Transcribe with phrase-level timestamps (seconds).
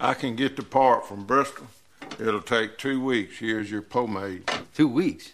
[0.00, 1.66] I can get the part from Bristol.
[2.18, 3.38] It'll take two weeks.
[3.38, 4.50] Here's your pomade.
[4.74, 5.32] Two weeks?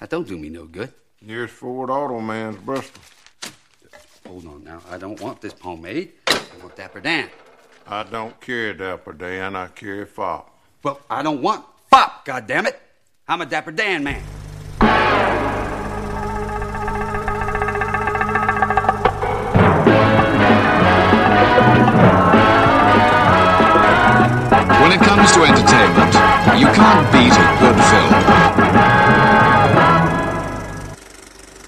[0.00, 0.92] That don't do me no good.
[1.24, 3.02] Here's Ford Auto Man's Bristol.
[4.26, 4.80] Hold on now.
[4.90, 6.12] I don't want this pomade.
[6.28, 7.28] I want Dapper Dan.
[7.86, 10.50] I don't carry Dapper Dan, I carry Fop.
[10.82, 12.74] Well, I don't want Fop, goddammit.
[13.26, 14.22] I'm a Dapper Dan man.
[25.32, 26.14] To entertainment,
[26.60, 28.12] you can't beat good film.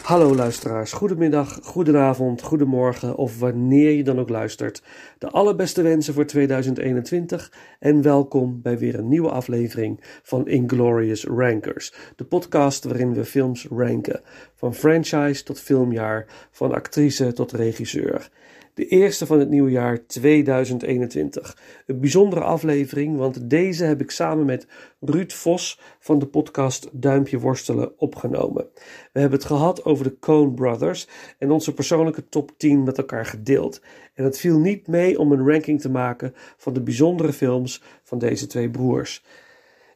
[0.03, 4.83] Hallo luisteraars, goedemiddag, goedenavond, goedemorgen of wanneer je dan ook luistert.
[5.19, 11.95] De allerbeste wensen voor 2021 en welkom bij weer een nieuwe aflevering van Inglorious Rankers.
[12.17, 14.21] De podcast waarin we films ranken,
[14.55, 18.31] van franchise tot filmjaar, van actrice tot regisseur.
[18.75, 21.57] De eerste van het nieuwe jaar 2021.
[21.87, 24.67] Een bijzondere aflevering, want deze heb ik samen met
[25.01, 28.67] Ruud Vos van de podcast Duimpje Worstelen opgenomen.
[29.13, 33.27] We hebben het gehad over de Coen Brothers en onze persoonlijke top 10 met elkaar
[33.27, 33.83] gedeeld.
[34.15, 38.19] En het viel niet mee om een ranking te maken van de bijzondere films van
[38.19, 39.25] deze twee broers.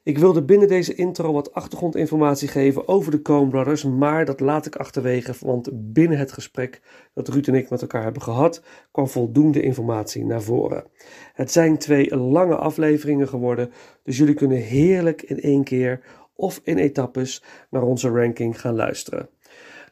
[0.05, 4.67] Ik wilde binnen deze intro wat achtergrondinformatie geven over de Coen Brothers, maar dat laat
[4.67, 6.81] ik achterwege, want binnen het gesprek
[7.15, 10.85] dat Ruud en ik met elkaar hebben gehad, kwam voldoende informatie naar voren.
[11.33, 13.71] Het zijn twee lange afleveringen geworden,
[14.03, 16.01] dus jullie kunnen heerlijk in één keer
[16.35, 19.29] of in etappes naar onze ranking gaan luisteren.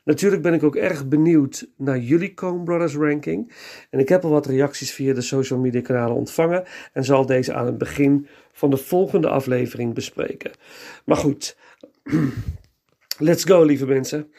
[0.04, 3.52] Natuurlijk ben ik ook erg benieuwd naar jullie Coen Brothers ranking.
[3.90, 7.52] En ik heb al wat reacties via de social media kanalen ontvangen en zal deze
[7.52, 10.50] aan het begin van de volgende aflevering bespreken.
[11.04, 11.56] Maar goed,
[13.18, 14.30] let's go lieve mensen.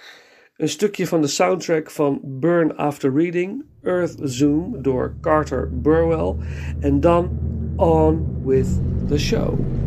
[0.58, 6.36] Een stukje van de soundtrack van Burn After Reading, Earth Zoom door Carter Burwell.
[6.80, 7.40] En dan
[7.76, 8.68] on with
[9.08, 9.83] the show.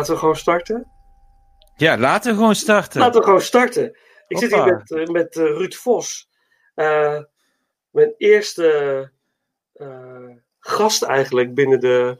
[0.00, 0.86] Laten we gewoon starten.
[1.76, 3.00] Ja, laten we gewoon starten.
[3.00, 3.96] Laten we gewoon starten.
[4.28, 6.28] Ik zit hier met, eh, met eh, Ruud Vos.
[6.74, 7.18] Eh,
[7.90, 9.10] mijn eerste
[10.58, 12.18] gast eigenlijk binnen de,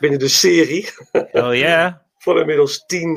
[0.00, 0.88] binnen de serie.
[1.32, 3.14] Oh ja, Van inmiddels tien,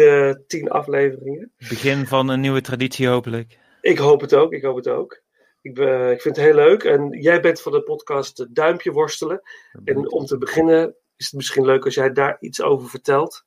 [0.47, 1.51] tien afleveringen.
[1.69, 3.57] begin van een nieuwe traditie hopelijk.
[3.81, 5.21] Ik hoop het ook, ik hoop het ook.
[5.61, 6.83] Ik, ben- ik vind het heel leuk.
[6.83, 9.41] En jij bent van de podcast Duimpje Worstelen.
[9.85, 13.45] En om te beginnen is het misschien leuk als jij daar iets over vertelt.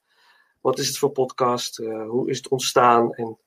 [0.61, 1.79] Wat is het voor podcast?
[1.79, 3.13] Eh, hoe is het ontstaan?
[3.13, 3.39] En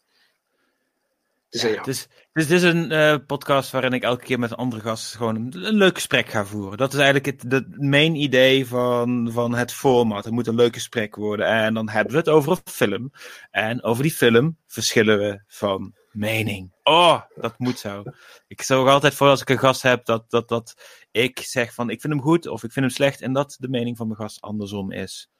[1.61, 2.07] het is.
[2.33, 5.35] Dus, dit is een eh, podcast waarin ik elke keer met een andere gast gewoon
[5.35, 6.77] een, een leuk gesprek ga voeren.
[6.77, 10.23] Dat is eigenlijk het, het main idee van, van het format.
[10.23, 11.47] Het moet een leuk gesprek worden.
[11.47, 13.11] En dan hebben we het over een film.
[13.51, 16.73] En over die film verschillen we van mening.
[16.83, 18.03] Oh, dat moet zo.
[18.47, 20.73] Ik zorg altijd voor als ik een gast heb dat, dat, dat
[21.11, 23.21] ik zeg van ik vind hem goed of ik vind hem slecht.
[23.21, 25.32] En dat de mening van mijn gast andersom is.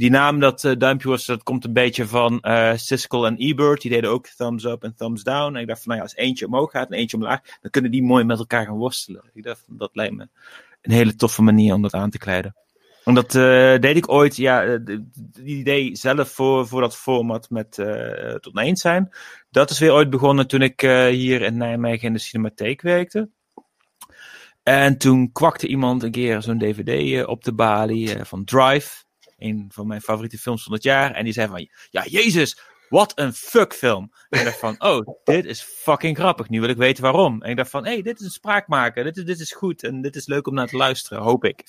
[0.00, 3.80] Die naam, dat eh, duimpje was, dat komt een beetje van eh Siskel en Ebert.
[3.80, 5.54] Die deden ook thumbs up en thumbs down.
[5.54, 7.90] En ik dacht van, nou ja, als eentje omhoog gaat en eentje omlaag, dan kunnen
[7.90, 9.30] die mooi met elkaar gaan worstelen.
[9.34, 10.28] Ik dacht, dat lijkt me
[10.82, 12.56] een hele toffe manier om dat aan te kleiden.
[13.04, 17.70] En dat eh, deed ik ooit, ja, die idee zelf voor, voor dat format met
[18.40, 19.10] tot een eens zijn.
[19.50, 20.80] Dat is weer ooit begonnen toen ik
[21.10, 23.28] hier in Nijmegen in de cinematheek werkte.
[24.62, 29.08] En toen kwakte iemand een keer zo'n dvd op de balie van Drive.
[29.40, 31.12] Een van mijn favoriete films van het jaar.
[31.12, 32.58] En die zei van, ja, jezus,
[32.88, 34.12] wat een fuckfilm.
[34.28, 36.48] En ik dacht van, oh, dit is fucking grappig.
[36.48, 37.42] Nu wil ik weten waarom.
[37.42, 39.04] En ik dacht van, hé, hey, dit is een spraakmaker.
[39.04, 41.64] Dit is, dit is goed en dit is leuk om naar te luisteren, hoop ik.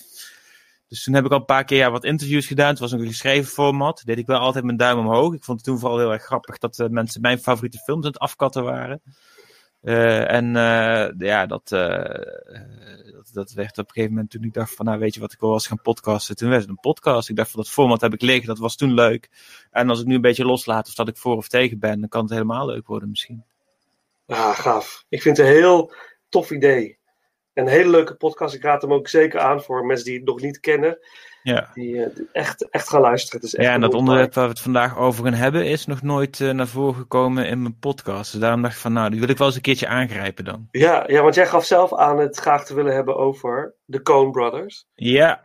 [0.88, 2.70] Dus toen heb ik al een paar keer ja, wat interviews gedaan.
[2.70, 4.02] Het was een geschreven format.
[4.06, 5.34] Deed ik wel altijd mijn duim omhoog.
[5.34, 8.12] Ik vond het toen vooral heel erg grappig dat uh, mensen mijn favoriete films aan
[8.12, 9.02] het afkatten waren.
[9.82, 11.70] Uh, en uh, ja, dat,
[13.34, 15.40] dat, werd op een gegeven moment toen ik dacht van, nou weet je wat, ik
[15.40, 16.36] wil eens gaan podcasten.
[16.36, 17.30] Toen werd het een podcast.
[17.30, 19.30] Ik dacht van, dat format heb ik liggen, dat was toen leuk.
[19.72, 22.10] En als ik nu een beetje loslaat of dat ik voor of tegen ben, dan
[22.10, 23.44] kan het helemaal leuk worden misschien.
[24.26, 25.06] Ja, gaaf.
[25.10, 25.94] Ik vind het een heel
[26.30, 27.00] tof idee.
[27.54, 28.56] Een hele leuke podcast.
[28.56, 31.00] Ik raad hem ook zeker aan voor mensen die het nog niet kennen.
[31.44, 31.70] Ja.
[31.74, 33.40] Die uh, echt, echt gaan luisteren.
[33.40, 35.86] Het is echt ja, en dat onderwerp waar we het vandaag over gaan hebben is
[35.86, 38.32] nog nooit uh, naar voren gekomen in mijn podcast.
[38.32, 40.68] Dus daarom dacht ik van, nou, die wil ik wel eens een keertje aangrijpen dan.
[40.72, 44.32] Ja, ja want jij gaf zelf aan het graag te willen hebben over de Coen
[44.32, 44.86] Brothers.
[44.96, 45.42] Ja.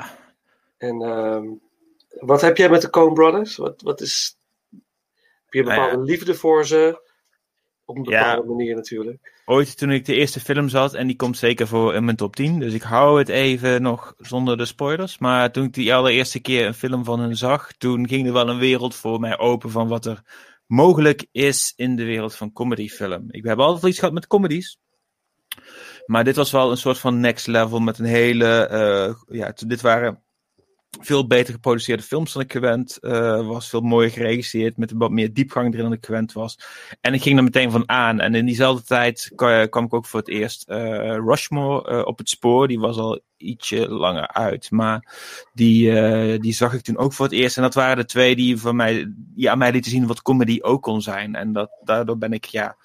[0.78, 1.40] En uh,
[2.20, 3.56] wat heb jij met de Coen Brothers?
[3.56, 4.36] Wat, wat is...
[4.70, 6.10] Heb je een bepaalde nou ja.
[6.12, 7.00] liefde voor ze?
[7.84, 8.48] Op een bepaalde ja.
[8.48, 9.34] manier natuurlijk.
[9.48, 12.36] Ooit toen ik de eerste film zat, en die komt zeker voor in mijn top
[12.36, 15.18] 10, dus ik hou het even nog zonder de spoilers.
[15.18, 18.48] Maar toen ik die allereerste keer een film van hen zag, toen ging er wel
[18.48, 20.22] een wereld voor mij open van wat er
[20.66, 23.24] mogelijk is in de wereld van comedyfilm.
[23.28, 24.78] Ik heb altijd iets gehad met comedies.
[26.06, 28.68] Maar dit was wel een soort van next level met een hele.
[29.28, 30.22] Uh, ja, dit waren
[31.00, 33.68] veel beter geproduceerde films dan ik gewend uh, was.
[33.68, 36.58] Veel mooier geregisseerd, met wat meer diepgang erin dan ik gewend was.
[37.00, 38.20] En ik ging er meteen van aan.
[38.20, 39.32] En in diezelfde tijd
[39.70, 40.76] kwam ik ook voor het eerst uh,
[41.16, 42.68] Rushmore uh, op het spoor.
[42.68, 44.70] Die was al ietsje langer uit.
[44.70, 45.14] Maar
[45.52, 47.56] die, die zag ik toen ook voor het eerst.
[47.56, 49.14] En dat waren de twee die, voor mij,
[49.44, 51.34] aan mij lieten zien wat comedy ook kon zijn.
[51.34, 52.76] En dat, daardoor ben ik ja,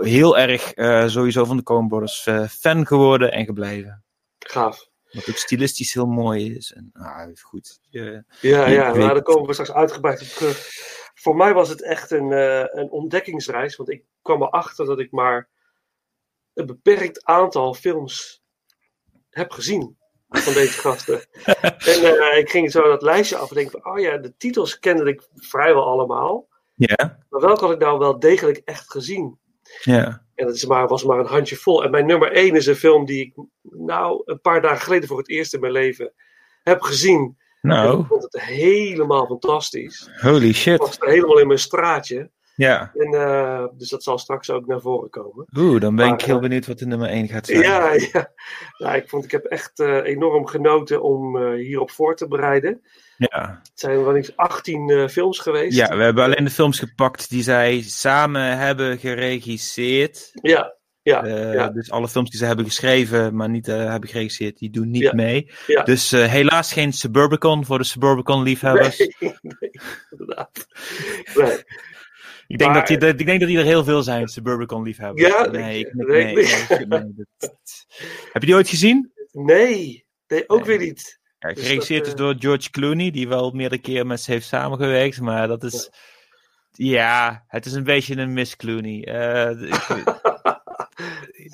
[0.00, 0.72] heel erg
[1.10, 2.08] sowieso van de Coen
[2.48, 4.04] fan geworden en gebleven.
[4.38, 4.90] Gaaf.
[5.12, 6.72] Wat ook stilistisch heel mooi is.
[6.72, 7.80] En ah, goed.
[7.88, 9.00] Ja, ja, ja weet...
[9.00, 10.70] daar komen we straks uitgebreid op terug.
[11.14, 13.76] Voor mij was het echt een, uh, een ontdekkingsreis.
[13.76, 15.48] Want ik kwam erachter dat ik maar
[16.54, 18.42] een beperkt aantal films
[19.30, 19.96] heb gezien
[20.28, 21.24] van deze gasten.
[21.92, 24.78] en uh, ik ging zo dat lijstje af en denk van, oh ja, de titels
[24.78, 26.48] kende ik vrijwel allemaal.
[26.74, 27.24] Ja.
[27.28, 29.38] Maar welke had ik nou wel degelijk echt gezien?
[29.82, 30.21] Ja.
[30.42, 31.84] En dat is maar, was maar een handje vol.
[31.84, 35.18] En mijn nummer 1 is een film die ik nou een paar dagen geleden voor
[35.18, 36.12] het eerst in mijn leven
[36.62, 37.36] heb gezien.
[37.60, 37.92] Nou.
[37.92, 40.10] En ik vond het helemaal fantastisch.
[40.20, 40.74] Holy shit.
[40.74, 42.30] Ik was helemaal in mijn straatje.
[42.56, 42.90] Ja.
[42.94, 45.46] En, uh, dus dat zal straks ook naar voren komen.
[45.56, 47.60] Oeh, dan ben maar, ik heel benieuwd wat de nummer 1 gaat zijn.
[47.60, 48.32] Ja, ja.
[48.76, 52.80] ja ik, vond, ik heb echt uh, enorm genoten om uh, hierop voor te bereiden.
[53.16, 53.60] Ja.
[53.62, 55.76] Het zijn wel eens 18 uh, films geweest.
[55.76, 60.30] Ja, we hebben alleen de films gepakt die zij samen hebben geregisseerd.
[60.32, 61.68] Ja, ja, uh, ja.
[61.68, 65.02] Dus alle films die ze hebben geschreven, maar niet uh, hebben geregisseerd, die doen niet
[65.02, 65.14] ja.
[65.14, 65.50] mee.
[65.66, 65.82] Ja.
[65.82, 68.96] Dus helaas geen Suburbicon voor de Suburbicon-liefhebbers.
[69.18, 69.70] Nee, nee,
[70.10, 70.66] inderdaad.
[71.34, 71.62] Nee.
[72.52, 75.28] Ik denk, maar, dat die, ik denk dat die er heel veel zijn, Suburbicon-liefhebbers.
[75.28, 77.56] Ja, nee, ik, nee, nee, nee, nee dat,
[78.32, 79.12] Heb je die ooit gezien?
[79.30, 81.20] Nee, nee ook weer niet.
[81.38, 82.18] Ja, geregisseerd dus, uh...
[82.18, 85.90] door George Clooney, die wel meerdere keren met ze heeft samengewerkt, maar dat is.
[86.70, 89.08] Ja, het is een beetje een Miss Clooney.
[89.08, 89.88] Uh, ik,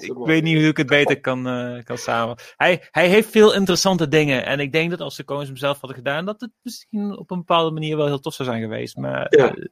[0.10, 2.36] ik weet niet hoe ik het beter kan, uh, kan samen.
[2.56, 4.44] Hij, hij heeft veel interessante dingen.
[4.44, 7.30] En ik denk dat als de Coens hem zelf hadden gedaan, dat het misschien op
[7.30, 8.96] een bepaalde manier wel heel tof zou zijn geweest.
[8.96, 9.56] Maar ja.
[9.56, 9.64] uh,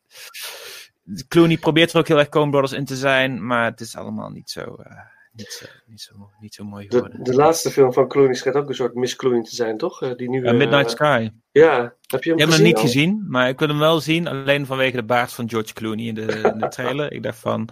[1.29, 4.31] Clooney probeert er ook heel erg Coen Brothers in te zijn, maar het is allemaal
[4.31, 4.61] niet zo.
[4.61, 4.87] Uh,
[5.33, 7.25] niet zo, niet zo, niet zo mooi geworden.
[7.25, 10.03] De, de laatste film van Clooney schijnt ook een soort Miss Clooney te zijn, toch?
[10.03, 11.31] Uh, die nu, uh, Midnight Sky.
[11.51, 12.83] Ja, heb je hem hem niet al?
[12.83, 14.27] gezien, maar ik wil hem wel zien.
[14.27, 16.23] Alleen vanwege de baard van George Clooney in de,
[16.53, 17.13] in de trailer.
[17.13, 17.69] ik dacht van,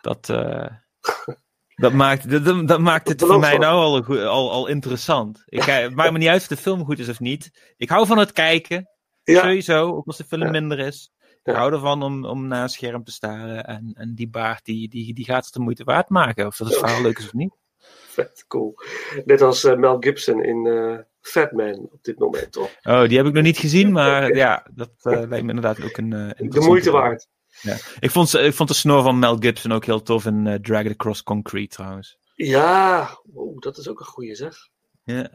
[0.00, 0.26] dat,
[1.84, 5.42] dat, maakt, dat, dat maakt het Dat voor mij nou al, al, al interessant.
[5.46, 7.74] Ik, het maakt me niet uit of de film goed is of niet.
[7.76, 8.88] Ik hou van het kijken.
[9.22, 10.50] Ja, Sowieso, ook als de film Ja.
[10.50, 11.12] minder is.
[11.48, 11.54] Ja.
[11.54, 13.64] Ik hou ervan om, om naar een scherm te staren.
[13.66, 16.46] En, en die baard, die, die, die gaat het de moeite waard maken.
[16.46, 16.82] Of dat het Ja.
[16.86, 17.54] verhaal leuk is of niet.
[18.08, 18.74] vet cool.
[19.24, 22.70] Net als uh, Mel Gibson in uh, Fat Man op dit moment, toch?
[22.82, 25.96] Oh, die heb ik nog niet gezien, maar ja, dat uh, lijkt me inderdaad ook
[25.96, 26.10] een.
[26.36, 27.28] De moeite waard.
[28.00, 30.92] Ik vond, ik vond de snor van Mel Gibson ook heel tof in Drag It
[30.92, 32.18] Across Concrete trouwens.
[32.34, 33.08] Ja,
[33.58, 34.56] dat is ook een goeie zeg.
[35.04, 35.30] Ja.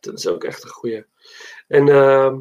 [0.00, 1.04] Dat is ook echt een goeie.
[1.68, 2.34] En uh,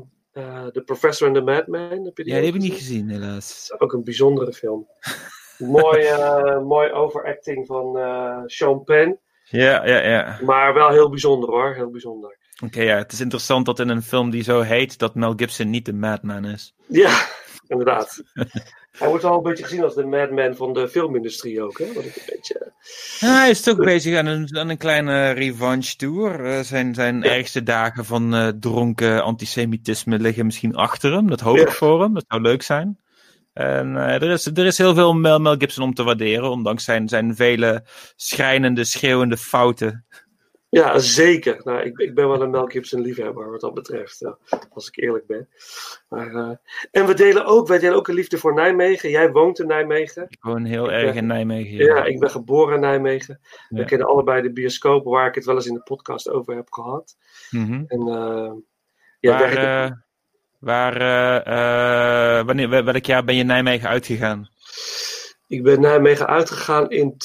[0.71, 3.09] The Professor and the Madman, heb je die ja, die heb ik niet gezien?
[3.09, 3.47] helaas.
[3.47, 4.87] Dat is ook een bijzondere film.
[5.57, 9.19] mooi, uh, mooi overacting van uh, Sean Penn.
[9.43, 10.39] Ja, ja, ja.
[10.41, 12.37] Maar wel heel bijzonder hoor, heel bijzonder.
[12.63, 15.69] Oké, ja, het is interessant dat in een film die zo heet, dat Mel Gibson
[15.69, 16.75] niet de madman is.
[16.85, 17.25] Ja,
[17.67, 18.23] inderdaad.
[18.97, 21.93] Hij wordt wel een beetje gezien als de madman van de filmindustrie ook, hè?
[21.93, 22.73] Wat ik een beetje...
[23.19, 26.45] Ja, hij is toch bezig aan een, aan een kleine revanche tour.
[26.45, 31.29] Uh, zijn, zijn ergste dagen van uh, dronken antisemitisme liggen misschien achter hem.
[31.29, 31.61] Dat hoop Ja.
[31.61, 32.13] ik voor hem.
[32.13, 32.99] Dat zou leuk zijn.
[33.53, 36.83] En uh, er, is, er is heel veel Mel, Mel Gibson om te waarderen, ondanks
[36.83, 37.83] zijn, zijn vele
[38.15, 40.05] schrijnende, schreeuwende fouten.
[40.69, 41.61] Ja, zeker.
[41.63, 44.37] Nou, ik, ik ben wel een Mel Gibson liefhebber wat dat betreft, ja,
[44.73, 45.49] als ik eerlijk ben.
[46.09, 46.51] Maar, eh,
[46.91, 49.09] en we delen ook, wij delen ook een liefde voor Nijmegen.
[49.09, 50.25] Jij woont in Nijmegen.
[50.29, 51.75] Ik woon heel Ik, erg eh, in Nijmegen.
[51.75, 53.39] Ja, ik ben geboren in Nijmegen.
[53.69, 53.83] We Ja.
[53.85, 57.15] kennen allebei de bioscoop waar ik het wel eens in de podcast over heb gehad.
[57.49, 57.83] Mhm.
[57.87, 58.51] En eh,
[59.19, 59.39] ja,
[60.59, 64.49] waar, waar wanneer, wel- welk jaar ben je Nijmegen uitgegaan?
[65.47, 67.17] ik ben Nijmegen uitgegaan in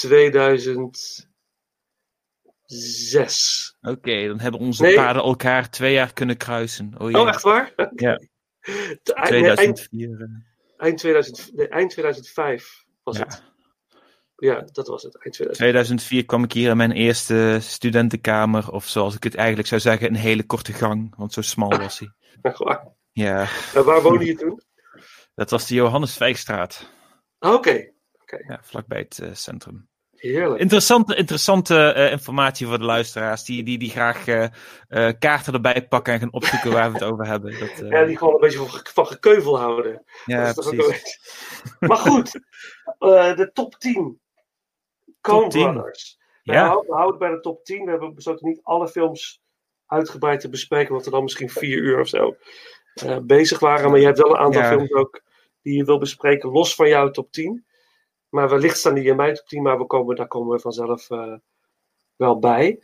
[2.70, 3.74] 2006.
[3.80, 4.94] Oké, dan hebben onze Nee.
[4.94, 6.94] paden elkaar twee jaar kunnen kruisen.
[6.98, 7.20] Oh, jee.
[7.20, 7.72] Oh, echt waar?
[7.94, 8.20] Ja.
[8.60, 10.20] Eind- nee, eind, 2004.
[10.20, 10.26] eh,
[10.86, 13.24] eind, 2000, nee, eind 2005 was Ja.
[13.24, 13.42] het.
[14.36, 15.14] Ja, dat was het.
[15.14, 15.56] Eind 2005.
[15.56, 18.70] 2004 kwam ik hier in mijn eerste studentenkamer.
[18.72, 21.14] Of zoals ik het eigenlijk zou zeggen, een hele korte gang.
[21.16, 22.12] Want zo smal was hij.
[22.42, 22.88] Echt waar.
[23.12, 24.62] Ja, En waar woonde je toen?
[25.34, 26.90] dat was de Johannes Vijgstraat.
[27.38, 27.90] Ah, Oké,
[28.46, 29.88] Ja, vlakbij het eh, centrum.
[30.20, 30.60] Heerlijk.
[30.60, 33.44] Interessante, interessante eh, informatie voor de luisteraars.
[33.44, 34.44] Die, die, die graag eh,
[34.88, 37.58] eh, kaarten erbij pakken en gaan opzoeken waar we het over hebben.
[37.58, 40.04] Dat, Ja, die gewoon een beetje van, ge- van gekeuvel houden.
[40.26, 41.18] ja, precies.
[41.80, 42.40] Maar goed,
[43.38, 44.20] de top 10.
[45.20, 45.72] Coen Top 10.
[45.72, 46.18] Brothers.
[46.42, 47.84] We, houden, we houden bij de top 10.
[47.84, 49.40] We hebben besloten niet alle films
[49.86, 52.36] uitgebreid te bespreken, want we dan misschien vier uur of zo
[53.22, 53.90] bezig waren.
[53.90, 54.68] Maar je hebt wel een aantal Ja.
[54.68, 55.20] films ook
[55.62, 57.64] die je wil bespreken, los van jouw top 10.
[58.30, 61.10] Maar wellicht staan die in mijn top 10, maar we komen, daar komen we vanzelf
[61.10, 61.34] eh,
[62.16, 62.82] wel bij.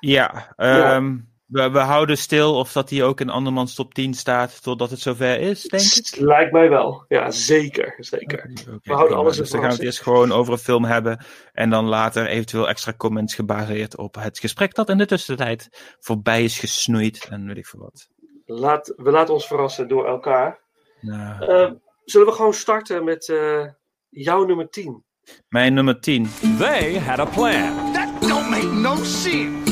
[0.00, 4.62] Ja, ehm, We, we houden stil of dat hij ook in andermans top 10 staat
[4.62, 6.16] totdat het zover is, denk ik.
[6.16, 7.04] Lijkt mij wel.
[7.08, 7.94] Ja, zeker.
[7.98, 8.50] zeker.
[8.82, 11.24] We houden alles in Dus dan gaan we het eerst gewoon over een film hebben.
[11.52, 15.68] En dan later eventueel extra comments gebaseerd op het gesprek dat in de tussentijd
[16.00, 17.26] voorbij is gesnoeid.
[17.30, 18.08] En weet ik veel wat.
[18.46, 20.60] Laat, we laten ons verrassen door elkaar.
[21.00, 21.70] Nou, Eh,
[22.04, 23.66] zullen we gewoon starten met eh,
[24.14, 25.04] jouw nummer 10?
[25.48, 26.28] mijn nummer 10.
[26.58, 29.70] They had a plan, That don't make no sense.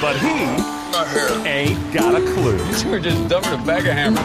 [0.00, 0.46] but he
[1.48, 2.58] ain't got a clue.
[2.90, 4.22] We're just dumping a bag of hammer.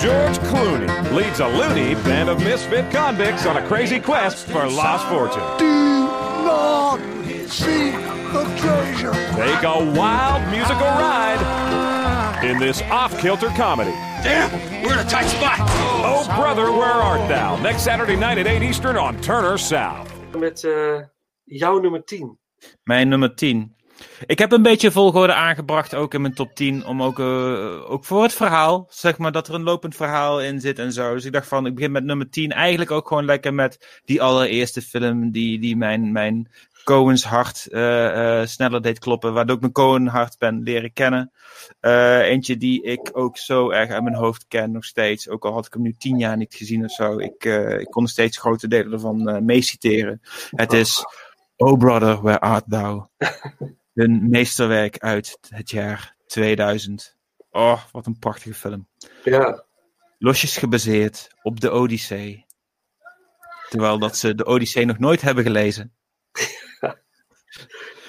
[0.00, 5.06] George Clooney leads a loony band of misfit convicts on a crazy quest for lost
[5.08, 5.42] fortune.
[5.58, 5.66] Do
[6.44, 6.98] not
[7.48, 7.92] seek
[8.32, 9.12] the treasure.
[9.34, 11.37] Take a wild musical ride
[12.42, 13.92] in this off-kilter comedy.
[14.22, 14.50] Damn,
[14.82, 15.58] we're in a tight spot.
[16.04, 17.56] Oh, brother, where art thou?
[17.60, 20.08] Next Saturday night at 8 Eastern on Turner South.
[20.38, 21.02] Met eh,
[21.44, 22.38] jouw nummer 10.
[22.82, 23.76] Mijn nummer 10.
[24.26, 28.04] Ik heb een beetje volgorde aangebracht, ook in mijn top 10, om ook, eh, ook
[28.04, 31.14] voor het verhaal, zeg maar, dat er een lopend verhaal in zit en zo.
[31.14, 34.22] Dus ik dacht van, ik begin met nummer 10, eigenlijk ook gewoon lekker met die
[34.22, 36.50] allereerste film die, die mijn, mijn
[36.88, 41.32] Coens hart eh, eh, sneller deed kloppen, waardoor ik mijn Coen hart ben leren kennen.
[41.80, 45.28] Eh, eentje die ik ook zo erg uit mijn hoofd ken, nog steeds.
[45.28, 47.18] Ook al had ik hem nu tien jaar niet gezien of zo.
[47.18, 47.44] Ik,
[47.78, 50.20] ik kon nog steeds grote delen ervan meeciteren.
[50.50, 51.04] Het is
[51.56, 53.04] Oh Brother, Where Art Thou?
[53.94, 57.16] Hun meesterwerk uit het jaar 2000.
[57.50, 58.86] Oh, wat een prachtige film.
[59.24, 59.64] Ja,
[60.18, 62.46] Losjes gebaseerd op de Odyssee.
[63.68, 65.92] Terwijl dat ze de Odyssee nog nooit hebben gelezen.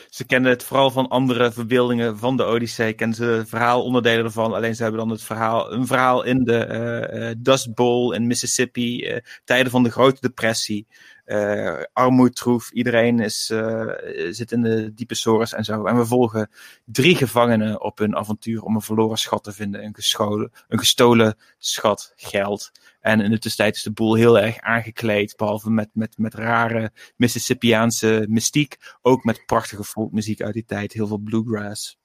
[0.09, 2.93] Ze kennen het vooral van andere verbeeldingen van de Odyssee.
[2.93, 4.53] Kennen ze verhaalonderdelen ervan.
[4.53, 8.27] Alleen ze hebben dan het verhaal, een verhaal in de eh, eh, Dust Bowl in
[8.27, 9.05] Mississippi.
[9.05, 10.87] eh, tijden van de Grote Depressie.
[11.29, 12.71] Eh armoedtroef.
[12.71, 13.87] Iedereen is, eh,
[14.29, 15.85] zit in de diepe sores en zo.
[15.85, 16.49] En we volgen
[16.85, 19.83] drie gevangenen op hun avontuur om een verloren schat te vinden.
[19.83, 22.71] Een, gescholen, een gestolen schat geld.
[22.99, 25.37] En in de tussentijd is de boel heel erg aangekleed.
[25.37, 28.77] Behalve met, met, met rare Mississippiaanse mystiek.
[29.01, 30.93] Ook met prachtige folkmuziek uit die tijd.
[30.93, 31.97] Heel veel bluegrass.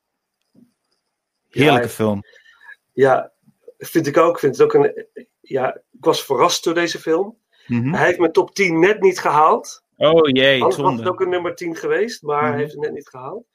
[1.49, 2.23] Heerlijke Ja, film.
[2.93, 3.33] ja,
[3.79, 4.39] vind ik ook.
[4.39, 5.07] Vind het ook een,
[5.41, 7.37] ja, ik was verrast door deze film.
[7.67, 7.93] Mhm.
[7.95, 9.83] Hij heeft mijn top 10 net niet gehaald.
[9.97, 11.11] Oh jee, Anders was het zonde.
[11.11, 12.51] ook een nummer 10 geweest, maar Mhm.
[12.51, 13.47] hij heeft het net niet gehaald.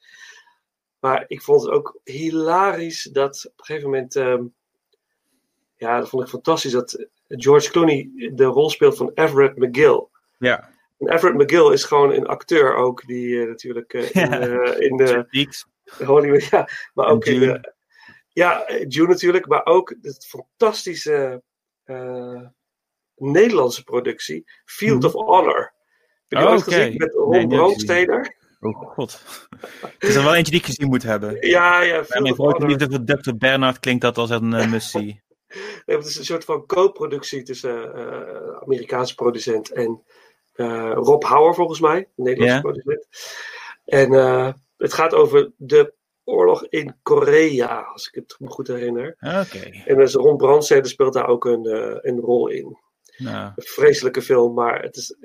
[1.00, 4.16] Maar ik vond het ook hilarisch dat op een gegeven moment.
[4.16, 4.44] ehm,
[5.76, 10.06] ja, dat vond ik fantastisch dat George Clooney de rol speelt van Everett McGill.
[10.38, 10.68] Ja.
[10.98, 14.40] En Everett McGill is gewoon een acteur ook, die eh, natuurlijk eh, in, Ja.
[14.40, 15.26] eh, in de.
[16.04, 17.60] Hollywood, ja, maar ook in
[18.28, 21.42] ja, Dune natuurlijk, maar ook het fantastische
[21.84, 22.42] eh,
[23.20, 25.06] Nederlandse productie, Field Mhm.
[25.06, 25.72] of Honor.
[26.28, 26.70] Heb je die Oh, ooit oké.
[26.74, 28.36] gezien met Ron Nee, niet Brandsteder?
[28.60, 29.22] Oh god.
[29.80, 31.46] Het is er wel eentje die ik gezien moet hebben.
[31.48, 32.68] Ja, ja, Field of grote Honor.
[32.68, 33.36] liefde voor Dr.
[33.36, 35.22] Bernard klinkt dat als een uh, missie.
[35.86, 40.02] Nee, het is een soort van co-productie tussen eh Amerikaanse producent en
[40.52, 43.06] eh, Rob Hauer, volgens mij, een Nederlandse producent.
[43.84, 49.16] En eh, het gaat over de oorlog in Korea, als ik het me goed herinner.
[49.20, 49.70] Oké.
[49.84, 52.78] En dus Ron Brandstede speelt daar ook een, eh, een rol in.
[53.20, 55.16] Nou, Een vreselijke film, maar het is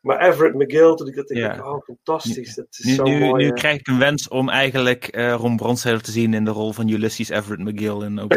[0.00, 1.70] Maar Everett McGill, toen ik dat denk, Ja.
[1.72, 2.54] oh, fantastisch.
[2.54, 3.44] Dat is Nu, zo nu, mooi.
[3.44, 6.72] nu krijg ik een wens om eigenlijk eh Ron Bronsted te zien in de rol
[6.72, 8.28] van Ulysses Everett McGill in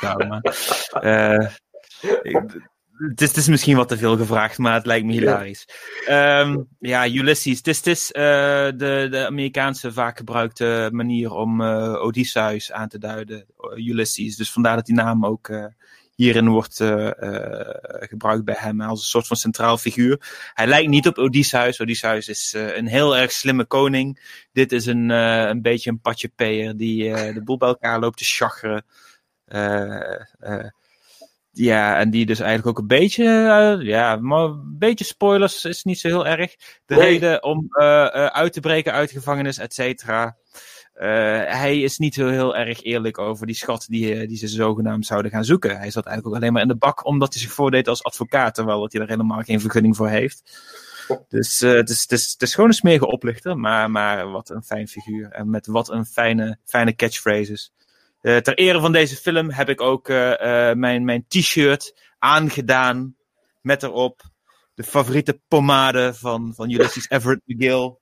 [0.00, 0.26] Town.
[0.28, 0.42] Maar,
[1.00, 1.48] eh,
[2.22, 2.62] ik-
[2.94, 5.68] het, is, het is misschien wat te veel gevraagd, maar het lijkt me hilarisch.
[6.06, 7.56] Ehm, ja, Ulysses.
[7.58, 8.22] Het is, het is eh,
[8.76, 13.46] de, de Amerikaanse vaak gebruikte manier om eh, Odysseus aan te duiden.
[13.76, 14.36] Ulysses.
[14.36, 15.48] Dus vandaar dat die naam ook
[16.14, 20.50] hierin wordt eh, eh, gebruikt bij hem als een soort van centraal figuur.
[20.54, 21.80] Hij lijkt niet op Odysseus.
[21.80, 24.20] Odysseus is eh, een heel erg slimme koning.
[24.52, 28.24] Dit is een, een beetje een patje peer die de boel bij elkaar loopt te
[28.24, 28.84] chagren.
[29.44, 30.64] Eh,
[31.50, 33.24] ja, en die dus eigenlijk ook een beetje,
[33.82, 36.54] ja, maar een beetje spoilers is niet zo heel erg.
[36.86, 37.04] De Nee.
[37.04, 37.66] reden om
[38.32, 40.36] uit te breken uit de gevangenis, et cetera.
[40.94, 41.06] Eh,
[41.60, 45.06] hij is niet zo heel erg eerlijk over die schat die, eh, die ze zogenaamd
[45.06, 45.78] zouden gaan zoeken.
[45.78, 48.54] Hij zat eigenlijk ook alleen maar in de bak omdat hij zich voordeed als advocaat,
[48.54, 50.62] terwijl dat hij er helemaal geen vergunning voor heeft.
[51.28, 54.50] Dus eh, het, is, het, is, het is gewoon een smerige oplichter, maar, maar wat
[54.50, 55.30] een fijn figuur.
[55.30, 57.72] En met wat een fijne, fijne catchphrases.
[58.20, 60.08] Ter ere van deze film heb ik ook
[60.74, 63.16] mijn, mijn t-shirt aangedaan
[63.60, 64.22] met erop
[64.74, 67.96] de favoriete pomade van, van Ulysses Everett McGill.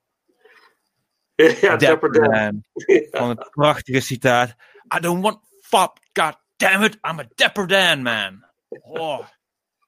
[1.60, 2.64] ja, Dapper Dan.
[3.10, 4.54] Van het prachtige citaat.
[4.96, 8.44] I don't want fop, god damn it, I'm a Dapper Dan, man.
[8.68, 9.26] Oh,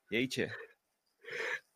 [0.08, 0.62] jeetje.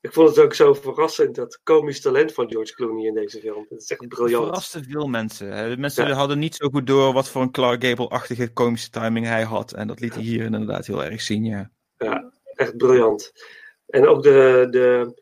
[0.01, 3.67] Ik vond het ook zo verrassend, dat komisch talent van George Clooney in deze film.
[3.69, 4.45] Dat is echt Het briljant.
[4.45, 5.53] verraste veel mensen.
[5.53, 5.69] hè.
[5.69, 6.15] De mensen Ja.
[6.15, 9.73] hadden niet zo goed door wat voor een Clark Gable-achtige komische timing hij had.
[9.73, 11.71] En dat liet hij hier inderdaad heel erg zien, ja.
[11.97, 13.33] Ja, echt briljant.
[13.87, 15.15] En ook de, de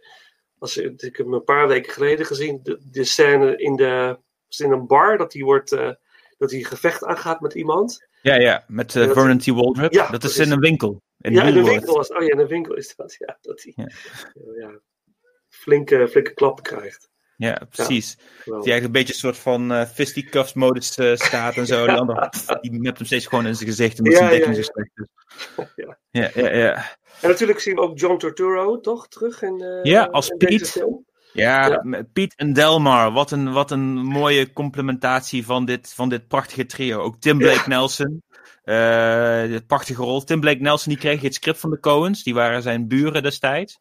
[0.58, 4.72] als ik heb hem een paar weken geleden gezien, de, de scène in, de, in
[4.72, 5.90] een bar, dat hij wordt, eh,
[6.38, 8.06] dat hij een gevecht aangaat met iemand.
[8.22, 9.46] Ja, ja, met eh, dat- Vernon T.
[9.46, 9.92] Waldrop.
[9.92, 11.02] Ja, dat is in een winkel.
[11.20, 11.74] In ja, in de Woolworth.
[11.76, 13.90] winkel was, oh ja, in de winkel is dat, ja, dat hij Ja.
[14.58, 14.80] ja.
[15.48, 17.08] flinke, flinke klappen krijgt.
[17.36, 18.16] Ja, precies.
[18.44, 21.86] Die eigenlijk een beetje een soort van eh fisticuffs modus eh, staat en zo.
[21.86, 24.70] Die andere, die mept hem steeds gewoon in zijn gezicht omdat Ja, zijn ja, dekking
[26.10, 26.30] ja.
[26.34, 26.50] Ja.
[26.50, 26.74] Ja.
[27.20, 30.84] En natuurlijk zien we ook John Turturro, toch, terug in, eh, Ja, als in Piet.
[31.36, 33.12] Ja, Piet en Delmar.
[33.12, 37.00] Wat een, wat een mooie complementatie van dit, van dit prachtige trio.
[37.00, 38.22] Ook Tim Blake Nelson.
[38.66, 40.24] De prachtige rol.
[40.24, 42.22] Tim Blake Nelson die kreeg het script van de Coens.
[42.22, 43.78] Die waren zijn buren destijds.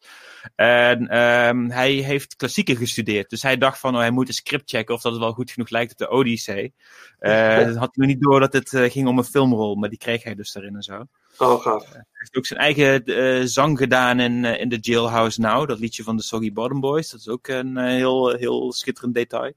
[0.54, 3.30] En ehm, hij heeft klassieken gestudeerd.
[3.30, 5.50] Dus hij dacht van, oh, hij moet een script checken of dat het wel goed
[5.50, 6.74] genoeg lijkt op de Odyssee.
[7.18, 9.74] Eh dat had hij niet door dat het eh, ging om een filmrol.
[9.74, 11.04] Maar die kreeg hij dus daarin en zo.
[11.38, 11.92] Oh, gaaf.
[11.92, 15.68] Hij heeft ook zijn eigen zang gedaan in, in The Jailhouse Now.
[15.68, 17.10] Dat liedje van de Soggy Bottom Boys.
[17.10, 19.52] Dat is ook een heel, heel schitterend detail.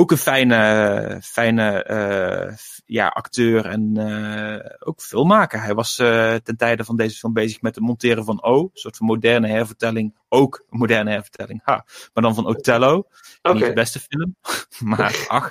[0.00, 5.62] Ook een fijne, fijne eh, ja, acteur en eh, ook filmmaker.
[5.62, 8.60] Hij was eh, ten tijde van deze film bezig met het monteren van O.
[8.60, 10.16] Een soort van moderne hervertelling.
[10.28, 11.60] Ook een moderne hervertelling.
[11.64, 11.84] Ha.
[12.14, 13.06] Maar dan van Othello.
[13.42, 14.36] Niet de beste film.
[14.96, 15.50] maar ach.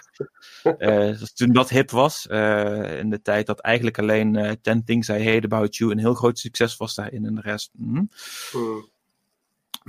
[1.20, 5.46] Dus toen dat hip was, in de tijd dat eigenlijk alleen Ten Things I Hate
[5.46, 7.72] About You een heel groot succes was daarin en de rest.
[7.78, 8.04] hm.
[8.52, 8.90] Hmm.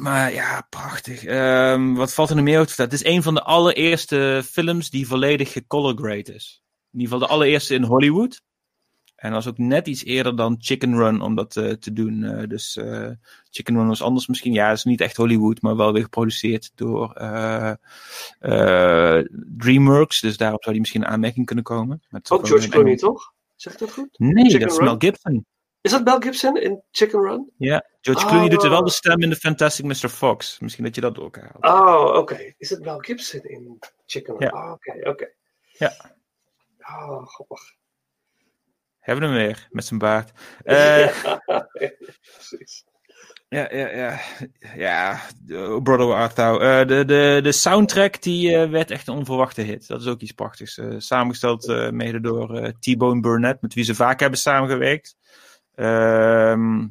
[0.00, 1.24] Maar ja, prachtig.
[1.24, 3.00] Ehm, wat valt er nog meer over te vertellen?
[3.00, 6.62] Het is een van de allereerste films die volledig gecolor grade is.
[6.92, 8.42] In ieder geval de allereerste in Hollywood.
[9.16, 12.24] En dat was ook net iets eerder dan Chicken Run om dat eh, te doen.
[12.24, 13.10] Eh, dus eh,
[13.50, 14.52] Chicken Run was anders misschien.
[14.52, 17.12] Ja, het is niet echt Hollywood, maar wel weer geproduceerd door
[19.58, 20.20] DreamWorks.
[20.20, 22.02] Dus daarop zou die misschien in aanmerking kunnen komen.
[22.08, 23.32] Maar is Ook George een Clooney, toch?
[23.56, 24.18] Zeg ik dat goed?
[24.18, 24.84] Nee, Chicken dat is Run?
[24.84, 25.46] Mel Gibson.
[25.80, 27.52] Is dat Mel Gibson in Chicken Run?
[27.56, 28.30] Ja, George Oh.
[28.30, 30.08] Clooney doet er wel de stem in The Fantastic Mr.
[30.08, 30.58] Fox.
[30.58, 31.88] Misschien dat je dat door elkaar haalt.
[31.88, 32.54] Oh, oké.
[32.58, 34.48] Is het Mel Gibson in Chicken Run?
[34.54, 34.64] Ja.
[34.64, 35.32] Oh, oké, oké.
[35.72, 35.94] Ja.
[36.78, 37.60] Oh, grappig.
[38.98, 40.30] Hebben we hem weer, met zijn baard.
[40.62, 41.68] Eh, ja,
[42.34, 42.84] precies.
[43.48, 44.20] Ja, ja, ja.
[44.76, 45.20] Ja,
[45.82, 46.60] Brother Arthur.
[46.60, 49.86] Eh, de, de, de soundtrack die eh, werd echt een onverwachte hit.
[49.86, 50.80] Dat is ook iets prachtigs.
[50.98, 55.16] Samengesteld mede door T-Bone Burnett, met wie ze vaak hebben samengewerkt.
[55.80, 56.86] Ehm,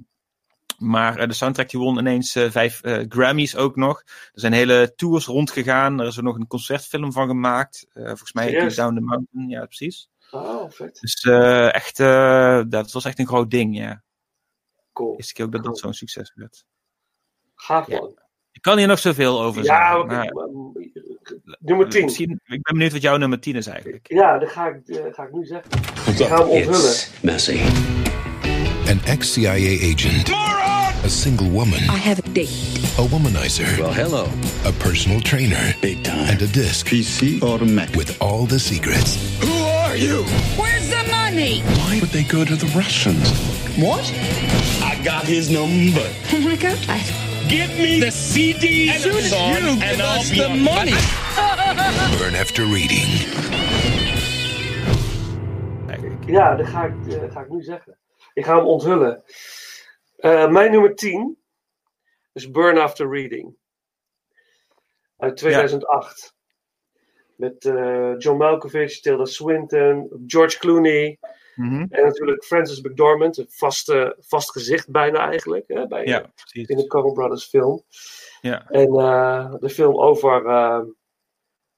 [0.78, 4.00] maar eh, de soundtrack die won ineens eh, vijf eh, Grammys ook nog.
[4.06, 6.00] Er zijn hele tours rondgegaan.
[6.00, 7.88] Er is er nog een concertfilm van gemaakt.
[7.94, 8.76] Eh, volgens mij Serieus?
[8.76, 9.50] Down the Mountain.
[9.50, 10.10] Ja, precies.
[10.32, 10.98] Oh, vet.
[11.02, 14.04] Dus eh, echt, eh, dat was echt een groot ding, ja.
[14.94, 15.16] Cool.
[15.16, 16.66] Eerste keer ook dat dat zo'n succes werd.
[17.56, 18.00] Gaaf, Ja.
[18.00, 18.20] man.
[18.52, 20.08] Ik kan hier nog zoveel over Ja, zeggen.
[20.08, 20.34] maar-
[21.60, 22.04] nummer 10.
[22.04, 24.08] Misschien, ik ben benieuwd wat jouw nummer 10 is eigenlijk.
[24.12, 24.82] Ja, dat ga ik,
[25.14, 25.72] ga ik nu zeggen.
[26.20, 26.94] Ik ga hem onthullen.
[27.22, 27.58] messy.
[28.90, 30.32] An ex CIA agent.
[30.32, 31.80] A single woman.
[31.88, 32.50] I have a date.
[32.98, 33.78] A womanizer.
[33.78, 34.26] Well, hello.
[34.66, 35.76] A personal trainer.
[35.80, 36.28] Big time.
[36.28, 37.96] And a disc PC automatic.
[37.96, 39.14] With all the secrets.
[39.42, 40.24] Who are you?
[40.58, 41.62] Where's the money?
[41.62, 43.30] Why would they go to the Russians?
[43.78, 44.12] What?
[44.82, 46.10] I got his number.
[46.34, 46.80] Oh my god.
[47.48, 50.98] Give me the CD and the song, and I'll be the money.
[52.18, 53.06] Burn after reading.
[56.26, 57.98] Ja, dat ga ik, eh, ga ik nu zeggen.
[58.40, 59.24] Ik ga hem onthullen.
[60.16, 61.38] Eh, mijn nummer 10
[62.34, 63.56] is Burn After Reading.
[65.18, 66.36] Uit 2008.
[67.36, 71.18] Met eh, John Malkovich, Tilda Swinton, George Clooney.
[71.56, 71.86] Mhm.
[71.90, 73.38] En natuurlijk Francis McDormand.
[73.38, 75.68] Een vaste, vast gezicht bijna eigenlijk.
[75.68, 76.68] Hè, bij, Ja, eh, precies.
[76.68, 77.84] in de Coen Brothers film.
[78.42, 78.70] Ja.
[78.70, 78.92] En
[79.60, 80.44] de film over,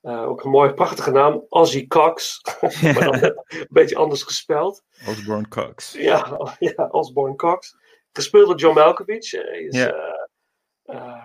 [0.01, 2.41] eh, ook een mooie, prachtige naam, Ozzy Cox.
[2.93, 4.83] maar dan een beetje anders gespeld.
[5.07, 5.91] Osborne Cox.
[5.91, 7.75] Ja, ja Osborne Cox.
[8.11, 9.31] Gespeeld door John Malkovich.
[9.31, 9.87] Hij is eh,
[10.83, 11.23] eh,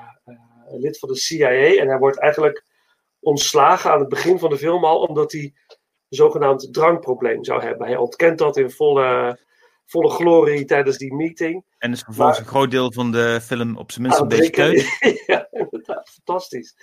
[0.66, 1.48] lid van de CIA.
[1.80, 2.64] En hij wordt eigenlijk
[3.20, 7.86] ontslagen aan het begin van de film al, omdat hij een zogenaamd drankprobleem zou hebben.
[7.86, 9.38] Hij ontkent dat in volle,
[9.86, 11.64] volle glorie tijdens die meeting.
[11.78, 14.50] En is vervolgens Maar- een groot deel van de film op zijn minst een beetje
[14.50, 14.86] teut.
[15.26, 16.74] ja, inderdaad, fantastisch.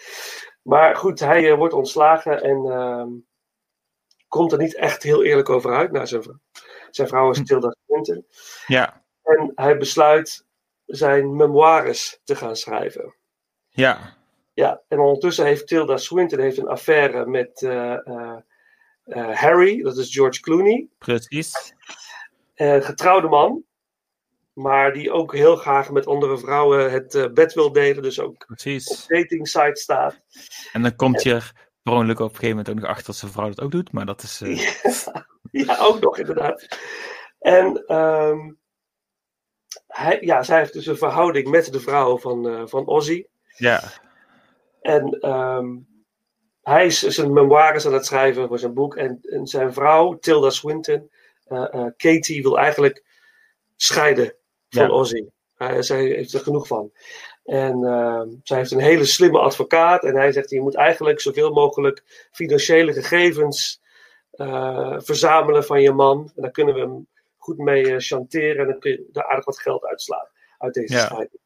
[0.64, 3.10] Maar goed, hij eh, wordt ontslagen en ehm,
[4.28, 6.40] komt er niet echt heel eerlijk over uit naar zijn vrouw.
[6.90, 8.26] Zijn vrouw is Tilda Swinton.
[8.68, 10.46] Ja, En hij besluit
[10.86, 13.16] zijn memoires te gaan schrijven.
[13.70, 14.22] ja.
[14.56, 18.08] Ja, en ondertussen heeft Tilda Swinton heeft een affaire met eh,
[19.04, 20.88] eh, Harry, dat is George Clooney.
[20.98, 21.74] Precies.
[22.56, 23.64] Getrouwde man,
[24.54, 28.04] maar die ook heel graag met andere vrouwen het eh, bed wil delen.
[28.04, 29.06] Dus ook op Precies.
[29.08, 30.20] dating sites staat.
[30.74, 31.52] En dan komt je er
[31.84, 33.92] per ongeluk op een gegeven moment ook nog achter dat zijn vrouw dat ook doet.
[33.92, 34.42] Maar dat is...
[34.42, 34.68] eh,
[35.66, 36.68] Ja, ook nog inderdaad.
[37.40, 38.52] En ehm,
[39.88, 43.26] hij, ja, zij heeft dus een verhouding met de vrouw van, eh, van Ozzy.
[43.58, 43.84] ja.
[44.82, 45.78] En ehm,
[46.62, 48.96] hij is zijn memoires aan het schrijven voor zijn boek.
[48.96, 51.12] En, en zijn vrouw, Tilda Swinton,
[51.46, 53.04] eh, Katie, wil eigenlijk
[53.76, 54.36] scheiden
[54.74, 54.92] van Ja.
[54.92, 55.26] Ozzy.
[55.80, 56.92] Zij heeft er genoeg van.
[57.44, 60.04] En ehm, zij heeft een hele slimme advocaat.
[60.04, 63.82] En hij zegt: Je moet eigenlijk zoveel mogelijk financiële gegevens
[64.32, 66.32] eh, verzamelen van je man.
[66.36, 67.08] En daar kunnen we hem
[67.38, 68.58] goed mee eh, chanteren.
[68.58, 71.00] En dan kun je er aardig wat geld uitslaan uit deze Ja.
[71.00, 71.42] scheiding.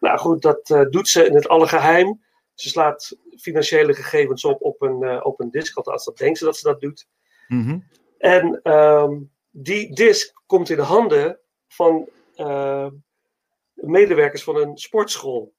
[0.00, 2.24] Nou goed, dat eh, doet ze in het alle geheim.
[2.54, 5.76] Ze slaat financiële gegevens op op een, op een disk.
[5.76, 7.06] Althans, dat denkt ze dat ze dat doet.
[7.48, 7.78] Mhm.
[8.18, 9.16] En ehm,
[9.50, 11.38] die disk komt in de handen
[11.68, 12.08] van
[13.74, 15.56] medewerkers van een sportschool.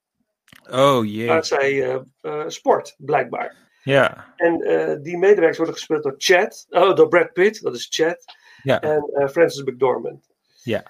[0.72, 1.28] Oh jee.
[1.28, 3.56] Waar zij eh, eh, sport, blijkbaar.
[3.84, 4.34] Ja.
[4.36, 8.24] En eh, die medewerkers worden gespeeld door Chad, oh, door Brad Pitt, dat is Chad.
[8.64, 8.82] Ja.
[8.82, 10.30] En Francis McDormand,
[10.64, 10.84] Ja.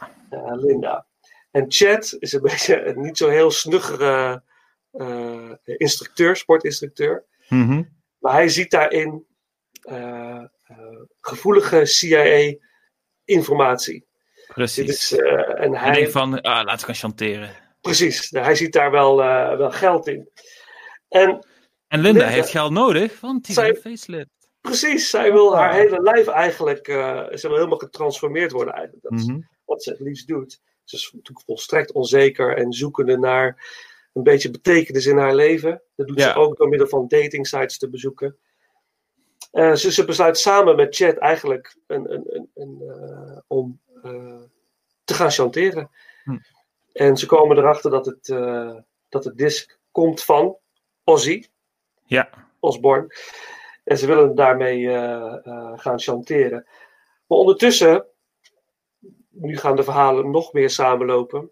[0.55, 1.05] Linda.
[1.51, 4.43] En Chad is een beetje een niet zo heel snuggere
[5.63, 7.25] instructeur, sportinstructeur.
[7.49, 7.83] Mhm.
[8.19, 9.25] Maar hij ziet daarin
[11.21, 14.08] gevoelige CIA-informatie.
[14.53, 15.11] Precies.
[15.15, 17.49] eh, en Hij denkt van, ah, laten we gaan chanteren.
[17.81, 20.29] precies, hij ziet daar wel, eh, wel geld in.
[21.09, 21.29] En
[21.87, 24.29] En Linda Linda- heeft geld nodig, want die Zij- facelift.
[24.61, 29.03] precies, zij wil haar hele lijf eigenlijk, eh, ze wil helemaal getransformeerd worden eigenlijk.
[29.09, 29.39] Dat is Mhm.
[29.65, 30.59] wat ze het liefst doet.
[30.83, 33.67] Ze is natuurlijk volstrekt onzeker en zoekende naar
[34.13, 35.81] een beetje betekenis in haar leven.
[35.95, 36.31] Dat doet Ja.
[36.33, 38.37] ze ook door middel van dating sites te bezoeken.
[39.51, 43.79] Eh, ze, ze besluit samen met Chad eigenlijk een, een, een, een, om
[45.03, 45.89] te gaan chanteren.
[46.23, 46.37] Hm.
[46.93, 48.75] En ze komen erachter dat het, eh,
[49.09, 50.57] dat het disc komt van
[51.03, 51.43] Ozzy.
[52.05, 52.29] Ja.
[52.59, 53.15] Osborne.
[53.83, 56.67] En ze willen daarmee eh, eh, gaan chanteren.
[57.27, 58.05] Maar ondertussen,
[59.29, 61.51] nu gaan de verhalen nog meer samenlopen.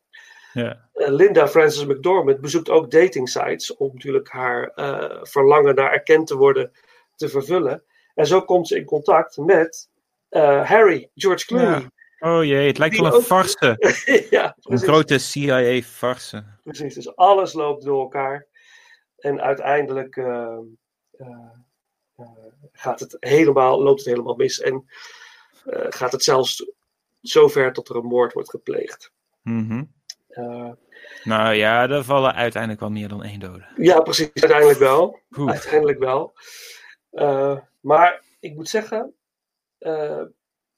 [0.53, 0.89] Ja.
[0.93, 6.27] Eh, Linda Frances McDormand bezoekt ook dating sites om natuurlijk haar eh, verlangen naar erkend
[6.27, 6.71] te worden
[7.15, 7.83] te vervullen.
[8.15, 9.89] En zo komt ze in contact met
[10.29, 11.79] eh, Harry, George Clooney.
[11.79, 11.91] Ja.
[12.19, 13.75] Oh jee, het lijkt wel een farce.
[14.30, 16.43] Ja, Een grote CIA-farce.
[16.63, 18.47] Precies, dus alles loopt door elkaar.
[19.17, 20.58] En uiteindelijk eh,
[21.12, 21.27] eh,
[22.15, 22.25] eh,
[22.71, 24.60] gaat het helemaal, loopt het helemaal mis.
[24.62, 24.86] En
[25.69, 26.71] gaat het zelfs
[27.21, 29.12] zover tot er een moord wordt gepleegd.
[30.27, 30.71] Eh,
[31.23, 33.65] Nou ja, er vallen uiteindelijk wel meer dan één dode.
[33.75, 35.19] ja, precies, uiteindelijk wel.
[35.30, 36.34] Uiteindelijk wel.
[37.80, 39.13] Maar ik moet zeggen,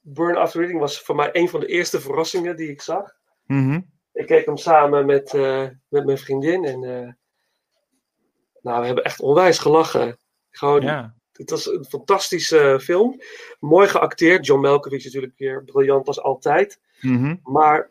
[0.01, 3.15] Burn After Reading was voor mij een van de eerste verrassingen die ik zag.
[3.45, 3.81] Mhm.
[4.13, 7.11] Ik keek hem samen met, eh, met mijn vriendin en eh,
[8.61, 10.17] nou, we hebben echt onwijs gelachen.
[10.49, 11.17] Gewoon, Ja.
[11.31, 13.21] Het was een fantastische film.
[13.59, 14.45] Mooi geacteerd.
[14.45, 16.79] John Malkovich natuurlijk weer briljant als altijd.
[17.01, 17.35] Mhm.
[17.43, 17.89] Maar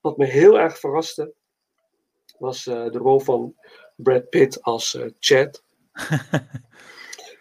[0.00, 1.34] wat me heel erg verraste,
[2.38, 3.54] was eh, de rol van
[3.96, 5.64] Brad Pitt als Chad.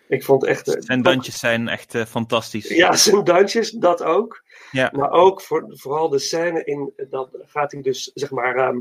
[0.08, 0.68] ik vond echt...
[0.76, 2.68] eh, Zijn dansjes zijn echt eh, fantastisch.
[2.68, 4.44] Ja, zijn dansjes, dat ook.
[4.72, 4.90] Ja.
[4.94, 8.74] Maar ook voor, vooral de scène in, dan gaat hij dus, zeg maar,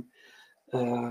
[0.66, 1.08] eh,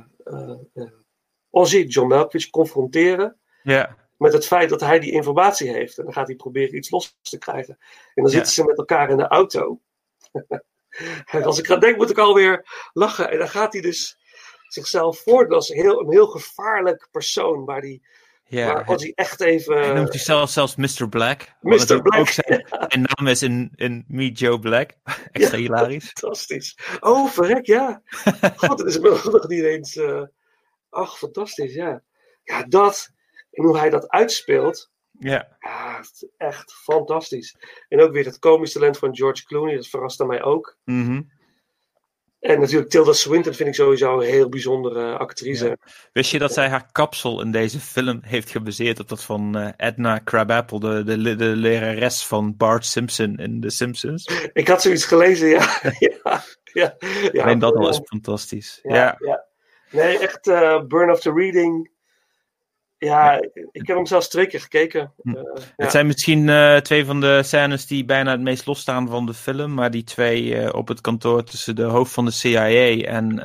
[1.50, 3.96] Ozzy, John Malkovich, confronteren Ja.
[4.18, 5.98] met het feit dat hij die informatie heeft.
[5.98, 7.78] En dan gaat hij proberen iets los te krijgen.
[8.14, 9.80] En dan zitten ze met elkaar in de auto.
[11.26, 13.30] en als ik aan denk, moet ik alweer lachen.
[13.32, 14.18] En dan gaat hij dus
[14.68, 17.66] zichzelf voordoen als heel, een heel gevaarlijk persoon.
[17.66, 18.06] Waar, die,
[18.48, 19.80] Ja, waar Ozzy echt even...
[19.80, 21.10] Hij noemt zichzelf zelf Mr.
[21.10, 21.42] Black.
[21.62, 22.02] Mr.
[22.02, 24.92] Black, Ook zijn, zijn naam is in, in Meet Joe Black.
[25.32, 26.12] Extra hilarisch.
[26.14, 26.78] Fantastisch.
[27.00, 28.02] Oh, verrek, ja.
[28.56, 29.96] God, dat is me nog niet eens...
[29.96, 30.24] eh,
[30.90, 32.04] Ach, fantastisch, ja.
[32.44, 33.10] Ja, dat...
[33.52, 34.92] En hoe hij dat uitspeelt...
[35.20, 35.58] Ja.
[35.60, 37.56] Ja, het echt fantastisch.
[37.88, 40.78] En ook weer het komisch talent van George Clooney, dat verraste mij ook.
[40.84, 41.22] Mhm.
[42.46, 45.66] En natuurlijk Tilda Swinton vind ik sowieso een heel bijzondere actrice.
[45.66, 45.76] Ja.
[46.12, 49.70] Wist je dat zij haar kapsel in deze film heeft gebaseerd op dat van eh,
[49.78, 54.50] Edna Crabapple, de, de, de, lerares van Bart Simpson in The Simpsons?
[54.54, 55.80] Ik had zoiets gelezen, ja.
[56.00, 56.96] ja, ja,
[57.32, 57.44] ja.
[57.44, 58.80] Alleen dat al is fantastisch.
[58.84, 59.46] ja, Ja.
[59.92, 61.90] Nee, echt eh, Burn After Reading.
[63.06, 63.42] Ja,
[63.72, 65.14] ik heb hem zelfs twee keer gekeken.
[65.22, 65.30] Hm.
[65.30, 65.62] Eh, ja.
[65.76, 69.34] Het zijn misschien eh, twee van de scènes die bijna het meest losstaan van de
[69.34, 69.74] film.
[69.74, 73.36] Maar die twee eh, op het kantoor tussen de hoofd van de CIA en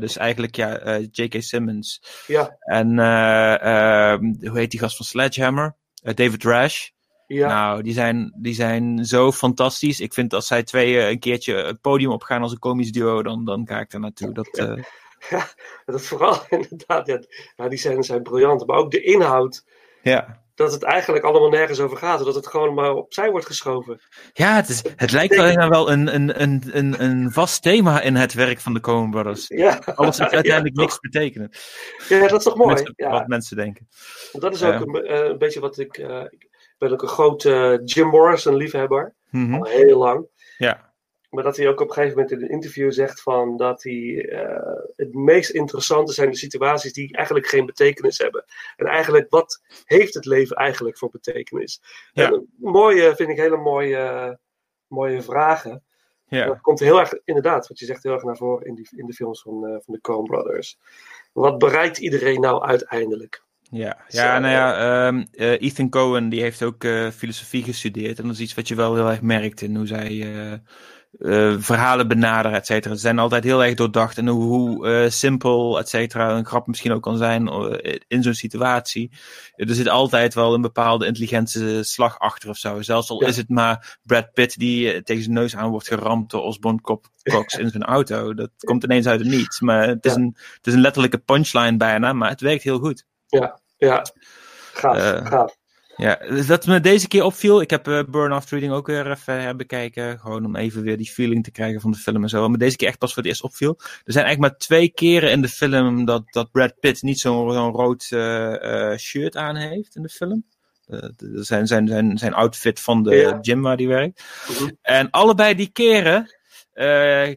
[0.00, 1.42] dus eigenlijk ja, J.K.
[1.42, 2.02] Simmons.
[2.26, 2.56] Ja.
[2.60, 5.76] En eh, eh, hoe heet die gast van Sledgehammer?
[6.02, 6.88] Eh, David Rash.
[7.26, 7.48] Ja.
[7.48, 10.00] Nou, die zijn, die zijn zo fantastisch.
[10.00, 13.44] Ik vind als zij twee een keertje het podium opgaan als een komisch duo, dan,
[13.44, 14.32] dan ga ik er naartoe.
[14.32, 14.82] Dat, eh,
[15.30, 15.46] Ja,
[15.86, 17.26] dat vooral inderdaad.
[17.56, 18.66] Ja, die scènes zijn briljant.
[18.66, 19.64] Maar ook de inhoud.
[20.02, 20.46] ja.
[20.54, 22.24] Dat het eigenlijk allemaal nergens over gaat.
[22.24, 24.00] Dat het gewoon maar opzij wordt geschoven.
[24.32, 28.14] Ja, het, is, het lijkt wel, wel een, een, een, een, een vast thema in
[28.14, 29.48] het werk van de Coen Brothers.
[29.48, 31.50] Ja, Alles heeft uiteindelijk Ja, niks betekenen.
[32.08, 32.74] Ja, dat is toch mooi?
[32.74, 33.10] Mensen- Ja.
[33.10, 33.88] Wat mensen denken.
[34.32, 35.96] Want dat is ook een, eh, een beetje wat ik.
[35.98, 39.14] eh, ik ben ook een grote Jim Morrison liefhebber.
[39.30, 39.54] Mhm.
[39.54, 40.26] Al heel lang.
[40.58, 40.87] Ja.
[41.28, 44.28] Maar dat hij ook op een gegeven moment in een interview zegt van dat hij
[44.28, 48.44] eh, het meest interessante zijn de situaties die eigenlijk geen betekenis hebben.
[48.76, 51.82] En eigenlijk, wat heeft het leven eigenlijk voor betekenis?
[52.12, 52.26] Ja.
[52.30, 54.38] En, mooie, vind ik hele mooie,
[54.86, 55.82] mooie vragen.
[56.28, 56.46] Ja.
[56.46, 59.06] Dat komt heel erg, inderdaad, wat je zegt, heel erg naar voren in, die, in
[59.06, 60.78] de films van, eh, van de Coen Brothers.
[61.32, 63.46] Wat bereikt iedereen nou uiteindelijk?
[63.70, 64.20] Ja, Zo.
[64.20, 68.18] ja nou ja, ehm, eh, Ethan Cohen die heeft ook filosofie gestudeerd.
[68.18, 70.60] En dat is iets wat je wel heel erg merkt in hoe zij
[71.18, 72.94] eh, verhalen benaderen, et cetera.
[72.94, 74.18] Ze zijn altijd heel erg doordacht.
[74.18, 78.22] En hoe, hoe eh, simpel, et cetera, een grap misschien ook kan zijn eh, in
[78.22, 79.10] zo'n situatie.
[79.54, 82.82] Er zit altijd wel een bepaalde intelligente slag achter of zo.
[82.82, 83.26] Zelfs al Ja.
[83.28, 87.54] is het maar Brad Pitt die tegen zijn neus aan wordt geramd door Osborne Cox
[87.58, 88.34] in zijn auto.
[88.34, 89.60] Dat komt ineens uit het niets.
[89.60, 90.18] Maar het is, Ja.
[90.18, 93.04] een, het is een letterlijke punchline bijna, maar het werkt heel goed.
[93.26, 94.04] Ja, ja.
[94.72, 95.56] Gaaf, gaaf.
[95.98, 97.60] Ja, dus dat me deze keer opviel.
[97.60, 100.18] Ik heb eh, Burn After Reading ook weer even herbekijken.
[100.18, 102.40] Gewoon om even weer die feeling te krijgen van de film en zo.
[102.40, 103.74] Wat me deze keer echt pas voor het eerst opviel.
[103.78, 107.52] Er zijn eigenlijk maar twee keren in de film dat, dat Brad Pitt niet zo'n
[107.52, 110.44] zo'n rood eh, eh, shirt aan heeft in de film.
[111.34, 113.38] Zijn, zijn, zijn, zijn outfit van de Ja.
[113.42, 114.22] gym waar hij werkt.
[114.48, 114.70] Mhm.
[114.82, 116.34] En allebei die keren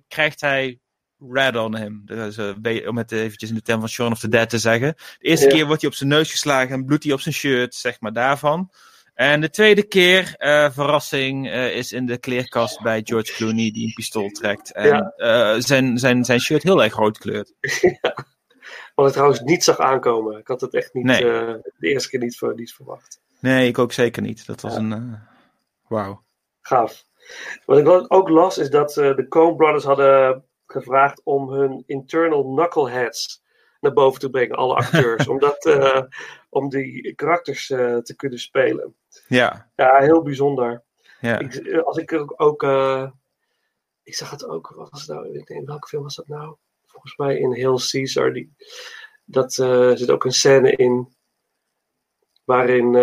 [0.08, 0.81] krijgt hij
[1.30, 2.02] red on him.
[2.06, 4.94] Dus, eh, om het eventjes in de term van Shaun of the Dead te zeggen.
[5.20, 5.52] De eerste Ja.
[5.54, 8.14] keer wordt hij op zijn neus geslagen en bloedt hij op zijn shirt, zeg maar
[8.14, 8.72] daarvan.
[9.14, 13.86] En de tweede keer, eh, verrassing, eh, is in de kleerkast bij George Clooney die
[13.88, 14.74] een pistool trekt.
[14.74, 15.60] En Ja.
[15.62, 17.54] zijn, zijn, zijn shirt heel erg rood kleurt.
[18.96, 20.38] Wat ik trouwens niet zag aankomen.
[20.40, 21.22] Ik had het echt niet, Nee.
[21.24, 23.20] de eerste keer niet, voor, niet verwacht.
[23.40, 24.46] Nee, ik ook zeker niet.
[24.46, 24.80] Dat was Ja.
[24.80, 25.18] een...
[25.88, 26.24] Wauw.
[26.62, 27.04] Gaaf.
[27.66, 33.42] Wat ik ook las is dat de Coen Brothers hadden gevraagd om hun internal knuckleheads
[33.82, 35.28] naar boven te brengen, alle acteurs.
[35.34, 36.02] omdat, eh,
[36.50, 38.96] om die karakters eh, te kunnen spelen.
[39.28, 40.84] Ja, Ja, heel bijzonder.
[41.20, 41.40] ja.
[41.40, 42.64] Ik, eh, als ik ook, ook
[44.04, 45.38] ik zag het ook, wat was het nou?
[45.38, 46.56] Ik denk, welke film was dat nou?
[46.86, 48.34] Volgens mij in Hail Caesar.
[48.34, 48.56] Die,
[49.26, 51.16] dat zit ook een scène in
[52.44, 52.96] waarin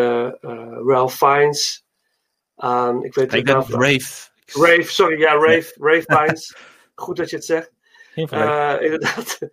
[0.87, 1.87] Ralph Fiennes
[2.55, 4.29] aan, ik weet Ik niet dat Rave.
[4.47, 6.57] Rave, sorry, ja, Rave, Rave Fiennes.
[6.99, 7.73] Goed dat je het zegt.
[8.13, 8.29] Geen.
[8.29, 9.39] Eh, inderdaad.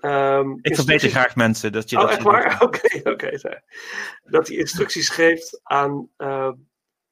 [0.00, 1.72] Ehm, ik verbeter graag mensen.
[1.72, 2.62] Dat je, Oh, dat echt waar?
[3.12, 3.38] Oké.
[4.24, 6.52] Dat hij instructies geeft aan eh,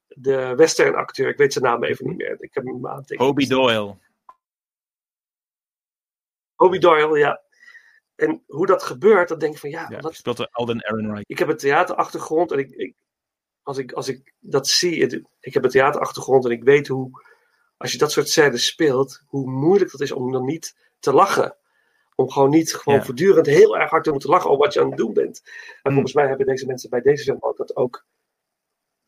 [0.07, 1.29] de western acteur.
[1.29, 2.37] Ik weet zijn naam even niet meer.
[2.43, 3.27] Ik heb hem aantekenen.
[3.27, 3.97] Hobie Doyle.
[6.55, 7.41] Hobie Doyle, ja.
[8.15, 11.25] En hoe dat gebeurt, dan denk ik van ja, Ja, wat, speelt er Alden Ehrenreich.
[11.27, 12.95] ik heb een theaterachtergrond en ik, ik,
[13.63, 17.11] als, ik, als ik dat zie, het- ik heb een theaterachtergrond en ik weet hoe,
[17.81, 21.57] als je dat soort scènes speelt, hoe moeilijk dat is om dan niet te lachen.
[22.15, 23.05] Om gewoon niet gewoon Ja.
[23.05, 25.41] voortdurend heel erg hard te moeten lachen om wat je aan het doen bent.
[25.45, 25.93] En Hmm.
[25.93, 28.05] volgens mij hebben deze mensen bij deze film ook dat ook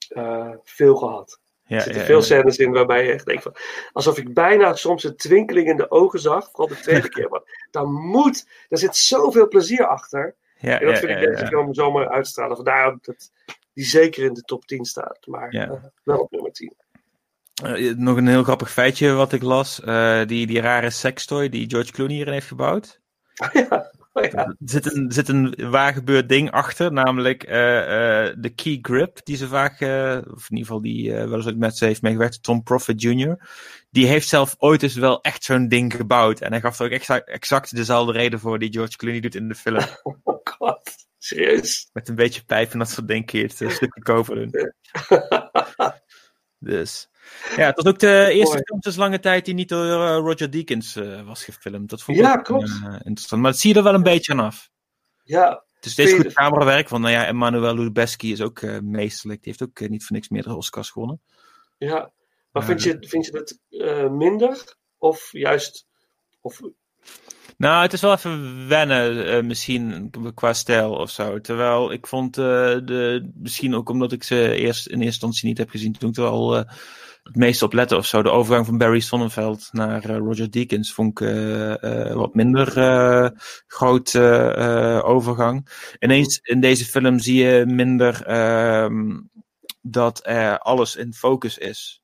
[0.09, 1.41] eh, veel gehad.
[1.63, 3.57] Ja, er zitten ja, veel scènes in waarbij je echt denkt van...
[3.93, 6.51] Alsof ik bijna soms een twinkeling in de ogen zag.
[6.51, 7.29] Vooral de tweede keer.
[7.29, 8.47] Maar daar moet...
[8.69, 10.37] Daar zit zoveel plezier achter.
[10.59, 12.57] Ja, En dat vind ik deze film zomaar uitstralen.
[12.57, 13.31] Vandaar dat
[13.73, 15.27] die zeker in de top 10 staat.
[15.27, 16.75] Maar eh, wel op nummer 10.
[17.63, 19.81] Eh, nog een heel grappig feitje wat ik las.
[19.81, 23.01] Eh, die, die rare sextoy die George Clooney hierin heeft gebouwd.
[23.53, 23.91] ja.
[24.13, 24.45] Oh, ja.
[24.47, 29.21] Er zit een, zit een waar gebeurd ding achter, namelijk eh, eh, de key grip
[29.25, 31.85] die ze vaak, eh, of in ieder geval die eh, wel eens ook met ze
[31.85, 33.49] heeft meegewerkt, Tom Profit Jr.
[33.91, 36.41] Die heeft zelf ooit eens wel echt zo'n ding gebouwd.
[36.41, 39.49] En hij gaf er ook exact, exact dezelfde reden voor die George Clooney doet in
[39.49, 39.85] de film.
[40.25, 40.81] Oh god.
[41.19, 41.89] Serieus.
[41.93, 44.51] Met een beetje pijp en dat soort dingen het een stukje koper doen.
[46.63, 47.09] Dus.
[47.57, 48.63] Ja, het was ook de eerste Mooi.
[48.65, 51.91] film sinds lange tijd die niet door eh, Roger Deakins eh, was gefilmd.
[51.91, 52.69] Dat vond ik Ja, ook, klopt.
[52.69, 53.43] eh, interessant.
[53.43, 54.71] Maar dat zie je er wel een beetje aan af.
[55.25, 55.65] Ja.
[55.75, 59.43] Het is steeds goed camerawerk, want nou ja, Emmanuel Lubezki is ook eh, meesterlijk.
[59.43, 61.21] Die heeft ook eh, niet voor niks meerdere Oscars gewonnen.
[61.79, 62.13] Ja.
[62.53, 64.77] Maar vind je, vind je dat eh, minder?
[64.99, 65.87] Of juist...
[66.41, 66.61] Of,
[67.63, 71.41] Nou, het is wel even wennen, eh, misschien qua stijl of zo.
[71.41, 72.45] Terwijl ik vond eh,
[72.85, 76.17] de, misschien ook omdat ik ze eerst in eerste instantie niet heb gezien, toen ik
[76.17, 76.73] er al eh,
[77.23, 78.23] het meest op lette of zo.
[78.23, 81.29] De overgang van Barry Sonnenfeld naar Roger Deakins vond ik
[82.15, 82.67] wat minder
[83.67, 84.17] groot
[85.05, 85.69] overgang.
[85.99, 89.21] Ineens in deze film zie je minder ehm,
[89.83, 90.25] dat
[90.59, 92.02] alles in focus is.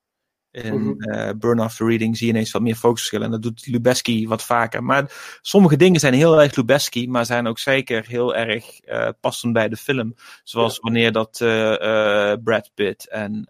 [0.51, 1.01] In Mhm.
[1.11, 3.27] eh, Burn After Reading zie je ineens wat meer focusverschillen.
[3.27, 4.85] En dat doet Lubeski wat vaker.
[4.85, 9.53] Maar sommige dingen zijn heel erg Lubeski, maar zijn ook zeker heel erg eh, passend
[9.53, 10.15] bij de film.
[10.45, 13.49] Zoals wanneer dat eh, Brad Pitt en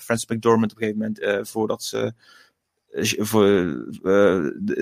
[0.00, 2.12] Francis McDormand op een gegeven moment, voordat ze
[3.18, 3.76] voor,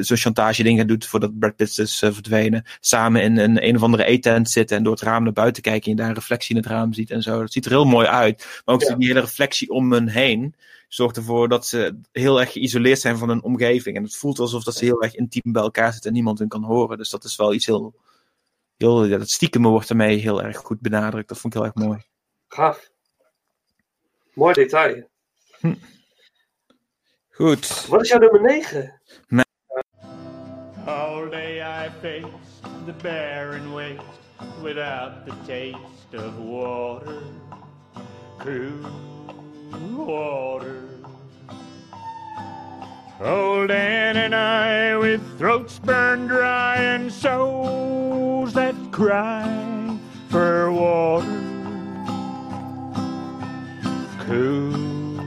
[0.05, 4.05] zo'n chantage dingen doet voordat Brad Pitt is verdwenen, samen in een, een of andere
[4.05, 6.62] eetent zitten en door het raam naar buiten kijken en je daar een reflectie in
[6.62, 7.40] het raam ziet en zo.
[7.40, 8.62] Dat ziet er heel mooi uit.
[8.64, 8.94] Maar ook Ja.
[8.94, 10.55] die hele reflectie om hen heen
[10.92, 13.96] zorgt ervoor dat ze heel erg geïsoleerd zijn van hun omgeving.
[13.96, 16.48] En het voelt alsof dat ze heel erg intiem bij elkaar zitten en niemand hun
[16.48, 16.98] kan horen.
[16.98, 17.94] Dus dat is wel iets heel,
[18.76, 21.29] heel ja, dat stiekem wordt ermee heel erg goed benadrukt.
[21.29, 22.03] Dat vond ik heel erg mooi.
[22.48, 22.90] gaaf.
[24.35, 25.09] Mooi detail.
[27.31, 27.87] Goed.
[27.87, 29.00] Wat is jouw nummer 9?
[30.87, 34.03] All day I faced the barren waste
[34.62, 37.22] without the taste of water,
[39.72, 40.88] water.
[43.20, 51.26] Old Dan and I with throats burned dry and souls that cry for water.
[54.26, 55.20] Cool,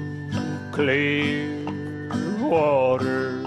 [0.71, 1.65] clear
[2.39, 3.45] water.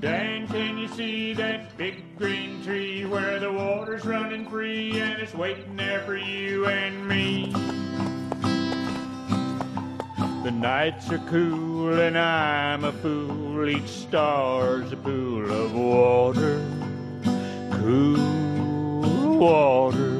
[0.00, 5.34] Dan, can you see that big green tree where the water's running free and it's
[5.34, 7.52] waiting there for you and me?
[10.48, 13.68] The nights are cool and I'm a fool.
[13.68, 16.64] Each star's a pool of water,
[17.82, 20.18] cool water.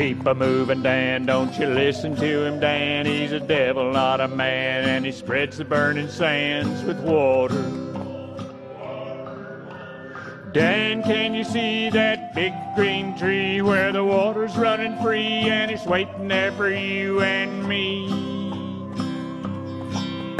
[0.00, 1.26] Keep a moving, Dan.
[1.26, 3.04] Don't you listen to him, Dan.
[3.04, 7.62] He's a devil, not a man, and he spreads the burning sands with water.
[10.52, 15.84] Dan, can you see that big green tree where the water's running free and it's
[15.84, 18.29] waiting there for you and me?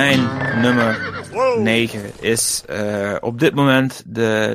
[0.00, 1.22] Mijn nummer
[1.58, 4.54] 9 is eh, op dit moment de.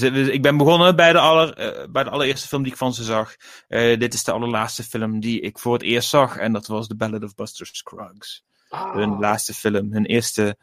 [0.00, 2.94] de ik ben begonnen bij de, aller, eh, bij de allereerste film die ik van
[2.94, 3.36] ze zag.
[3.68, 6.36] Eh, dit is de allerlaatste film die ik voor het eerst zag.
[6.36, 8.44] En dat was The Ballad of Buster Scruggs.
[8.68, 9.92] Ah, Hun laatste film.
[9.92, 10.56] Hun eerste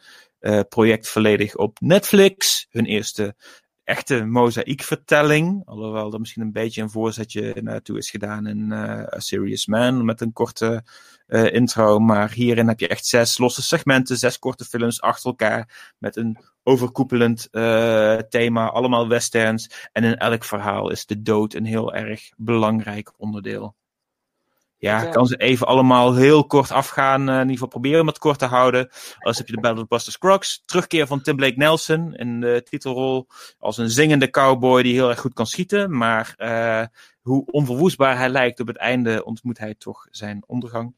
[0.70, 2.68] project volledig op Netflix.
[2.70, 3.36] Hun eerste
[3.84, 5.62] echte mozaïekvertelling.
[5.66, 10.06] Alhoewel er misschien een beetje een voorzetje naartoe is gedaan in eh, A Serious Man.
[10.06, 10.84] Met een korte
[11.28, 12.00] eh, intro.
[12.00, 14.18] Maar hierin heb je echt zes losse segmenten.
[14.18, 15.94] Zes korte films achter elkaar.
[15.98, 18.70] Met een overkoepelend eh, thema.
[18.70, 19.90] Allemaal westerns.
[19.92, 23.76] En in elk verhaal is de dood een heel erg belangrijk onderdeel.
[24.82, 27.22] Ja, kan ze even allemaal heel kort afgaan.
[27.30, 28.90] eh, in ieder geval proberen om het kort te houden.
[29.20, 30.64] Als heb je de Battle of Buster Scruggs.
[30.66, 33.28] Terugkeer van Tim Blake Nelson in de titelrol.
[33.60, 35.98] Als een zingende cowboy die heel erg goed kan schieten.
[35.98, 36.86] Maar eh,
[37.22, 40.94] hoe onverwoestbaar hij lijkt op het einde ontmoet hij toch zijn ondergang.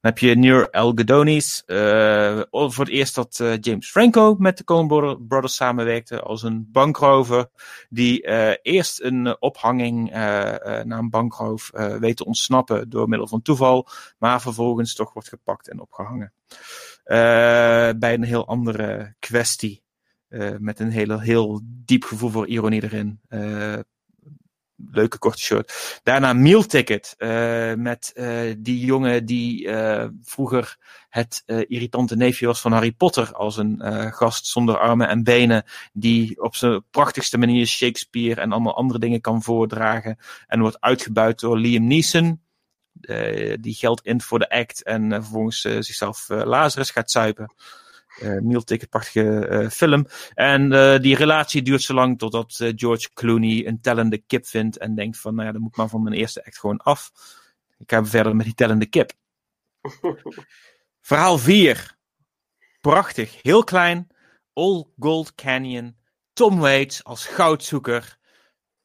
[0.00, 1.62] Dan heb je Near Elgadonis.
[1.66, 6.42] eh voor het eerst dat eh, James Franco met de Coen Brother- Brothers samenwerkte als
[6.42, 7.48] een bankrover.
[7.88, 13.28] Die eh, eerst een ophanging eh, eh, na een bankroof weet te ontsnappen door middel
[13.28, 13.88] van toeval.
[14.18, 16.32] Maar vervolgens toch wordt gepakt en opgehangen.
[17.04, 17.16] Eh,
[17.98, 19.84] bij een heel andere kwestie.
[20.58, 23.20] Met een hele, heel diep gevoel voor ironie erin.
[24.76, 26.00] Leuke korte short.
[26.02, 27.14] Daarna Meal Ticket.
[27.18, 30.76] eh, met eh, die jongen die eh, vroeger
[31.08, 33.34] het irritante neefje was van Harry Potter.
[33.34, 33.80] Als een
[34.12, 35.64] gast zonder armen en benen.
[35.92, 40.18] Die op zijn prachtigste manier Shakespeare en allemaal andere dingen kan voordragen.
[40.46, 42.42] En wordt uitgebuit door Liam Neeson.
[43.60, 47.54] die geld int voor de act en vervolgens zichzelf Lazarus gaat zuipen.
[48.20, 50.06] Eh Meal Ticket, prachtige eh, film.
[50.34, 54.94] En eh, die relatie duurt zo lang totdat George Clooney een tellende kip vindt en
[54.94, 57.12] denkt van, nou ja, dan moet ik maar van mijn eerste act gewoon af.
[57.78, 59.12] Ik ga verder met die tellende kip.
[61.00, 61.96] Verhaal 4.
[62.80, 64.08] Prachtig, heel klein.
[64.52, 65.96] All Gold Canyon.
[66.32, 68.18] Tom Waits als goudzoeker.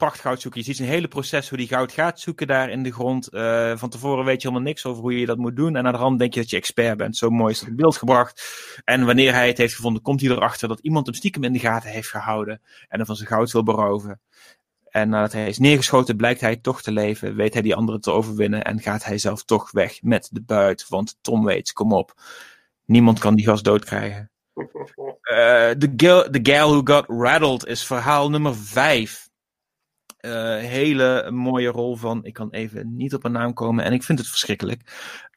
[0.02, 0.60] Prachtig goudzoeker.
[0.60, 3.28] Je ziet zijn hele proces hoe hij goud gaat zoeken daar in de grond.
[3.28, 5.76] Eh, van tevoren weet je helemaal niks over hoe je dat moet doen.
[5.76, 7.18] En aan de hand denk je dat je expert bent.
[7.18, 8.44] Zo mooi is in beeld gebracht.
[8.84, 11.60] En wanneer hij het heeft gevonden, komt hij erachter dat iemand hem stiekem in de
[11.60, 12.62] gaten heeft gehouden.
[12.88, 14.20] En hem van zijn goud wil beroven.
[14.90, 17.36] En nadat hij is neergeschoten, blijkt hij toch te leven.
[17.36, 18.64] Weet hij die anderen te overwinnen.
[18.64, 20.86] En gaat hij zelf toch weg met de buit.
[20.90, 22.14] Want Tom Waits, kom op.
[22.86, 24.32] Niemand kan die gast doodkrijgen.
[25.22, 29.31] Eh, the, girl, the Gal Who Got Rattled is verhaal nummer 5.
[30.60, 32.26] Hele mooie rol van.
[32.26, 34.82] Ik kan even niet op een naam komen en ik vind het verschrikkelijk.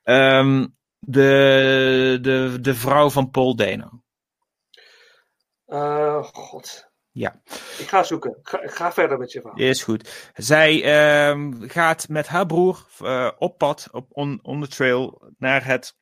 [0.02, 0.66] Ehm,
[0.98, 4.02] de, de, de vrouw van Paul Dano.
[5.66, 6.92] Eh, God.
[7.10, 7.40] Ja.
[7.78, 8.30] Ik ga zoeken.
[8.30, 9.58] Ik ga, ik ga verder met je verhaal.
[9.58, 10.30] Is goed.
[10.34, 15.64] Zij ehm, gaat met haar broer eh, op pad, op on, on the trail, naar
[15.64, 15.96] het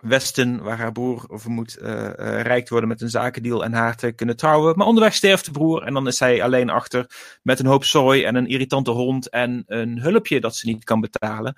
[0.00, 4.12] westen, waar haar broer vermoedt eh eh, rijk worden met een zakendeal en haar te
[4.12, 4.76] kunnen trouwen.
[4.76, 7.10] Maar onderweg sterft de broer en dan is zij alleen achter
[7.42, 11.00] met een hoop zooi en een irritante hond en een hulpje dat ze niet kan
[11.00, 11.54] betalen.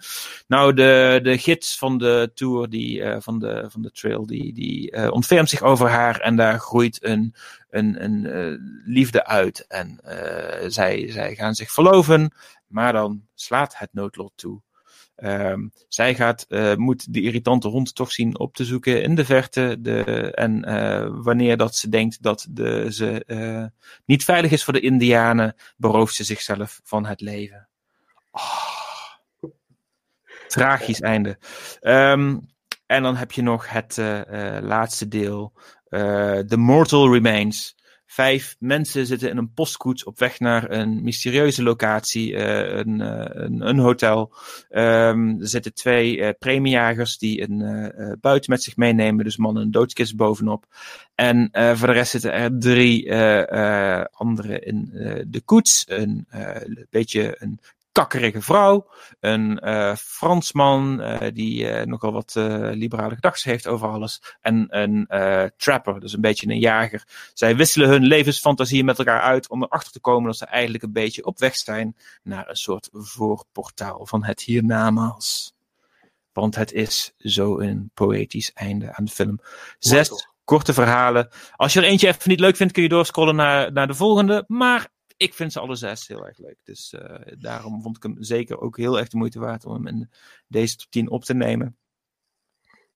[0.47, 4.53] Nou, de, de gids van de tour, die, eh, van, de, van de trail, die,
[4.53, 7.35] die ontfermt zich over haar en daar groeit een,
[7.71, 9.65] een, een liefde uit.
[9.69, 10.01] En
[10.67, 12.33] zij, zij gaan zich verloven,
[12.67, 14.61] maar dan slaat het noodlot toe.
[15.21, 19.25] Ehm, zij gaat, eh, moet de irritante hond toch zien op te zoeken in de
[19.25, 19.77] verte.
[19.79, 23.65] De, en eh, wanneer dat ze denkt dat de, ze eh,
[24.05, 27.69] niet veilig is voor de Indianen, berooft ze zichzelf van het leven.
[28.31, 28.43] Ah.
[30.49, 31.39] tragisch einde.
[31.81, 32.39] Ehm,
[32.87, 33.97] en dan heb je nog het
[34.63, 35.53] laatste deel.
[35.91, 37.77] The Mortal Remains.
[38.11, 43.43] Vijf mensen zitten in een postkoets op weg naar een mysterieuze locatie, eh, een, eh,
[43.45, 44.35] een, een hotel.
[44.69, 49.63] Ehm, er zitten twee eh premiejagers die een buiten met zich meenemen, dus man en
[49.63, 50.67] een doodskist bovenop.
[51.15, 53.15] En voor de rest zitten er drie
[54.11, 54.91] anderen in
[55.29, 55.85] de koets.
[55.89, 56.27] Een
[56.91, 57.61] beetje een
[57.93, 58.89] kakkerige vrouw,
[59.21, 62.33] een eh, Fransman eh, die eh, nogal wat
[62.75, 65.07] liberale gedachten heeft over alles, en een
[65.57, 67.05] trapper, dus een beetje een jager.
[67.35, 70.93] Zij wisselen hun levensfantasieën met elkaar uit om erachter te komen dat ze eigenlijk een
[70.93, 75.55] beetje op weg zijn naar een soort voorportaal van het hiernamaals.
[76.33, 79.41] Want het is zo een poëtisch einde aan de film.
[79.79, 81.29] Zes korte verhalen.
[81.57, 84.45] Als je er eentje even niet leuk vindt, kun je doorscrollen naar, naar de volgende.
[84.47, 84.89] Maar
[85.21, 86.57] ik vind ze alle zes heel erg leuk.
[86.65, 89.87] Dus eh, daarom vond ik hem zeker ook heel erg de moeite waard om hem
[89.87, 90.11] in
[90.49, 91.77] deze top 10 op te nemen.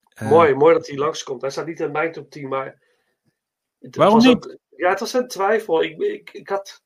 [0.09, 1.41] Eh, Mooi, mooi dat hij langskomt.
[1.41, 2.83] Hij staat niet in mijn top 10, maar.
[3.79, 4.35] Het Waarom was niet?
[4.37, 5.83] ook- ja, het was een twijfel.
[5.83, 6.83] Ik, ik, ik had.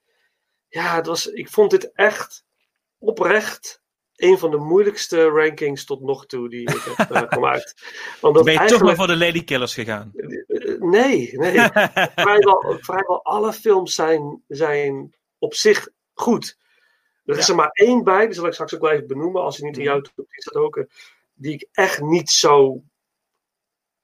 [0.68, 2.44] Ja, het was, ik vond dit echt
[2.98, 3.82] oprecht
[4.16, 7.74] een van de moeilijkste rankings tot nog toe die ik heb eh, gemaakt.
[8.20, 10.10] Omdat ben je toch eigenlijk- maar voor de Ladykillers gegaan?
[10.14, 11.52] Eh, Nee, nee.
[12.26, 16.58] vrijwel, vrijwel alle films zijn, zijn op zich goed.
[17.24, 19.56] Er is er maar één bij, die zal ik straks ook wel even benoemen, als
[19.56, 20.84] hij niet in jouw top 10 staat ook, eh,
[21.34, 22.82] die ik echt niet zo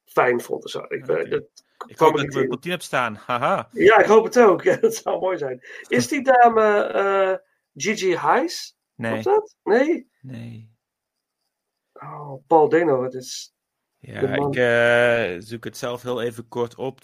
[0.05, 0.71] fijn vond.
[0.71, 0.85] Zo.
[0.89, 1.29] Ik, ben- Oké.
[1.29, 3.15] dat Ik hoop dat ik 10 heb staan.
[3.15, 3.69] Haha.
[3.73, 4.63] Ja, ik hoop het ook.
[4.69, 5.61] Ja, dat zou mooi zijn.
[5.89, 7.35] Is die dame eh,
[7.75, 8.77] Gigi Heis?
[8.95, 9.57] Nee, Klopt dat?
[9.63, 10.11] Nee?
[10.21, 10.73] nee.
[11.93, 13.55] Oh, Paul Dano, het is...
[13.99, 17.01] Ja, ik eh, zoek het zelf heel even kort op.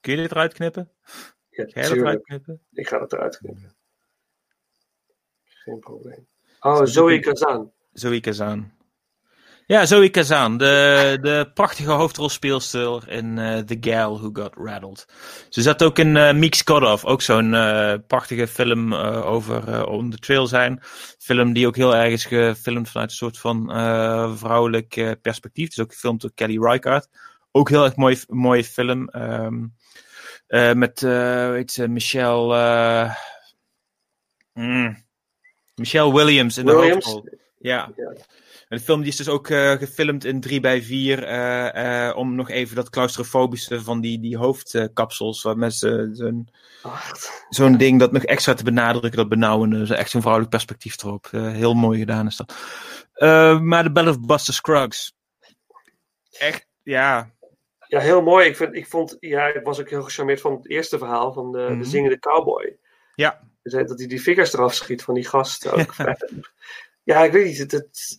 [0.00, 0.92] Kun je dit eruit knippen?
[1.52, 2.60] Ja, Ga dat knippen?
[2.72, 3.74] Ik ga het eruit knippen.
[5.44, 6.26] Geen probleem.
[6.60, 7.72] Oh, Zoe Kazan.
[7.92, 8.72] Zoe Kazan.
[9.66, 15.06] Ja, Zoe Kazan, de, de prachtige hoofdrolspeelster in eh, The Gal Who Got Rattled.
[15.48, 20.18] Ze zat ook in uh, Meek Off, ook zo'n eh, prachtige film over On the
[20.18, 20.80] Trail zijn.
[21.18, 23.66] Film die ook heel erg is gefilmd vanuit een soort van
[24.38, 25.64] vrouwelijk perspectief.
[25.64, 27.08] Het is ook gefilmd door Kelly Reichardt.
[27.50, 29.08] Ook heel erg mooi, mooie film.
[29.08, 29.60] ehm, eh,
[30.74, 32.54] met, eh weet ze, Michelle...
[32.54, 33.14] eh,
[34.52, 35.04] mm,
[35.74, 37.24] Michelle Williams in de hoofdrol.
[37.58, 37.92] Ja.
[37.96, 38.12] Ja.
[38.68, 42.16] En de film die is dus ook eh, gefilmd in 3 bij 4 eh, eh,
[42.16, 46.14] om nog even dat claustrofobische van die, die hoofdkapsels, waar mensen
[47.48, 51.28] zo'n ding dat nog extra te benadrukken, dat benauwende, echt zo'n vrouwelijk perspectief erop.
[51.30, 52.54] Eh, heel mooi gedaan is dat.
[53.12, 55.14] Eh, maar de Bell of Buster Scruggs.
[56.30, 57.30] Echt, ja.
[57.92, 58.46] Ja, heel mooi.
[58.48, 61.52] Ik, vind, ik, vond, ja, ik was ook heel gecharmeerd van het eerste verhaal van
[61.52, 61.78] de, Mhm.
[61.78, 62.76] de zingende cowboy.
[63.14, 63.40] Ja.
[63.62, 65.68] Dus, Dat hij die vingers eraf schiet van die gast.
[65.70, 65.94] Ook.
[67.10, 67.58] ja, ik weet niet.
[67.58, 68.18] Het, het-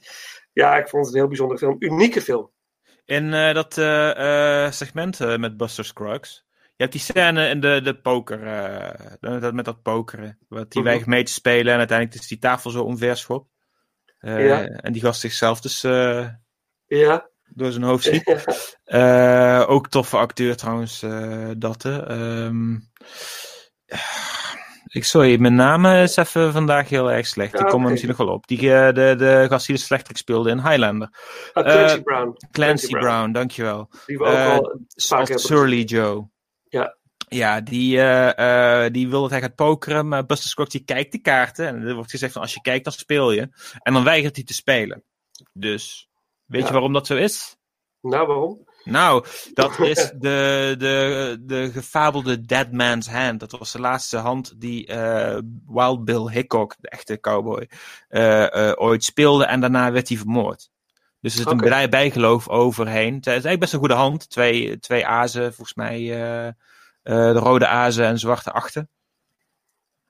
[0.54, 1.76] ja, ik vond het een heel bijzondere film.
[1.80, 2.52] Unieke film.
[3.06, 6.46] In eh, dat eh, eh, segment met Buster Scruggs.
[6.60, 8.40] Je hebt die scène in de, de poker,
[9.20, 10.38] dat, met dat pokeren.
[10.48, 10.90] Wat die Mhm.
[10.90, 13.50] weigert mee te spelen en uiteindelijk is die tafel zo omverschopt.
[14.20, 14.66] Ja.
[14.66, 15.82] En die gast zichzelf dus
[16.86, 17.30] Ja.
[17.56, 18.10] Door zijn hoofd.
[18.84, 21.84] Eh, ook toffe acteur trouwens, eh dat.
[21.84, 22.06] hè.
[22.08, 22.74] Ehm,
[24.88, 27.54] ik, sorry, mijn naam is even vandaag heel erg slecht.
[27.54, 27.88] Ik kom er oké.
[27.90, 28.48] misschien nog wel op.
[28.48, 31.10] Die, eh, de, de gast die de slechterik speelde in Highlander.
[31.54, 32.38] Ah, Clancy Eh, Brown.
[32.52, 33.32] Clancy Brown.
[33.32, 33.90] dankjewel.
[34.06, 34.80] Die we ook Eh, al
[35.40, 36.30] Surly Joe.
[36.70, 36.98] Ja.
[37.30, 41.12] Ja, die, eh, eh, die wil dat hij gaat pokeren, maar Buster Scruggs die kijkt
[41.12, 41.68] de kaarten.
[41.68, 43.50] En er wordt gezegd van als je kijkt, dan speel je.
[43.80, 45.04] En dan weigert hij te spelen.
[45.54, 46.10] Dus,
[46.54, 46.68] weet Ja.
[46.68, 47.56] je waarom dat zo is?
[48.02, 48.68] Nou, waarom?
[48.84, 53.40] Nou, dat is de, de, de gefabelde Dead Man's Hand.
[53.40, 57.70] Dat was de laatste hand die eh, Wild Bill Hickok, de echte cowboy,
[58.08, 59.46] eh, eh, ooit speelde.
[59.46, 60.70] En daarna werd hij vermoord.
[61.20, 61.70] Dus er zit een Oké.
[61.70, 63.14] bij- bijgeloof overheen.
[63.14, 64.30] Het is eigenlijk best een goede hand.
[64.30, 65.98] Twee, twee azen, volgens mij.
[66.12, 66.54] eh, eh,
[67.34, 68.90] de rode azen en zwarte achten.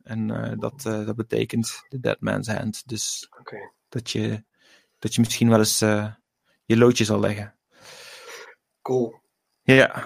[0.03, 2.87] En eh, dat, eh, dat betekent de Dead Man's Hand.
[2.87, 3.57] Dus Oké.
[3.89, 4.43] dat, je,
[4.99, 6.05] dat je misschien wel eens eh,
[6.65, 7.55] je loodje zal leggen.
[8.81, 9.21] Cool.
[9.63, 10.05] Ja,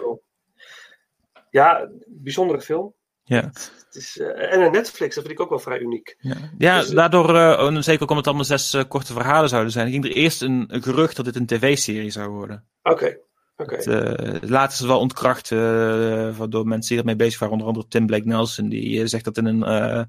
[1.50, 2.94] Ja, bijzondere film.
[3.24, 3.42] ja.
[3.88, 6.16] Het is, eh, en een Netflix, dat vind ik ook wel vrij uniek.
[6.20, 9.72] Ja, ja Dus, eh, daardoor, oh, zeker ook omdat het allemaal zes korte verhalen zouden
[9.72, 12.68] zijn, ging er eerst een, een gerucht dat dit een tv-serie zou worden.
[12.84, 13.18] Oké.
[13.58, 13.76] Oké.
[13.76, 17.68] Het, eh, later is het wel ontkracht uh, door mensen die ermee bezig waren, onder
[17.68, 20.08] andere Tim Blake Nelson, die zegt dat in een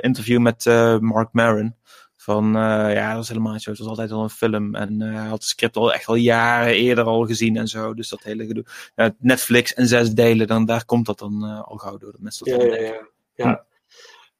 [0.00, 0.64] interview met
[1.00, 1.76] Mark Maron.
[2.24, 3.70] Van eh, ja, dat was helemaal niet zo.
[3.70, 4.74] Het was altijd al een film.
[4.74, 7.94] En eh, hij had het script al echt al jaren eerder al gezien en zo.
[7.94, 8.64] Dus dat hele gedoe.
[8.94, 12.12] Ja, Netflix en zes delen, dan, daar komt dat dan eh, al gauw door.
[12.12, 13.64] Dat mensen dat Ja, ja, ja.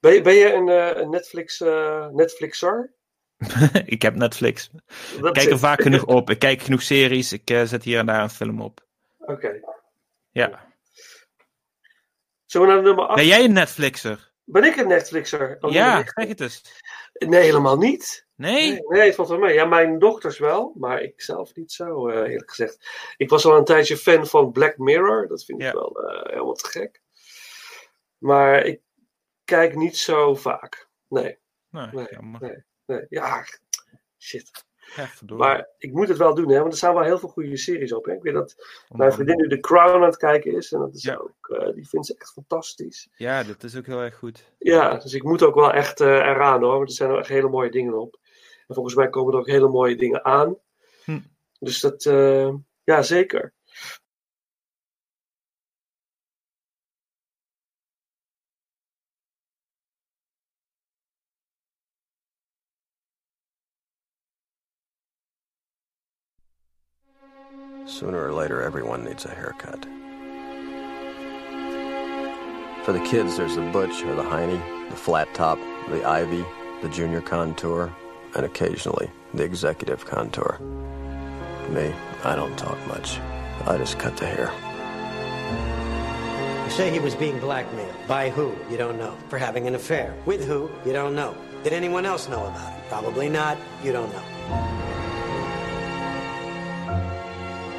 [0.01, 1.63] Ben, je, ben je een, Netflix,
[2.13, 2.93] Netflixer?
[3.85, 4.71] ik heb Netflix.
[5.21, 6.31] Dat Ik kijk er vaak genoeg op.
[6.31, 7.33] Ik kijk genoeg series.
[7.33, 8.87] Ik zet hier en daar een film op.
[9.19, 9.61] Oké.
[10.31, 10.73] Ja.
[12.45, 13.17] Zullen we naar nummer 8?
[13.17, 14.33] Ben jij een Netflixer?
[14.45, 15.57] Ben ik een Netflixer?
[15.61, 16.63] Oh, ja, zeg het eens.
[17.19, 18.27] Nee, helemaal niet.
[18.35, 18.71] Nee?
[18.71, 19.55] Nee, nee, het valt wel mee.
[19.55, 22.89] Ja, mijn dochters wel, maar ik zelf niet zo, eh, eerlijk gezegd.
[23.17, 25.29] Ik was al een tijdje fan van Black Mirror.
[25.29, 25.73] Dat vind ik Ja.
[25.73, 27.03] wel eh, helemaal te gek.
[28.19, 28.81] Maar ik
[29.45, 30.89] kijk niet zo vaak.
[31.09, 31.39] Nee,
[31.71, 32.41] Nee, jammer.
[32.41, 32.65] nee.
[32.87, 33.07] nee.
[33.09, 33.45] Ja,
[34.19, 34.65] shit.
[35.37, 37.93] Maar ik moet het wel doen, hè, want er staan wel heel veel goede series
[37.93, 38.05] op.
[38.05, 38.13] Hè.
[38.13, 38.55] Ik weet dat
[38.89, 40.73] mijn vriendin nu The Crown aan het kijken is.
[40.73, 41.15] En dat is Ja.
[41.17, 43.09] ook, eh, die vindt ze echt fantastisch.
[43.17, 44.53] Ja, dat is ook heel erg goed.
[44.59, 46.77] Ja, dus ik moet ook wel echt eh, eraan hoor.
[46.77, 48.19] Want er zijn er echt hele mooie dingen op.
[48.67, 50.57] En volgens mij komen er ook hele mooie dingen aan.
[51.05, 51.21] Hm.
[51.59, 52.55] Dus dat, eh,
[52.85, 53.53] ja, zeker.
[67.95, 69.85] Sooner or later, everyone needs a haircut.
[72.85, 76.45] For the kids, there's the butch or the hiney, the flat top, the ivy,
[76.83, 77.95] the junior contour,
[78.35, 80.59] and occasionally the executive contour.
[81.69, 83.21] Me, I don't talk much.
[83.65, 84.51] I just cut the hair.
[86.65, 87.95] You say he was being blackmailed.
[88.09, 88.57] By who?
[88.69, 89.17] You don't know.
[89.29, 90.17] For having an affair.
[90.27, 90.69] With who?
[90.85, 91.37] You don't know.
[91.63, 92.89] Did anyone else know about it?
[92.89, 93.57] Probably not.
[93.85, 94.94] You don't know.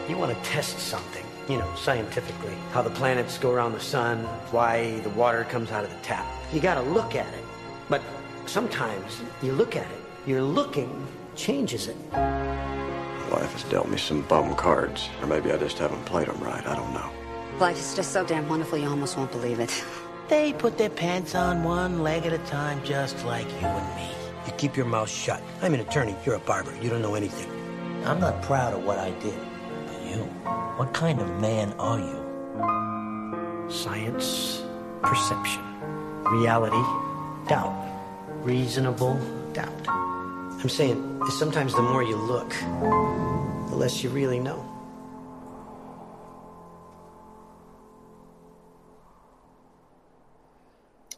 [0.07, 2.53] You want to test something, you know, scientifically.
[2.71, 4.19] How the planets go around the sun,
[4.51, 6.27] why the water comes out of the tap.
[6.53, 7.43] You got to look at it.
[7.89, 8.03] But
[8.45, 11.97] sometimes you look at it, your looking changes it.
[12.13, 16.65] Life has dealt me some bum cards, or maybe I just haven't played them right.
[16.67, 17.09] I don't know.
[17.57, 19.83] Life is just so damn wonderful, you almost won't believe it.
[20.27, 24.09] They put their pants on one leg at a time, just like you and me.
[24.47, 25.39] You keep your mouth shut.
[25.61, 26.15] I'm an attorney.
[26.25, 26.75] You're a barber.
[26.81, 27.47] You don't know anything.
[28.03, 29.37] I'm not proud of what I did.
[30.15, 30.23] You,
[30.77, 32.19] what kind of man are you?
[33.69, 34.63] Science,
[35.01, 35.61] perception.
[36.23, 36.83] Reality,
[37.49, 37.75] doubt.
[38.43, 39.19] Reasonable
[39.51, 39.87] doubt.
[39.89, 42.49] I'm saying sometimes the more you look,
[43.69, 44.63] the less you really know.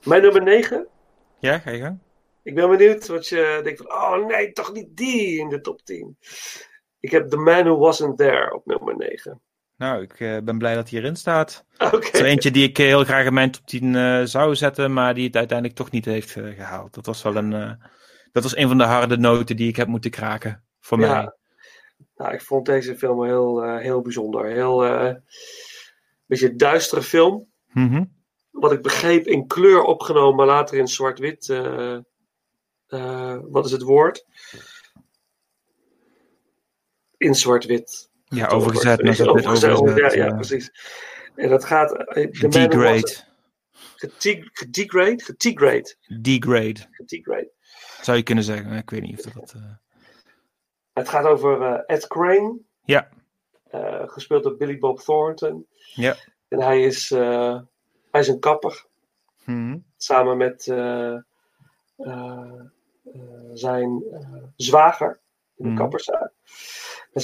[0.04, 0.88] Mijn nummer 9.
[1.40, 2.00] Ja, ga je gang.
[2.44, 5.82] Ik ben benieuwd wat je denkt van, oh nee, toch niet die in de top
[5.84, 6.18] 10.
[7.00, 9.42] Ik heb The Man Who Wasn't There op nummer 9.
[9.78, 11.66] Nou, ik eh, ben blij dat hij erin staat.
[11.78, 11.96] Oké.
[12.06, 14.94] Het is eentje die ik eh, heel graag in mijn top 10 eh, zou zetten,
[14.94, 16.94] maar die het uiteindelijk toch niet heeft eh, gehaald.
[16.94, 17.80] Dat was wel een,
[18.32, 21.14] dat was een van de harde noten die ik heb moeten kraken voor Ja.
[21.14, 21.32] mij.
[22.16, 24.46] Nou, ik vond deze film heel, heel bijzonder.
[24.46, 25.16] Heel, eh
[26.26, 27.48] beetje duistere film.
[27.72, 28.04] Mhm.
[28.52, 31.48] Wat ik begreep in kleur opgenomen, maar later in zwart-wit.
[33.52, 34.26] wat is het woord?
[37.18, 38.10] In zwart-wit.
[38.26, 40.36] Ja, overgezet naar zwart-wit, overgezet, overgezet, Ja, ja, ja.
[40.36, 40.72] precies.
[41.36, 41.92] En dat gaat.
[41.92, 42.38] eh, Degrade.
[42.38, 43.26] Gedegrade?
[45.24, 45.96] Gedegrade.
[46.22, 47.52] Degrade, Gedegrade.
[48.02, 48.72] zou je kunnen zeggen.
[48.72, 49.54] Ik weet niet of dat...
[49.56, 49.62] eh,
[50.94, 53.10] Het gaat over eh, Ed Crane, Ja,
[53.70, 55.68] eh, gespeeld door Billy Bob Thornton.
[55.94, 56.16] ja.
[56.48, 57.60] En hij is, eh,
[58.12, 58.86] hij is een kapper.
[59.46, 59.78] Mhm.
[59.98, 61.22] Samen met eh, eh,
[61.98, 63.22] eh,
[63.54, 65.20] zijn eh, zwager
[65.56, 65.78] in de Mhm.
[65.78, 66.32] kapperszaak.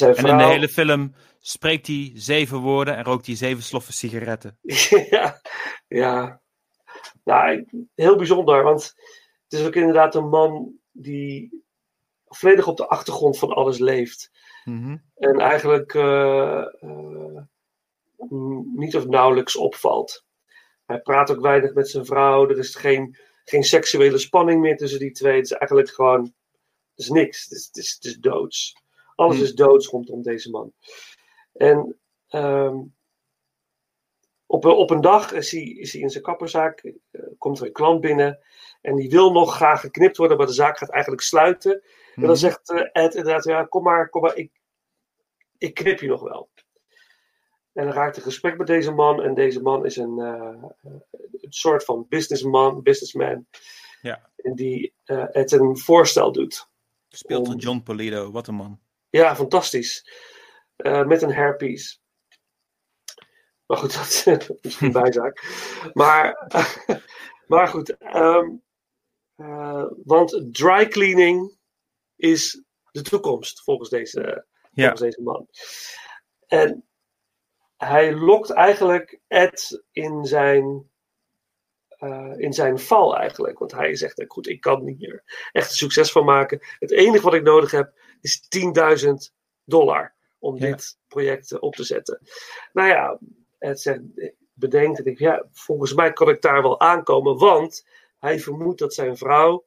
[0.01, 4.57] En in de hele film spreekt hij zeven woorden en rookt hij zeven sloffen sigaretten.
[5.09, 5.41] ja,
[5.87, 6.41] ja.
[7.23, 7.65] Nou,
[7.95, 8.93] heel bijzonder, want
[9.49, 11.63] het is ook inderdaad een man die
[12.27, 14.31] volledig op de achtergrond van alles leeft.
[14.63, 14.97] Mhm.
[15.15, 17.43] En eigenlijk eh, eh,
[18.75, 20.25] niet of nauwelijks opvalt.
[20.85, 22.49] Hij praat ook weinig met zijn vrouw.
[22.49, 25.35] Er is geen, geen seksuele spanning meer tussen die twee.
[25.35, 26.21] Het is eigenlijk gewoon.
[26.95, 27.43] Het is niks.
[27.43, 28.82] Het is, het is, het is doods.
[29.15, 29.43] Alles Hm.
[29.43, 30.73] is doods rondom deze man.
[31.53, 32.77] En ehm,
[34.45, 36.79] op, een- op een dag is hij, is hij in zijn kapperzaak.
[37.11, 38.39] eh, komt er een klant binnen.
[38.81, 41.71] En die wil nog graag geknipt worden, maar de zaak gaat eigenlijk sluiten.
[41.73, 42.35] En dan Mhm.
[42.39, 44.51] zegt eh, Ed inderdaad: ja, kom maar, kom maar, ik,
[45.57, 46.49] ik knip je nog wel.
[47.73, 49.21] En dan raakt een gesprek met deze man.
[49.21, 50.63] En deze man is een, eh,
[51.41, 53.47] een soort van businessman, businessman.
[54.01, 54.29] Ja.
[54.35, 56.69] En die eh het een voorstel doet.
[57.09, 58.79] Speelt door John Polito, wat een man.
[59.13, 60.09] Ja, fantastisch.
[60.75, 61.97] Eh, met een hairpiece.
[63.65, 63.93] Maar goed,
[64.25, 65.43] dat, is een bijzaak.
[65.93, 66.47] Maar,
[67.47, 67.97] maar goed.
[67.97, 68.49] ehm,
[69.35, 71.57] eh, want dry cleaning
[72.15, 74.71] is de toekomst volgens deze, Ja.
[74.71, 75.47] volgens deze man.
[76.47, 76.87] En
[77.77, 80.91] hij lokt eigenlijk Ed in zijn,
[81.87, 83.59] eh, in zijn val eigenlijk.
[83.59, 86.59] Want hij zegt, goed, ik kan hier echt een succes van maken.
[86.79, 88.41] Het enige wat ik nodig heb is
[89.05, 89.13] 10.000
[89.63, 90.65] dollar om Ja.
[90.65, 92.19] dit project eh, op te zetten.
[92.73, 93.19] Nou ja,
[93.59, 93.99] Ed zegt,
[94.53, 97.37] bedenkt en ik, ja, volgens mij kan ik daar wel aankomen.
[97.37, 97.85] Want
[98.19, 99.65] hij vermoedt dat zijn vrouw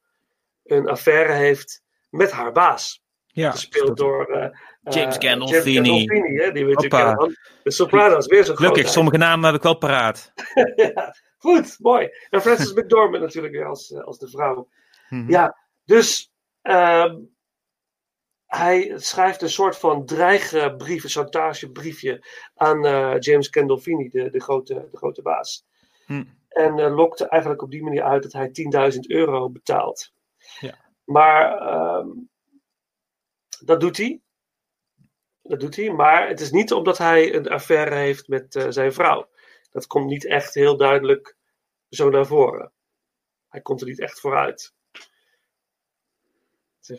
[0.64, 3.04] een affaire heeft met haar baas.
[3.26, 4.50] Ja, Gespeeld door eh,
[4.94, 5.88] James eh, Gandolfini.
[5.88, 8.88] James Gandolfini, hè, die we natuurlijk kennen De Sopranos, weer zo'n Gelukkig, grootheid.
[8.88, 10.32] sommige namen heb ik wel paraat.
[10.94, 12.08] ja, goed, mooi.
[12.30, 14.68] En Frances McDormand natuurlijk weer als, als de vrouw.
[15.08, 15.30] Mhm.
[15.30, 16.32] Ja, dus
[16.62, 17.16] ehm,
[18.46, 24.88] hij schrijft een soort van dreigbrief, een chantagebriefje aan eh, James Gandolfini, de, de, grote,
[24.90, 25.66] de grote baas.
[26.06, 26.24] Hm.
[26.48, 28.50] En eh, lokte eigenlijk op die manier uit dat hij
[28.92, 30.12] 10.000 euro betaalt.
[30.60, 30.78] Ja.
[31.04, 32.08] Maar ehm,
[33.64, 34.20] dat doet hij.
[35.42, 38.92] Dat doet hij, maar het is niet omdat hij een affaire heeft met eh, zijn
[38.92, 39.28] vrouw.
[39.70, 41.36] Dat komt niet echt heel duidelijk
[41.88, 42.72] zo naar voren.
[43.48, 44.74] Hij komt er niet echt vooruit.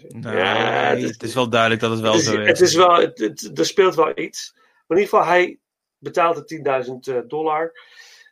[0.09, 2.47] Nou, Ja, het is- het is wel duidelijk dat het wel het is, zo is.
[2.47, 4.51] het is wel, het, het- er speelt wel iets.
[4.55, 5.59] Maar in ieder geval, hij
[5.97, 7.71] betaalt de 10.000 eh, dollar.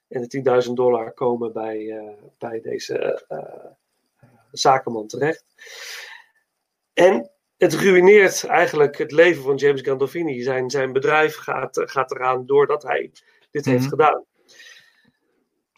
[0.08, 3.66] En de 10.000 dollar komen bij, eh, bij deze eh, eh,
[4.52, 5.46] zakenman terecht.
[6.94, 10.42] En het ruïneert eigenlijk het leven van James Gandolfini.
[10.42, 13.12] Zijn, zijn bedrijf gaat, gaat eraan doordat hij
[13.52, 13.90] dit heeft Mhm.
[13.90, 14.24] gedaan.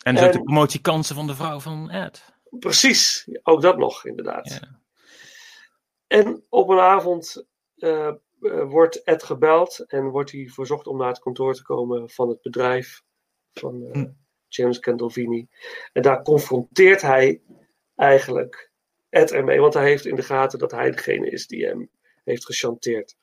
[0.03, 2.23] En dus ook en- de promotiekansen van de vrouw van Ed.
[2.49, 4.59] Precies, ook dat nog, inderdaad.
[6.07, 8.15] En op een avond eh, eh,
[8.69, 12.41] wordt Ed gebeld en wordt hij verzocht om naar het kantoor te komen van het
[12.41, 13.03] bedrijf
[13.53, 14.11] van eh, Hm.
[14.47, 15.47] James Gandolfini.
[15.93, 17.41] En daar confronteert hij
[17.95, 18.71] eigenlijk
[19.09, 21.89] Ed ermee, want hij heeft in de gaten dat hij degene is die hem
[22.23, 23.15] heeft gechanteerd.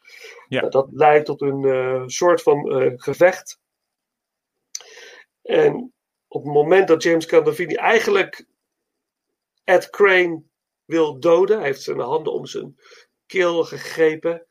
[0.48, 0.60] Ja.
[0.60, 2.70] Nou, dat leidt tot een soort van
[3.00, 3.60] gevecht.
[5.42, 5.92] En
[6.28, 8.46] op het moment dat James Gandolfini eigenlijk
[9.64, 10.42] Ed Crane
[10.84, 12.76] wil doden, hij heeft zijn handen om zijn
[13.26, 14.46] keel gegrepen,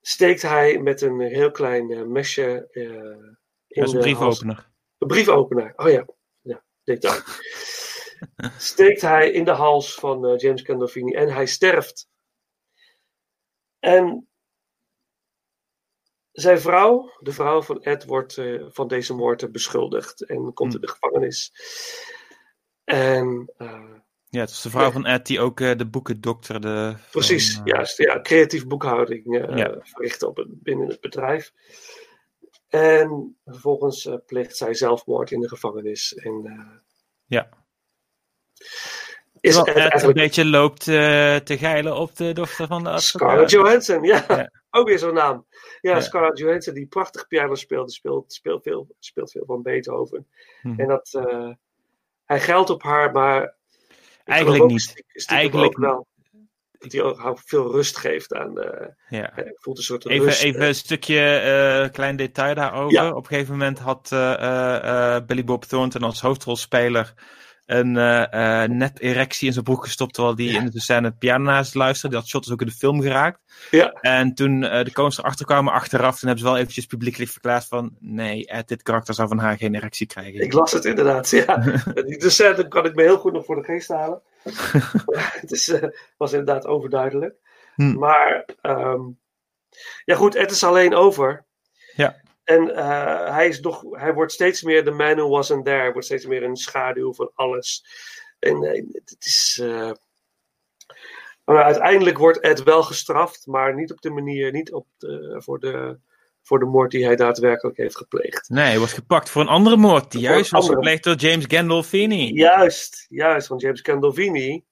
[0.00, 2.84] steekt hij met een heel klein eh, mesje eh,
[3.66, 4.70] in een hals- briefopener.
[4.98, 6.06] Een briefopener, oh ja,
[6.40, 7.22] ja detail.
[8.58, 12.08] steekt hij in de hals van eh, James Gandolfini en hij sterft.
[13.78, 14.28] En
[16.32, 20.88] zijn vrouw, de vrouw van Ed, wordt van deze moord beschuldigd en komt in de
[20.88, 21.52] gevangenis.
[22.84, 23.52] En
[24.32, 26.90] Ja, het was de vrouw van Ed die ook eh, de boeken dokterde.
[26.98, 27.98] van, Precies, eh, juist.
[27.98, 29.76] Ja, creatief boekhouding eh Ja.
[29.82, 31.52] verrichten op het, binnen het bedrijf.
[32.68, 36.14] En vervolgens pleegt zij zelfmoord in de gevangenis.
[36.14, 36.42] En
[37.26, 37.48] Ja.
[39.40, 42.98] is Ed een eigenlijk beetje loopt te geilen op de dochter van de.
[43.00, 44.24] Scarlett Johansson, ja.
[44.70, 45.46] Ook weer zo'n naam.
[45.80, 46.00] Ja.
[46.00, 50.26] Scarlett Johansson, die prachtig piano speelt, die speelt, speelt, veel, speelt veel van Beethoven.
[50.62, 50.80] Mhm.
[50.80, 51.10] En dat,
[52.24, 53.60] hij geldt op haar, maar
[54.32, 55.04] Eigenlijk ook niet.
[55.26, 56.06] Eigenlijk wel.
[56.78, 58.94] Dat hij ook veel rust geeft aan de...
[59.08, 59.30] Ja.
[59.34, 60.42] Hij voelt een soort Even, rust.
[60.42, 62.92] even een stukje eh, klein detail daarover.
[62.92, 63.08] Ja.
[63.10, 67.14] Op een gegeven moment had eh, eh, eh, Billy Bob Thornton als hoofdrolspeler
[67.72, 71.74] een eh, nep erectie in zijn broek gestopt terwijl hij in de scène piano naast
[71.74, 72.16] luisterde.
[72.16, 73.40] Dat shot is ook in de film geraakt.
[73.70, 73.92] Ja.
[73.92, 77.66] En toen eh, de koons erachter kwamen achteraf, toen hebben ze wel eventjes publiekelijk verklaard
[77.66, 80.40] van nee, Ed, dit karakter zou van haar geen erectie krijgen.
[80.40, 81.56] Ik las het inderdaad, ja.
[82.06, 84.22] Die de scène kan ik me heel goed nog voor de geest halen.
[85.40, 85.74] het is,
[86.16, 87.34] was inderdaad overduidelijk.
[87.74, 87.98] Hm.
[87.98, 89.00] Maar, ehm,
[90.04, 91.44] ja goed, het is alleen over.
[91.94, 92.21] Ja.
[92.52, 95.80] En eh, hij, is nog, hij wordt steeds meer de man who wasn't there.
[95.80, 97.84] Hij wordt steeds meer een schaduw van alles.
[98.38, 99.58] En eh, het is...
[99.62, 99.90] eh,
[101.44, 105.58] maar uiteindelijk wordt Ed wel gestraft, maar niet op de manier, niet op de, voor,
[105.60, 105.98] de,
[106.42, 108.48] voor de moord die hij daadwerkelijk heeft gepleegd.
[108.48, 111.44] Nee, hij wordt gepakt voor een andere moord die juist was andere- gepleegd door James
[111.48, 112.32] Gandolfini.
[112.32, 114.64] Juist, juist, want James Gandolfini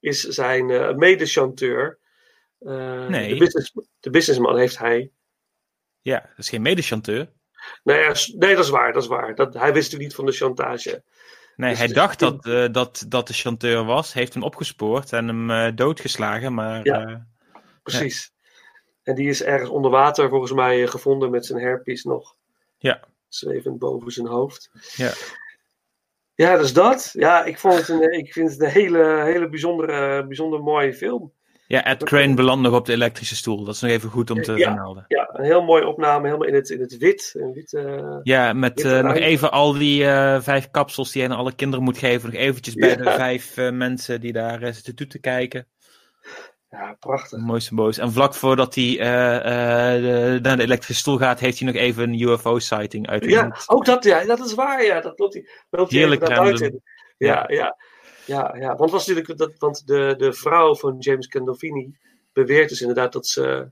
[0.00, 1.98] is zijn eh medechanteur.
[2.58, 3.28] Eh, Nee.
[3.28, 5.10] De, business, de businessman heeft hij.
[6.04, 7.28] Ja, dat is geen medechanteur.
[7.82, 8.04] Nee,
[8.36, 9.34] nee, dat is waar, dat is waar.
[9.34, 11.02] Dat, hij wist natuurlijk niet van de chantage.
[11.56, 15.26] Nee, Dus hij dacht dat, eh, dat, dat de chanteur was, heeft hem opgespoord en
[15.26, 16.84] hem eh, doodgeslagen, maar...
[16.84, 17.06] Ja.
[17.06, 17.16] eh,
[17.82, 18.32] Precies.
[19.02, 22.36] En die is ergens onder water volgens mij gevonden met zijn hairpiece nog
[22.78, 24.70] ja, zwevend boven zijn hoofd.
[24.96, 25.12] ja.
[26.34, 27.10] Ja, dus dat.
[27.12, 31.32] Ja, ik, vond het een, ik vind het een hele, hele bijzondere, bijzonder mooie film.
[31.66, 33.64] Ja, Ed Crane belandt nog op de elektrische stoel.
[33.64, 34.64] Dat is nog even goed om te Ja.
[34.72, 35.04] vermelden.
[35.08, 37.34] Ja, een heel mooie opname, helemaal in het, in het wit.
[37.54, 41.36] Wit eh, Ja, met eh, nog even al die eh, vijf kapsels die hij aan
[41.38, 42.30] alle kinderen moet geven.
[42.32, 42.96] Nog eventjes bij Ja.
[42.96, 45.66] de vijf mensen die daar zitten toe te kijken.
[46.70, 47.38] Ja, prachtig.
[47.38, 47.98] Mooi symboos.
[47.98, 52.20] En vlak voordat hij de- naar de elektrische stoel gaat, heeft hij nog even een
[52.20, 53.24] UFO-sighting uit.
[53.24, 55.00] Ja, ook dat, ja, dat is waar, ja.
[55.00, 56.58] Dat loopt hij, loopt hij Heerlijk even naar random.
[56.60, 56.82] buiten.
[57.16, 57.76] Ja, ja, ja,
[58.26, 58.76] ja.
[58.76, 61.96] Want, was natuurlijk dat, want de, de vrouw van James Gandolfini
[62.32, 63.70] beweert dus inderdaad dat ze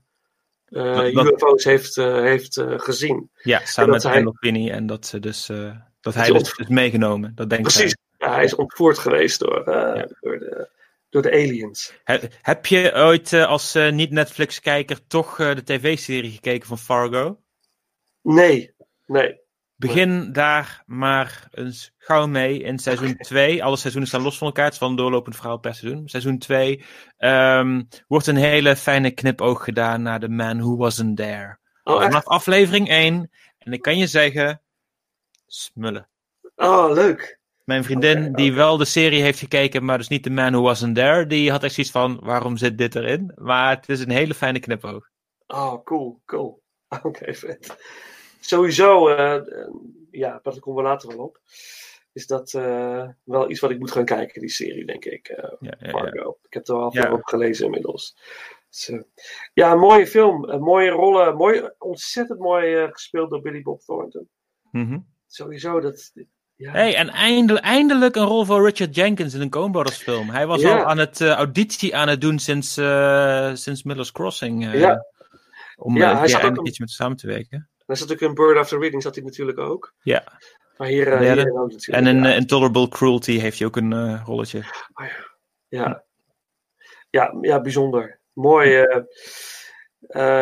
[0.65, 3.29] eh, Dat- dat- UFO's heeft, eh, heeft eh, gezien.
[3.41, 4.69] Ja, En samen dat met Gandolfini.
[4.69, 7.31] En dat, ze dus, eh, dat hij dus is meegenomen.
[7.35, 10.07] Dat denkt Precies, ja, hij is ontvoerd geweest door, eh, Ja.
[10.19, 10.69] door, de,
[11.09, 11.93] door de aliens.
[12.03, 17.39] He- heb je ooit eh, als eh, niet-Netflix-kijker toch eh, de tv-serie gekeken van Fargo?
[18.21, 18.73] Nee,
[19.05, 19.41] nee.
[19.87, 23.63] Begin daar maar eens gauw mee in seizoen 2.
[23.63, 24.65] Alle seizoenen staan los van elkaar.
[24.65, 26.07] Het is wel een doorlopend verhaal per seizoen.
[26.07, 26.83] Seizoen 2
[28.07, 31.57] wordt een hele fijne knipoog gedaan naar The Man Who Wasn't There.
[31.83, 32.03] Oh, echt?
[32.03, 33.31] Vanaf aflevering 1.
[33.57, 34.61] En ik kan je zeggen,
[35.47, 36.09] smullen.
[36.55, 37.39] Oh, leuk.
[37.63, 40.95] Mijn vriendin, die wel de serie heeft gekeken, maar dus niet The Man Who Wasn't
[40.95, 43.31] There, die had echt zoiets van, waarom zit dit erin?
[43.35, 45.09] Maar het is een hele fijne knipoog.
[45.47, 46.63] Oh, cool, cool.
[47.03, 47.75] Oké, vet.
[48.45, 49.67] Sowieso, eh, eh,
[50.11, 51.39] ja, dat komen we later wel op.
[52.13, 55.27] Is dat eh, wel iets wat ik moet gaan kijken, die serie, denk ik.
[55.59, 56.37] Ja, ja, Fargo.
[56.43, 58.17] Ik heb er al veel op gelezen inmiddels.
[58.69, 58.91] Dus,
[59.53, 60.59] ja, een mooie film.
[60.59, 61.35] mooie rollen.
[61.35, 64.29] Mooi, ontzettend mooi gespeeld door Billy Bob Thornton.
[64.71, 64.99] Mhm.
[65.27, 66.11] Sowieso, dat...
[66.55, 66.71] Ja.
[66.71, 70.29] Hey, en eindelijk, eindelijk een rol voor Richard Jenkins in een Coen Brothers film.
[70.29, 70.77] Hij was Ja.
[70.77, 74.73] al aan het eh, auditie aan het doen sinds, eh, sinds Miller's Crossing.
[74.73, 75.05] Ja.
[75.75, 77.69] Om Ja, hij zat ook iets met samen te werken.
[77.85, 79.93] Daar zat ook in Bird After Reading, zat hij natuurlijk ook.
[80.01, 80.23] Ja.
[80.77, 81.87] Maar hier, eh, ook natuurlijk.
[81.87, 82.29] En in ja.
[82.29, 84.63] eh, Intolerable Cruelty heeft hij ook een eh, rolletje.
[85.67, 86.03] Ja,
[87.09, 88.19] ja, ja bijzonder.
[88.33, 88.69] Mooi.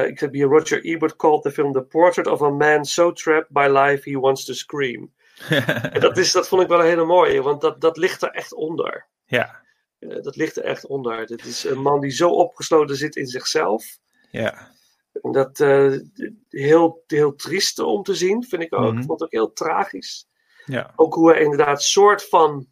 [0.08, 3.50] ik heb hier Roger Ebert called the film The Portrait of a Man So Trapped
[3.50, 5.12] by Life He Wants to Scream.
[5.92, 8.30] En dat, is, dat vond ik wel een hele mooie, want dat, dat ligt er
[8.30, 9.08] echt onder.
[9.26, 9.62] Ja,
[10.00, 11.26] dat ligt er echt onder.
[11.26, 13.98] Dit is een man die zo opgesloten zit in zichzelf.
[14.32, 14.70] ja.
[15.22, 15.94] En dat eh,
[16.50, 18.92] heel, heel triest om te zien, vind ik ook.
[18.92, 18.98] Mhm.
[18.98, 20.28] Ik vond het ook heel tragisch.
[20.66, 20.94] ja.
[20.96, 22.68] Ook hoe hij inderdaad soort van.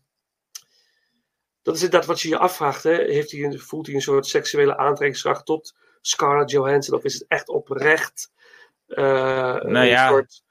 [1.62, 2.84] Dat is inderdaad wat je je afvraagt.
[2.84, 2.96] Hè?
[2.96, 7.26] Heeft hij een, voelt hij een soort seksuele aantrekkingskracht tot, Scarlett Johansson of is het
[7.28, 8.32] echt oprecht
[8.88, 10.08] eh, Nou een ja.
[10.08, 10.42] soort...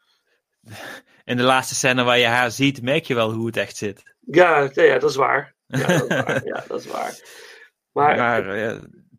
[1.25, 4.15] In de laatste scène waar je haar ziet, merk je wel hoe het echt zit.
[4.21, 5.55] Ja, ja, dat is waar.
[5.67, 6.45] Ja, dat is waar.
[6.45, 7.21] ja, dat is waar.
[7.93, 8.79] Maar, Maar eh,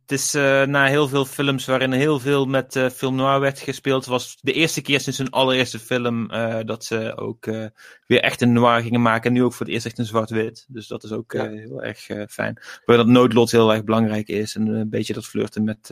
[0.09, 3.59] het is eh, na heel veel films waarin heel veel met eh, film noir werd
[3.59, 7.45] gespeeld, was de eerste keer sinds hun allereerste film eh, dat ze ook
[8.07, 9.27] weer echt een noir gingen maken.
[9.29, 10.65] En nu ook voor het eerst echt een zwart-wit.
[10.67, 11.99] Dus dat is ook heel erg
[12.29, 12.61] fijn.
[12.85, 14.55] Waar dat noodlot heel erg belangrijk is.
[14.55, 15.89] En een beetje dat flirten met,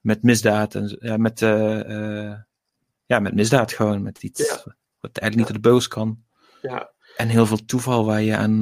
[0.00, 0.74] met misdaad.
[0.74, 1.38] En, ja, met,
[3.06, 4.02] ja, met misdaad gewoon.
[4.02, 4.48] Met iets
[5.00, 6.22] wat eigenlijk niet uit de boos kan.
[6.62, 8.60] ja, En heel veel toeval waar je aan,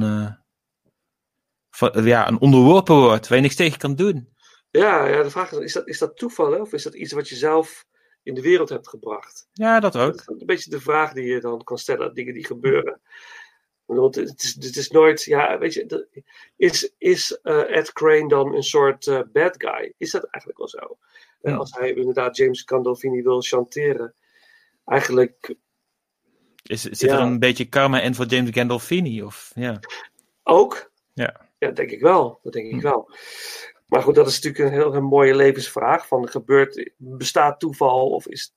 [1.69, 3.27] van- ja, aan onderworpen wordt.
[3.27, 4.37] Waar je niks tegen kan doen.
[4.71, 6.59] Ja, ja, de vraag is, is dat, is dat toeval hè?
[6.59, 7.85] of is dat iets wat je zelf
[8.23, 9.47] in de wereld hebt gebracht?
[9.53, 10.11] Ja, dat ook.
[10.11, 13.01] Dat is een beetje de vraag die je dan kan stellen, dingen die gebeuren.
[13.85, 16.07] Want het is, het is nooit, ja, weet je,
[16.55, 19.93] is, is eh, Ed Crane dan een soort eh, bad guy?
[19.97, 20.97] Is dat eigenlijk wel zo?
[21.41, 24.13] En als hij inderdaad James Gandolfini wil chanteren,
[24.85, 25.55] eigenlijk
[26.63, 27.15] Is, zit Ja.
[27.15, 29.23] er een beetje karma in voor James Gandolfini?
[29.23, 29.79] Of, ja.
[30.43, 30.91] ook?
[31.13, 31.47] Ja.
[31.57, 32.39] Ja, denk ik wel.
[32.43, 33.09] Dat denk ik wel.
[33.89, 36.07] Maar goed, dat is natuurlijk een heel, een mooie levensvraag.
[36.07, 38.53] Van, gebeurt, bestaat toeval of is,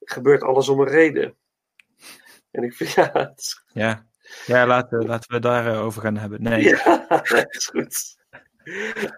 [0.00, 1.36] gebeurt alles om een reden?
[2.50, 4.06] En ik vind, ja, het is Ja,
[4.46, 6.42] ja laten, laten we daarover over gaan hebben.
[6.42, 6.62] Nee.
[6.64, 8.18] Ja, dat is goed.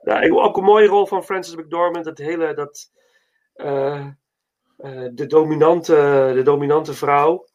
[0.04, 2.04] Ja, ik- ook een mooie rol van Francis McDormand.
[2.04, 2.90] Het hele, dat,
[3.54, 4.06] eh,
[4.76, 5.94] eh, de, dominante,
[6.34, 7.46] de dominante vrouw.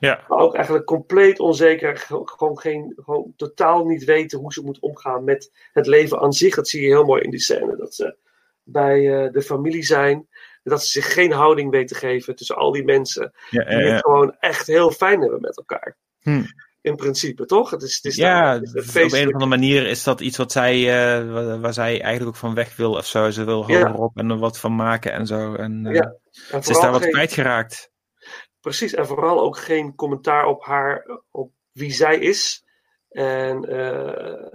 [0.00, 0.24] Ja.
[0.28, 1.96] Maar ook eigenlijk compleet onzeker.
[1.96, 6.32] ge- Gewoon, geen, gewoon totaal niet weten hoe ze moet omgaan met het leven aan
[6.32, 6.54] zich.
[6.54, 7.76] Dat zie je heel mooi in die scène.
[7.76, 8.16] Dat ze
[8.62, 10.28] bij eh, de familie zijn.
[10.62, 13.32] Dat ze zich geen houding weet te geven tussen al die mensen.
[13.50, 13.92] Ja, die ja, ja.
[13.92, 15.96] het gewoon echt heel fijn hebben met elkaar.
[16.20, 16.42] Hm.
[16.82, 17.70] In principe, toch?
[17.70, 20.20] Het is, het is Ja, het is een op een of andere manier is dat
[20.20, 23.30] iets wat zij, eh, waar, waar zij eigenlijk ook van weg wil of zo.
[23.30, 23.80] Ze wil Ja.
[23.86, 25.54] hogerop en er wat van maken en zo.
[25.54, 26.14] En, eh, Ja,
[26.50, 27.89] en ze is daar wat geen- kwijtgeraakt.
[28.60, 32.64] Precies, en vooral ook geen commentaar op haar, op wie zij is.
[33.08, 34.52] En, eh,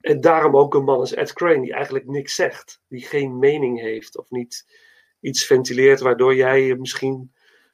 [0.00, 2.80] en daarom ook een man als Ed Crane, die eigenlijk niks zegt.
[2.88, 4.66] Die geen mening heeft of niet
[5.20, 7.32] iets ventileert, waardoor jij misschien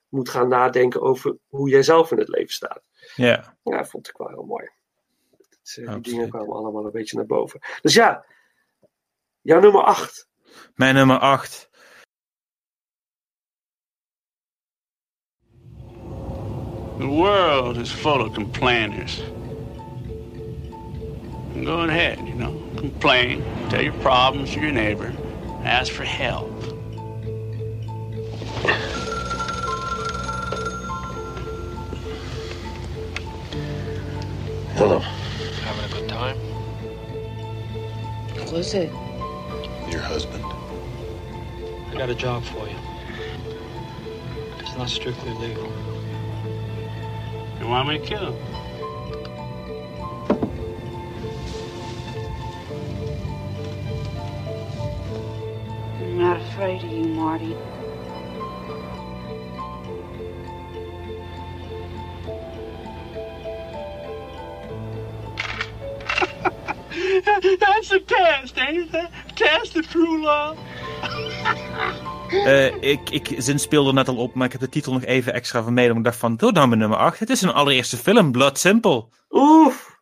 [0.09, 2.83] moet gaan nadenken over hoe jij zelf in het leven staat.
[3.15, 3.57] Ja.
[3.63, 4.71] Ja, vond ik wel heel mooi.
[5.63, 7.61] Dus, eh, die dingen kwamen allemaal een beetje naar boven.
[7.81, 8.25] Dus ja,
[9.41, 10.29] jouw nummer 8.
[10.75, 11.68] Mijn nummer 8.
[16.99, 19.23] The world is full of complainers.
[21.65, 25.13] Go ahead, you know, complain, tell your problems to your neighbor,
[25.63, 26.51] ask for help.
[34.75, 34.99] Hello.
[34.99, 36.37] Having a good time?
[38.49, 38.91] Who's it?
[39.89, 40.45] Your husband.
[40.45, 42.77] I got a job for you.
[44.59, 45.73] It's not strictly legal.
[47.69, 48.37] Want me to kill him?
[56.01, 57.55] I'm not afraid of you, Marty.
[67.61, 69.11] That's a test, ain't it?
[69.37, 70.59] Test of true love.
[72.33, 75.63] Eh, ik, ik zinspeelde net al op, maar ik heb de titel nog even extra
[75.63, 75.97] vermeden.
[75.97, 77.19] Ik dacht van, doe nou mijn nummer 8.
[77.19, 79.07] Het is een allereerste film, Blood Simple.
[79.31, 80.01] Oef.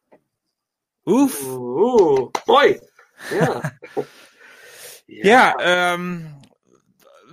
[1.05, 1.43] Oef.
[1.47, 2.79] Oeh, mooi.
[3.31, 3.79] Ja.
[5.07, 6.20] Ja, ehm,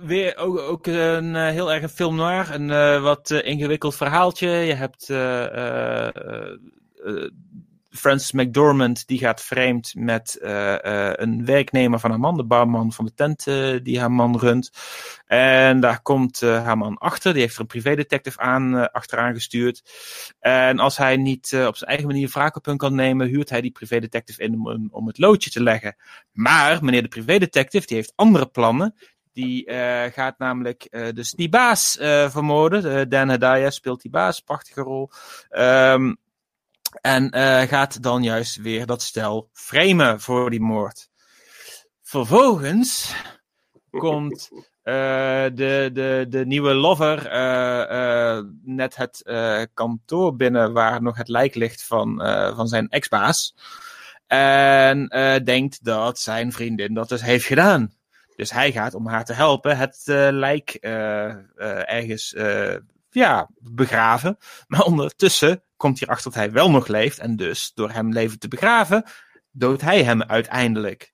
[0.02, 2.54] weer ook, ook een eh, heel erg een film noir.
[2.54, 4.48] Een eh, wat ingewikkeld verhaaltje.
[4.48, 5.06] Je hebt
[7.96, 12.92] Frances McDormand, die gaat vreemd met eh, eh, een werknemer van haar man, de barman
[12.92, 14.70] van de tent eh, die haar man runt.
[15.26, 17.32] En daar komt haar man achter.
[17.32, 19.82] Die heeft er een privédetective aan, achteraan gestuurd.
[20.40, 23.60] En als hij niet op zijn eigen manier wraak op hun kan nemen, huurt hij
[23.60, 25.96] die privédetective in om, om het loodje te leggen.
[26.32, 28.94] Maar meneer de privédetective, die heeft andere plannen.
[29.32, 29.70] Die
[30.12, 33.08] gaat namelijk dus die baas eh, vermoorden.
[33.08, 35.10] Dan Hedaya speelt die baas, prachtige rol.
[35.48, 36.12] Ehm,
[37.00, 41.08] en eh, gaat dan juist weer dat stel framen voor die moord.
[42.02, 43.14] Vervolgens
[43.90, 44.50] komt
[44.82, 44.94] eh,
[45.54, 49.22] de, de, de nieuwe lover eh, net het
[49.74, 52.18] kantoor binnen waar nog het lijk ligt van,
[52.56, 53.54] van zijn ex-baas.
[54.26, 55.06] En
[55.44, 57.94] denkt dat zijn vriendin dat dus heeft gedaan.
[58.36, 60.70] Dus hij gaat om haar te helpen het lijk
[61.84, 62.34] ergens
[63.10, 64.38] ja, begraven.
[64.66, 67.18] Maar ondertussen komt hij erachter dat hij wel nog leeft.
[67.18, 69.04] En dus door hem leven te begraven,
[69.50, 71.12] doodt hij hem uiteindelijk.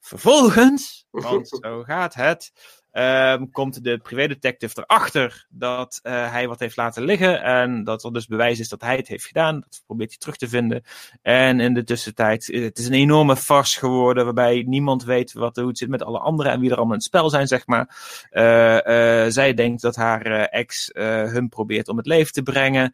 [0.00, 2.52] Vervolgens, want zo gaat het,
[2.98, 7.42] ehm, komt de privédetective erachter dat eh, hij wat heeft laten liggen.
[7.42, 9.60] En dat er dus bewijs is dat hij het heeft gedaan.
[9.60, 10.82] Dat probeert hij terug te vinden.
[11.22, 14.24] En in de tussentijd, eh, het is een enorme farce geworden.
[14.24, 17.00] Waarbij niemand weet wat, hoe het zit met alle anderen en wie er allemaal in
[17.00, 17.96] het spel zijn, zeg maar.
[18.30, 22.92] Eh, zij denkt dat haar ex hun probeert om het leven te brengen.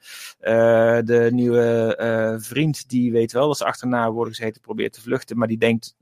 [1.05, 5.39] De nieuwe vriend, die weet wel dat ze achterna worden gezeten, probeert te vluchten.
[5.39, 5.95] Maar die denkt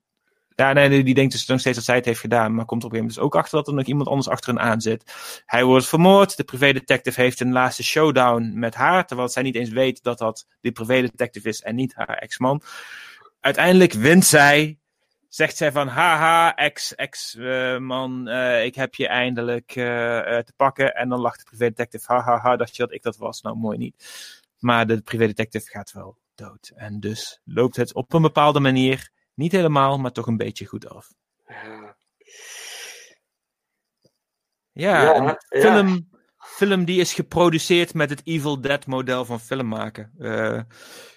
[0.62, 2.92] ja, nee, die- denkt dus nog steeds dat zij het heeft gedaan, maar komt op
[2.92, 5.14] een gegeven moment dus ook achter dat er nog iemand anders achter hen aan zit.
[5.46, 9.70] Hij wordt vermoord, de privédetective heeft een laatste showdown met haar, terwijl zij niet eens
[9.70, 12.62] weet dat dat de privédetective is en niet haar ex-man.
[13.40, 14.78] Uiteindelijk wint zij,
[15.28, 20.94] zegt zij van, haha, ex, ex-man, eh, ik heb je eindelijk eh, eh, te pakken.
[20.94, 23.40] En dan lacht de privédetective, haha, dacht je dat ik dat was?
[23.40, 23.94] Nou, mooi niet.
[24.58, 26.72] Maar de privédetective gaat wel dood.
[26.74, 30.88] En dus loopt het op een bepaalde manier, niet helemaal, maar toch een beetje goed
[30.88, 31.12] af.
[31.46, 31.96] Ja.
[34.72, 35.38] Ja, Ja, een ja.
[35.60, 40.12] film, film die is geproduceerd met het Evil Dead model van film maken.
[40.18, 40.60] Eh,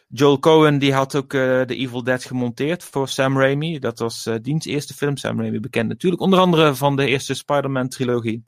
[0.07, 3.80] Joel Cohen die had ook eh, de Evil Dead gemonteerd voor Sam Raimi.
[3.80, 5.18] Dat was eh diens eerste film.
[5.18, 8.45] Sam Raimi bekend natuurlijk onder andere van de eerste Spider-Man trilogie.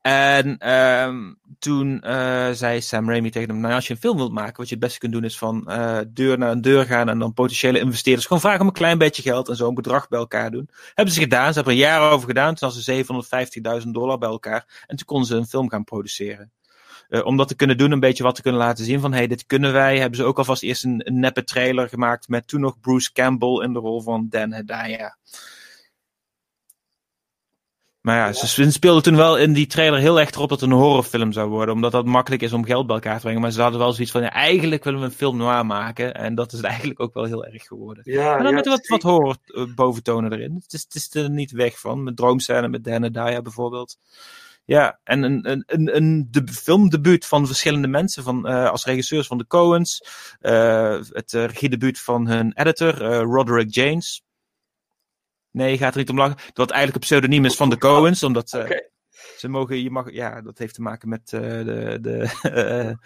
[0.00, 4.32] En ehm, toen eh, zei Sam Raimi tegen hem: Nou, als je een film wilt
[4.32, 7.08] maken, wat je het beste kunt doen, is van eh, deur naar een deur gaan
[7.08, 10.18] en dan potentiële investeerders gewoon vragen om een klein beetje geld en zo'n bedrag bij
[10.18, 10.68] elkaar doen.
[10.94, 12.54] Hebben ze gedaan, ze hebben er jaren over gedaan.
[12.54, 16.52] Toen hadden ze 750.000 dollar bij elkaar en toen konden ze een film gaan produceren.
[17.08, 19.26] Eh, om dat te kunnen doen, een beetje wat te kunnen laten zien van hey,
[19.26, 22.60] dit kunnen wij, hebben ze ook alvast eerst een, een neppe trailer gemaakt met toen
[22.60, 25.16] nog Bruce Campbell in de rol van Dan Hedaya.
[28.00, 30.76] Maar ja, ze speelden toen wel in die trailer heel erg erop dat het een
[30.76, 31.74] horrorfilm zou worden.
[31.74, 33.40] Omdat dat makkelijk is om geld bij elkaar te brengen.
[33.40, 36.14] Maar ze hadden wel zoiets van, ja, eigenlijk willen we een film noir maken.
[36.14, 38.02] En dat is het eigenlijk ook wel heel erg geworden.
[38.06, 40.54] Ja, en dan ja, met wat, wat horror eh, boventonen erin.
[40.62, 42.02] Het is, het is er niet weg van.
[42.02, 43.96] Met droomscène, met Dan Daya bijvoorbeeld.
[44.64, 48.22] Ja, en een, een, een, een de filmdebuut van verschillende mensen.
[48.22, 50.04] Van, eh, als regisseurs van de Coens.
[50.40, 54.22] eh, het regiedebuut van hun editor, Roderick James.
[55.50, 56.36] Nee, gaat er niet om lachen.
[56.52, 58.78] Dat eigenlijk een pseudoniem is van de Coens, omdat eh,
[59.36, 62.28] ze mogen, je mag, ja, dat heeft te maken met eh, de, de,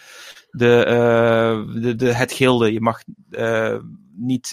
[0.50, 2.72] de, eh, de, de, het gilde.
[2.72, 3.02] Je mag
[4.16, 4.52] niet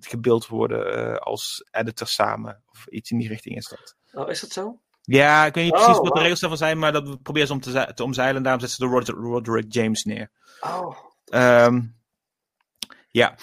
[0.00, 3.96] gebeeld worden als editor samen, of iets in die richting is dat.
[4.12, 4.80] Oh, is dat zo?
[5.02, 7.52] Ja, ik weet niet Oh, precies wat de regels daarvan zijn, maar dat proberen ze
[7.54, 8.42] om te, te omzeilen.
[8.42, 10.30] Daarom zetten ze de Rod- Roderick James neer.
[10.60, 11.82] Oh, Ehm,
[13.18, 13.36] ja,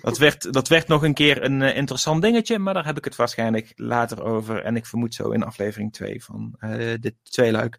[0.00, 3.04] dat werd, dat werd nog een keer een eh, interessant dingetje, maar daar heb ik
[3.04, 4.62] het waarschijnlijk later over.
[4.62, 7.78] En ik vermoed zo in aflevering 2 van eh, dit tweeluik.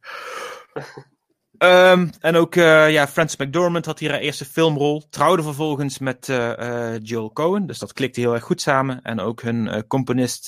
[1.57, 5.07] Ehm, en ook eh, ja, Frances McDormand had hier haar eerste filmrol.
[5.09, 6.25] Trouwde vervolgens met
[7.01, 7.67] Joel Cohen.
[7.67, 9.01] Dus dat klikte heel erg goed samen.
[9.01, 10.45] En ook hun componist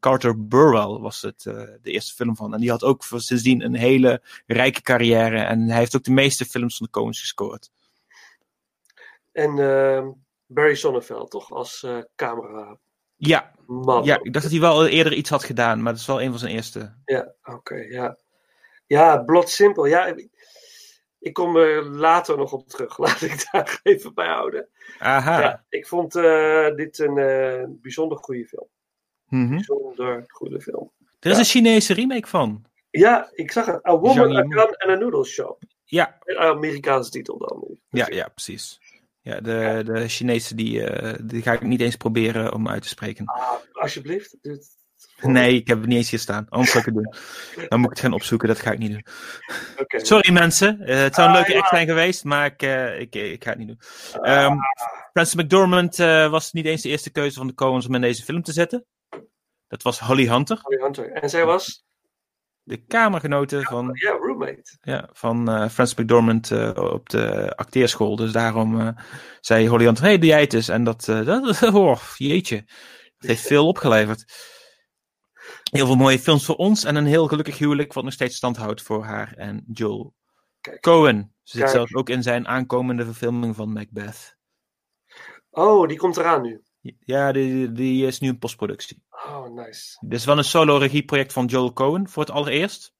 [0.00, 2.54] Carter Burwell was het, de eerste film van.
[2.54, 5.38] En die had ook sindsdien een hele rijke carrière.
[5.38, 7.70] En hij heeft ook de meeste films van de Coens gescoord.
[9.36, 10.10] En ehm,
[10.46, 11.50] Barry Sonnenfeld, toch?
[11.52, 12.78] Als eh camera.
[13.16, 13.52] Ja.
[13.66, 14.04] Man.
[14.04, 16.30] ja, ik dacht dat hij wel eerder iets had gedaan, maar dat is wel een
[16.30, 16.94] van zijn eerste.
[17.04, 18.16] Ja, oké, ja.
[18.86, 19.86] Ja, Blot Simpel.
[19.86, 22.98] Ja, ik- kom er later nog op terug.
[23.04, 24.68] Laat ik daar even bij houden.
[24.98, 25.40] Aha.
[25.40, 28.68] Ja, ik vond eh, dit een eh, bijzonder goede film.
[29.28, 29.50] Mhm.
[29.54, 30.90] Bijzonder goede film.
[31.20, 32.64] Er is een Chinese remake van.
[32.90, 33.86] Ja, ik zag het.
[33.86, 34.40] A Woman, A.
[34.40, 35.62] Gun and a Noodle Shop.
[35.84, 36.16] Ja.
[36.24, 37.78] Een Amerikaanse titel dan.
[37.88, 38.80] Ja, ja, precies.
[39.26, 42.88] Ja, de, de Chinese die, eh, die ga ik niet eens proberen om uit te
[42.88, 43.24] spreken.
[43.26, 44.36] Ah, alsjeblieft.
[44.42, 44.74] Dit-
[45.20, 46.46] Nee, ik heb het niet eens hier staan.
[46.48, 47.14] Anders zou ik het doen.
[47.68, 49.04] Dan moet ik het gaan opzoeken, dat ga ik niet doen.
[50.02, 51.58] Sorry mensen, Eh, het zou een Ah, leuke ja.
[51.58, 53.80] act zijn geweest, maar ik, eh, ik, ik ga het niet doen.
[54.22, 54.56] Ehm
[55.12, 55.96] Frances McDormand
[56.30, 58.84] was niet eens de eerste keuze van de Coens om in deze film te zetten.
[59.68, 61.12] Dat was Holly Hunter, Holly Hunter.
[61.12, 61.84] En zij was,
[62.66, 64.78] de kamergenote van, ja, roommate.
[64.80, 68.16] ja, van eh Frances McDormand eh, op de acteerschool.
[68.16, 68.88] Dus daarom eh,
[69.40, 70.68] zei Holly Hunter, hey, doe jij het eens.
[70.68, 72.64] En dat, dat oh, jeetje,
[73.18, 74.24] dat heeft veel opgeleverd.
[75.70, 78.56] Heel veel mooie films voor ons en een heel gelukkig huwelijk wat nog steeds stand
[78.56, 80.14] houdt voor haar en Joel
[80.80, 81.34] Cohen.
[81.42, 84.36] Ze zit zelfs ook in zijn aankomende verfilming van Macbeth.
[85.50, 86.62] Oh, die komt eraan nu.
[87.04, 89.02] Ja, die, die is nu in postproductie.
[89.10, 89.96] Oh, nice.
[90.00, 92.94] Dit is wel een solo regieproject van Joel Cohen voor het allereerst.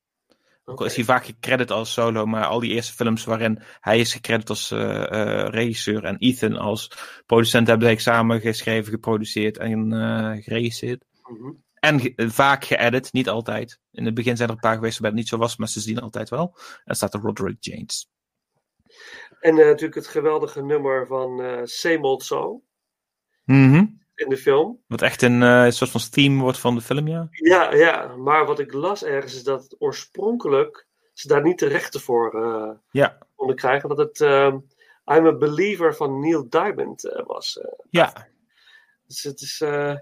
[0.68, 3.98] Ook al is hij vaak gecredit als solo, maar al die eerste films waarin hij
[3.98, 6.90] is gecredit als eh, eh, regisseur en Ethan als
[7.26, 11.04] producent hebben zij samen geschreven, geproduceerd en eh, geregisseerd.
[11.22, 11.52] Mhm.
[11.74, 13.78] En ge- vaak geëdit, niet altijd.
[13.92, 15.80] In het begin zijn er een paar geweest waarbij het niet zo was, maar ze
[15.80, 16.56] zien altijd wel.
[16.84, 18.08] En staat er Roderick James.
[19.40, 22.22] En natuurlijk het geweldige nummer van Same Old
[23.46, 23.84] Mhm.
[24.14, 24.82] in de film.
[24.86, 27.28] Wat echt een eh, soort van theme wordt van de film, ja.
[27.30, 31.66] Ja, ja, maar wat ik las ergens is dat het oorspronkelijk ze daar niet de
[31.66, 33.88] rechten voor eh, Ja, konden krijgen.
[33.88, 34.58] Dat het ehm,
[35.04, 37.58] I'm a Believer van Neil Diamond eh, was.
[37.60, 37.72] eh.
[37.90, 38.28] ja.
[39.06, 39.94] Dus het is eh,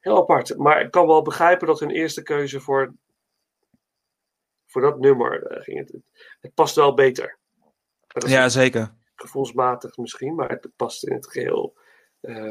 [0.00, 0.56] heel apart.
[0.56, 2.94] Maar ik kan wel begrijpen dat hun eerste keuze voor,
[4.66, 5.78] voor dat nummer eh, ging.
[5.78, 5.96] Het,
[6.40, 7.38] het past wel beter.
[8.26, 8.94] Ja zeker.
[9.14, 11.82] gevoelsmatig misschien, maar het past in het geheel eh,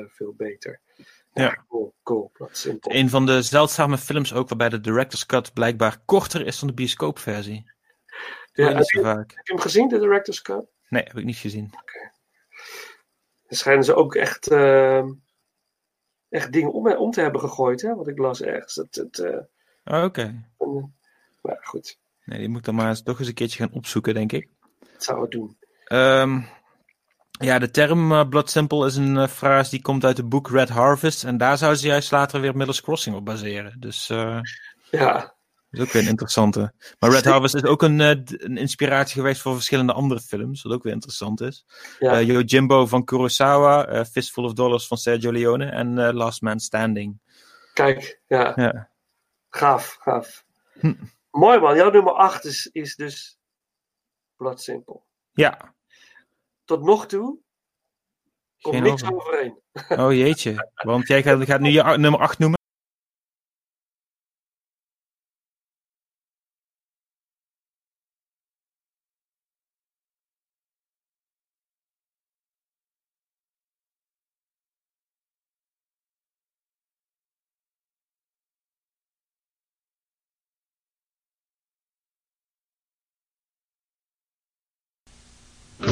[0.07, 0.79] veel beter.
[1.33, 1.65] Ja.
[1.67, 2.91] Cool, cool, dat simpel.
[2.95, 6.73] Een van de zeldzame films ook waarbij de director's cut blijkbaar korter is dan de
[6.75, 7.71] bioscoopversie.
[8.53, 9.31] Ja, Ja, heb, je, vaak.
[9.35, 10.65] heb je hem gezien, de Director's Cut?
[10.89, 11.69] Nee, heb ik niet gezien.
[13.47, 15.05] Dan schijnen ze ook echt, eh,
[16.29, 17.95] echt dingen om, om te hebben gegooid, hè?
[17.95, 18.75] wat ik las ergens.
[18.75, 19.37] Het, het, eh,
[19.83, 20.43] Oh, Oké.
[21.41, 24.13] maar goed, Nee, die moet ik dan maar eens, toch eens een keertje gaan opzoeken,
[24.13, 24.49] denk ik.
[24.93, 25.57] dat zou het doen.
[25.85, 26.41] Ehm,
[27.37, 30.49] ja, de term eh, Blood Simple is een eh, frase die komt uit het boek
[30.49, 31.23] Red Harvest.
[31.23, 33.75] En daar zouden ze juist later weer Miller's Crossing op baseren.
[33.79, 34.39] Dus eh,
[34.91, 35.31] Ja, dat
[35.69, 36.73] is ook weer een interessante.
[36.99, 40.61] Maar Red Harvest is ook een, een inspiratie geweest voor verschillende andere films.
[40.63, 41.65] Wat ook weer interessant is.
[41.99, 42.21] Ja.
[42.21, 47.19] Yojimbo van Kurosawa, Fistful of Dollars van Sergio Leone en Last Man Standing.
[47.73, 48.89] kijk, ja, Ja.
[49.49, 50.45] gaaf, gaaf.
[50.79, 50.93] Hm.
[51.31, 53.37] Mooi man, jouw nummer 8 is, is dus
[54.35, 55.01] Blood Simple.
[55.33, 55.75] ja.
[56.67, 57.39] Tot nog toe
[58.61, 59.15] komt Geen niks over.
[59.15, 59.61] overeen.
[59.89, 60.71] Oh jeetje.
[60.73, 62.56] Want jij gaat, gaat nu je nummer 8 noemen.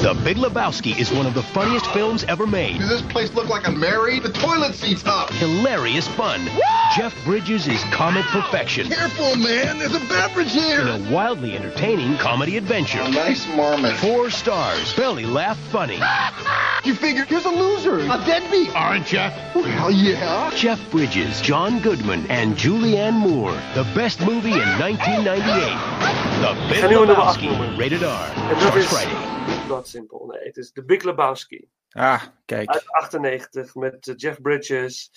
[0.05, 2.77] The Big Lebowski is one of the funniest films ever made.
[2.77, 4.21] Does this place look like I'm married?
[4.21, 5.31] The toilet seat's up.
[5.31, 6.47] Hilarious fun.
[6.95, 8.87] Jeff Bridges is comic perfection.
[8.87, 9.79] Careful, man.
[9.79, 10.81] There's a beverage here.
[10.81, 13.01] In a wildly entertaining comedy adventure.
[13.01, 13.97] A nice marmot.
[13.97, 14.93] Four stars.
[14.93, 15.99] Belly laugh funny.
[16.83, 19.27] You figure here's a loser, a deadbeat, aren't you?
[19.55, 20.51] Well, yeah.
[20.55, 23.59] Jeff Bridges, John Goodman, and Julianne Moore.
[23.73, 26.05] The best movie in 1998.
[26.41, 27.81] The Big ga nu een nummer acht Lebowski.
[27.81, 28.59] Rated R.
[28.59, 29.35] Starts is Friday.
[29.93, 31.67] niet Nee, het is The Big Lebowski.
[31.89, 32.69] Ah, kijk.
[32.69, 35.11] Uit 98 met eh, Jeff Bridges,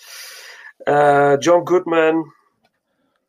[0.78, 2.34] eh, John Goodman.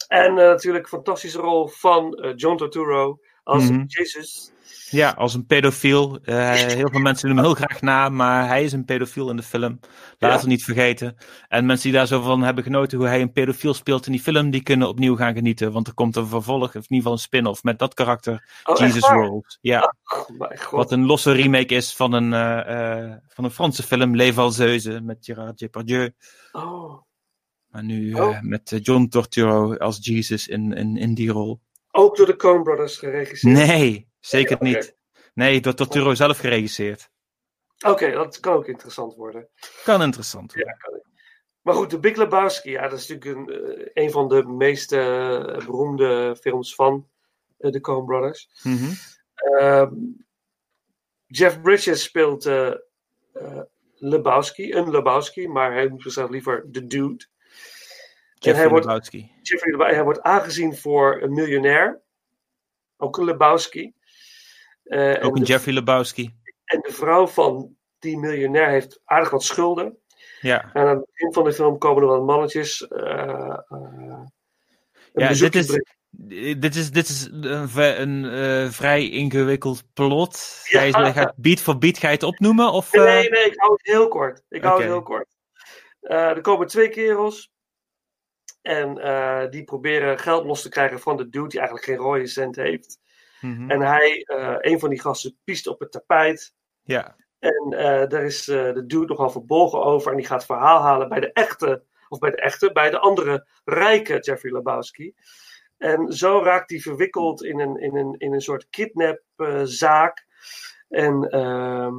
[0.07, 3.83] En eh, natuurlijk een fantastische rol van John Turturro als Mhm.
[3.87, 4.51] Jesus.
[4.89, 6.19] Ja, als een pedofiel.
[6.23, 9.35] Eh, heel veel mensen doen hem heel graag na, maar hij is een pedofiel in
[9.35, 9.79] de film.
[10.17, 10.43] Laten Ja.
[10.43, 11.15] we niet vergeten.
[11.47, 14.21] En mensen die daar zo van hebben genoten hoe hij een pedofiel speelt in die
[14.21, 15.71] film, die kunnen opnieuw gaan genieten.
[15.71, 18.77] Want er komt een vervolg, of in ieder geval een spin-off met dat karakter, Oh,
[18.77, 19.09] Jesus?
[19.09, 19.57] Rolls.
[19.61, 19.93] Ja,
[20.29, 24.33] Oh, wat een losse remake is van een, eh, eh, van een Franse film, Les
[24.33, 26.11] Valseuses, met Gérard Depardieu.
[26.51, 27.01] Oh.
[27.67, 28.41] Maar nu Oh.
[28.41, 31.59] met John Torturo als Jesus in, in, in die rol.
[31.91, 33.67] Ook door de Coen Brothers geregisseerd.
[33.67, 34.97] Nee, zeker Nee, niet.
[35.33, 37.09] Nee, door Torturo zelf geregisseerd.
[37.85, 39.47] Oké, dat kan ook interessant worden.
[39.83, 41.01] Kan interessant Ja, kan.
[41.61, 44.91] Maar goed, de Big Lebowski, ja, dat is natuurlijk een, eh, een van de meest
[44.91, 47.07] eh, beroemde films van
[47.57, 48.49] eh, de Coen Brothers.
[48.63, 48.91] Mhm.
[49.33, 49.93] Ehm,
[51.25, 52.49] Jeff Bridges speelt
[53.95, 57.25] Lebowski, een Lebowski, maar hij noemt zichzelf liever de Dude.
[58.33, 59.31] Jeffrey hij wordt, Lebowski.
[59.41, 62.01] Jeffrey Lebowski, hij wordt aangezien voor een miljonair,
[62.97, 63.93] ook een Lebowski.
[64.89, 66.35] Eh, Ook een Jeffrey Lebowski.
[66.65, 69.97] En de vrouw van die miljonair heeft aardig wat schulden.
[70.41, 72.87] Ja, En aan het begin van de film komen er wat mannetjes.
[72.87, 74.21] eh, eh,
[75.13, 75.81] ja dit, is,
[76.59, 80.61] dit is, dit is een, een vrij ingewikkeld plot.
[80.63, 81.11] Ga je, Ja.
[81.11, 82.71] gaat beat voor beat ga je het opnoemen?
[82.71, 84.43] Of, eh, Nee, nee, ik hou het heel kort.
[84.49, 85.27] Ik hou het heel kort.
[85.99, 87.51] Er komen twee kerels.
[88.61, 88.93] En
[89.49, 92.99] die proberen geld los te krijgen van de dude die eigenlijk geen rode cent heeft.
[93.41, 93.71] Mhm.
[93.71, 96.53] En hij, eh, een van die gasten, piest op het tapijt.
[96.81, 100.11] Ja, En eh, daar is eh, de dude nogal verbolgen over.
[100.11, 103.47] En die gaat verhaal halen bij de echte, of bij de echte, bij de andere
[103.63, 105.13] rijke Jeffrey Lebowski.
[105.77, 110.27] En zo raakt hij verwikkeld in een, in een, in een soort kidnapzaak.
[110.87, 111.95] en, ehm,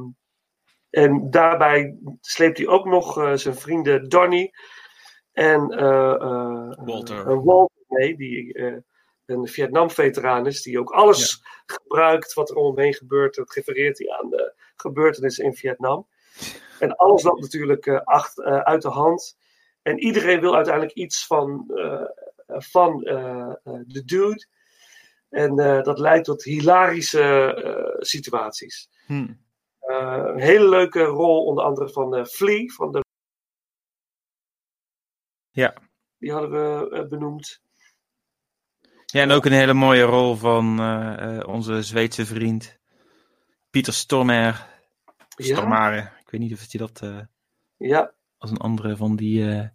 [0.89, 4.51] en daarbij sleept hij ook nog zijn vrienden Donnie
[5.31, 7.43] en eh, Walter.
[7.43, 8.53] Walter mee, die
[9.31, 13.35] een Vietnam-veteraan is, die ook alles gebruikt wat er om hem heen gebeurt.
[13.35, 16.07] Dat refereert hij aan de gebeurtenissen in Vietnam.
[16.79, 19.37] En alles loopt natuurlijk eh, acht, eh, uit de hand.
[19.81, 22.05] En iedereen wil uiteindelijk iets van, eh,
[22.45, 22.99] van
[23.87, 24.47] de dude.
[25.29, 28.89] En dat leidt tot hilarische situaties.
[29.05, 29.27] Hm.
[29.91, 33.03] Eh, een hele leuke rol, onder andere van Flea, van de
[35.49, 35.73] Ja.
[36.17, 37.61] Die hadden we benoemd.
[39.11, 42.79] Ja, en ook een hele mooie rol van eh, eh, onze Zweedse vriend
[43.69, 44.67] Pieter Stormer.
[45.37, 45.55] Ja?
[45.55, 45.97] Stormare.
[45.97, 47.19] Ik weet niet of hij dat eh,
[47.77, 49.69] Ja, als een andere van die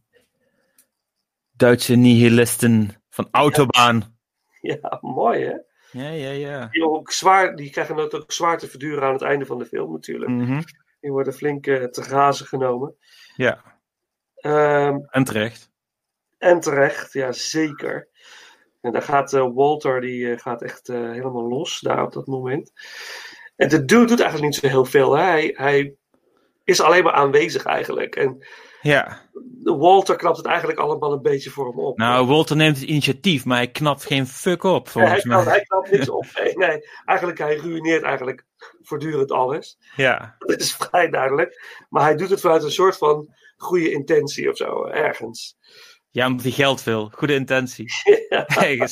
[1.52, 4.18] Duitse nihilisten van Autobahn.
[4.60, 5.56] ja, mooi hè?
[5.90, 6.66] Ja, ja, ja.
[6.66, 9.66] Die, ook zwaar, die krijgen het ook zwaar te verduren aan het einde van de
[9.66, 10.30] film natuurlijk.
[10.30, 10.62] Mhm.
[11.00, 12.96] Die worden flink te grazen genomen.
[13.36, 13.74] Ja,
[14.36, 15.70] Ehm, en terecht.
[16.38, 18.08] en terecht, ja zeker.
[18.86, 22.26] En daar gaat eh, Walter, die eh, gaat echt eh, helemaal los daar op dat
[22.26, 22.72] moment.
[23.56, 25.16] En de dude doet eigenlijk niet zo heel veel.
[25.16, 25.22] Hè?
[25.22, 25.94] Hij, hij
[26.64, 28.16] is alleen maar aanwezig eigenlijk.
[28.16, 28.46] En
[28.82, 29.20] Ja.
[29.62, 31.98] Walter knapt het eigenlijk allemaal een beetje voor hem op.
[31.98, 35.54] Nou, Walter neemt het initiatief, maar hij knapt geen fuck op, volgens hij, knapt, mij.
[35.54, 36.26] hij knapt niks op.
[36.34, 38.44] Nee, nee, eigenlijk hij ruïneert eigenlijk
[38.82, 39.78] voortdurend alles.
[39.96, 40.34] Ja.
[40.38, 41.84] Dat is vrij duidelijk.
[41.88, 45.56] Maar hij doet het vanuit een soort van goede intentie of zo, ergens.
[46.16, 47.10] Ja, omdat hij geld wil.
[47.14, 47.84] Goede intentie.
[48.28, 48.88] Nou,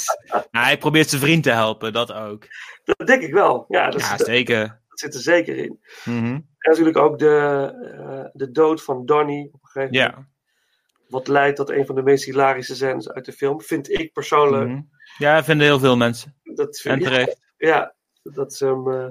[0.64, 2.46] hij probeert zijn vriend te helpen, dat ook.
[2.84, 3.64] Dat denk ik wel.
[3.68, 4.80] Ja, dat, Ja, zit, zeker.
[4.88, 5.80] dat zit er zeker in.
[6.04, 6.24] Mhm.
[6.24, 10.14] En natuurlijk ook de, eh, de dood van Donnie op een gegeven moment.
[10.16, 10.28] Ja.
[11.08, 13.60] Wat leidt tot een van de meest hilarische scènes uit de film.
[13.62, 14.68] Vind ik persoonlijk.
[14.70, 14.80] Mhm.
[15.18, 16.36] Ja, vinden heel veel mensen.
[16.42, 17.52] Dat vind En terecht.
[17.56, 19.06] Ja, dat ze hem eh,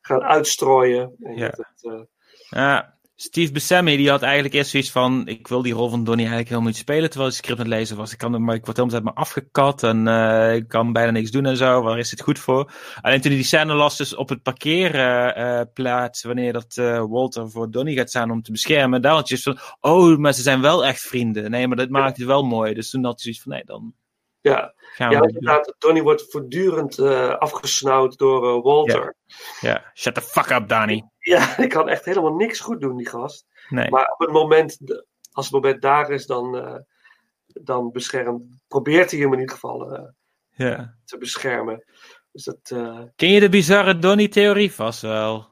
[0.00, 1.14] gaan uitstrooien.
[1.20, 1.48] En Ja.
[1.48, 2.00] dat eh,
[2.48, 6.26] Ja, Steve Buscemi die had eigenlijk eerst zoiets van: ik wil die rol van Donnie
[6.26, 8.12] eigenlijk helemaal niet spelen terwijl ik script aan het lezen was.
[8.12, 11.30] Ik, kan, maar ik word helemaal uit me afgekat en eh, ik kan bijna niks
[11.30, 11.82] doen en zo.
[11.82, 12.72] Waar is het goed voor?
[13.00, 17.70] Alleen toen hij die scène las, dus op het parkeerplaats, wanneer dat eh, Walter voor
[17.70, 20.86] Donnie gaat staan om te beschermen, daar had je van: oh, maar ze zijn wel
[20.86, 21.50] echt vrienden.
[21.50, 22.74] Nee, maar dat maakt het wel mooi.
[22.74, 23.94] Dus toen had hij zoiets van: nee, dan
[24.40, 25.74] ja, gaan ja inderdaad.
[25.78, 29.16] Donnie wordt voortdurend eh, afgesnauwd door eh, Walter.
[29.60, 31.04] Ja, shut the fuck up, Donnie.
[31.18, 33.46] Ja, die kan echt helemaal niks goed doen, die gast.
[33.68, 33.90] Nee.
[33.90, 34.78] Maar op het moment,
[35.32, 36.74] als het moment daar is, dan, eh,
[37.46, 40.10] dan beschermt, probeert hij hem in ieder geval
[40.50, 40.94] Ja.
[41.04, 41.84] te beschermen.
[42.32, 42.58] Dus dat,
[43.16, 45.46] Ken je de bizarre Donnie-theorie vast wel?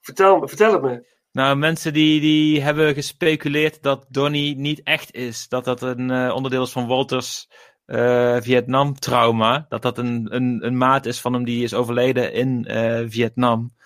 [0.00, 1.16] vertel, me- vertel het me.
[1.32, 5.48] Nou, mensen die, die hebben gespeculeerd dat Donnie niet echt is.
[5.48, 7.48] Dat dat een onderdeel is van Walters
[7.88, 9.66] eh, Vietnam-trauma.
[9.68, 13.76] Dat dat een, een, een maat is van hem die is overleden in eh, Vietnam.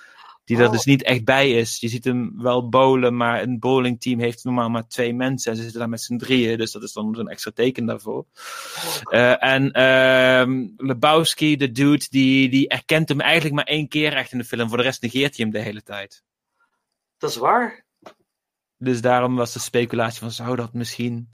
[0.44, 0.72] Die er Oh.
[0.72, 1.80] dus niet echt bij is.
[1.80, 5.50] Je ziet hem wel bowlen, maar een bowlingteam heeft normaal maar twee mensen.
[5.50, 8.26] En ze zitten daar met z'n drieën, dus dat is dan zo'n extra teken daarvoor.
[9.02, 14.32] Eh, en ehm Lebowski, de dude, die, die erkent hem eigenlijk maar één keer echt
[14.32, 14.68] in de film.
[14.68, 16.22] Voor de rest negeert hij hem de hele tijd.
[17.18, 17.84] Dat is waar.
[18.76, 21.28] Dus daarom was de speculatie van zou dat misschien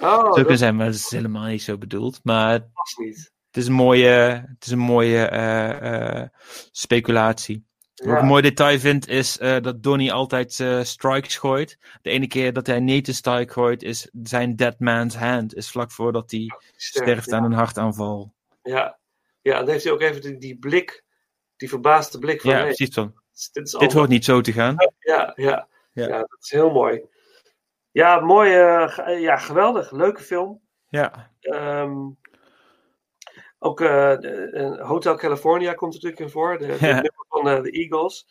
[0.00, 2.20] Oh, zo dat zijn, maar dat is helemaal niet zo bedoeld.
[2.22, 3.32] Maar het niet.
[3.52, 4.08] is een mooie,
[4.48, 6.28] het is een mooie eh, eh,
[6.70, 7.66] speculatie.
[7.94, 10.52] Wat ik een mooi detail vind is eh, dat Donnie altijd
[10.82, 11.78] strikes gooit.
[12.02, 15.54] De ene keer dat hij niet een strike gooit is zijn dead man's hand.
[15.54, 16.46] Is vlak voordat hij
[16.76, 17.36] sterft ja.
[17.36, 18.34] aan een hartaanval.
[18.62, 18.98] Ja.
[19.42, 21.04] ja, dan heeft hij ook even die, die blik,
[21.56, 22.50] die verbaasde blik van...
[22.50, 23.02] Ja, precies zo.
[23.04, 24.74] dit is Dit allemaal- hoort niet zo te gaan.
[24.98, 25.68] Ja, ja.
[25.92, 26.08] Ja.
[26.08, 26.18] Ja.
[26.18, 27.02] dat is heel mooi.
[27.90, 28.52] Ja, mooi.
[28.54, 29.90] eh, ge- ja, geweldig.
[29.90, 30.60] Leuke film.
[30.88, 31.30] Ja.
[31.40, 31.96] Ehm,
[33.58, 34.12] ook eh,
[34.64, 36.58] eh, Hotel California komt er natuurlijk in voor.
[36.58, 36.92] De, de Ja.
[36.92, 38.26] nummer van eh, de Eagles.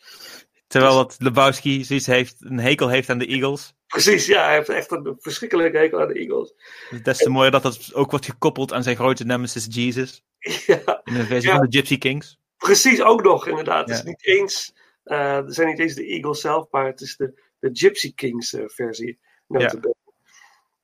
[0.68, 3.74] Terwijl dat Lebowski zoiets heeft, een hekel heeft aan de Eagles.
[3.88, 4.44] Precies, ja.
[4.46, 6.54] Hij heeft echt een verschrikkelijke hekel aan de Eagles.
[6.90, 10.24] Dus des te mooier dat dat ook wordt gekoppeld aan zijn grote nemesis Jesus.
[10.66, 11.58] Ja, In de versie Ja.
[11.58, 12.40] van de Gypsy Kings.
[12.58, 13.88] precies, ook nog inderdaad.
[13.90, 14.74] Het is niet eens,
[15.04, 18.54] eh, er zijn niet eens de Eagles zelf, maar het is de, de Gypsy Kings
[18.54, 19.20] eh, versie.
[19.48, 19.96] Notabene.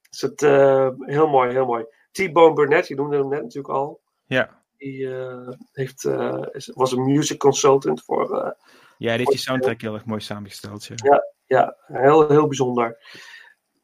[0.10, 1.86] Dus het, eh, heel mooi, heel mooi.
[2.12, 4.02] T-Bone Burnett, je noemde hem net natuurlijk al.
[4.26, 4.62] Ja.
[4.78, 8.56] Die eh, heeft, eh, is- was een music consultant voor.
[8.98, 10.86] Ja, heeft die soundtrack heel erg mooi samengesteld.
[10.86, 10.96] Ja.
[10.96, 12.98] ja, ja, heel, heel bijzonder.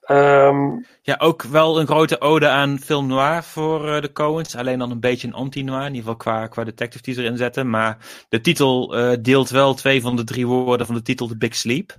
[0.01, 4.55] Ehm, Ja, ook wel een grote ode aan film noir voor de Coens.
[4.55, 5.79] Alleen dan een beetje een anti-noir.
[5.81, 7.69] In ieder geval qua, qua detective die ze erin zetten.
[7.69, 8.87] Maar de titel
[9.21, 11.97] deelt wel twee van de drie woorden van de titel The Big Sleep.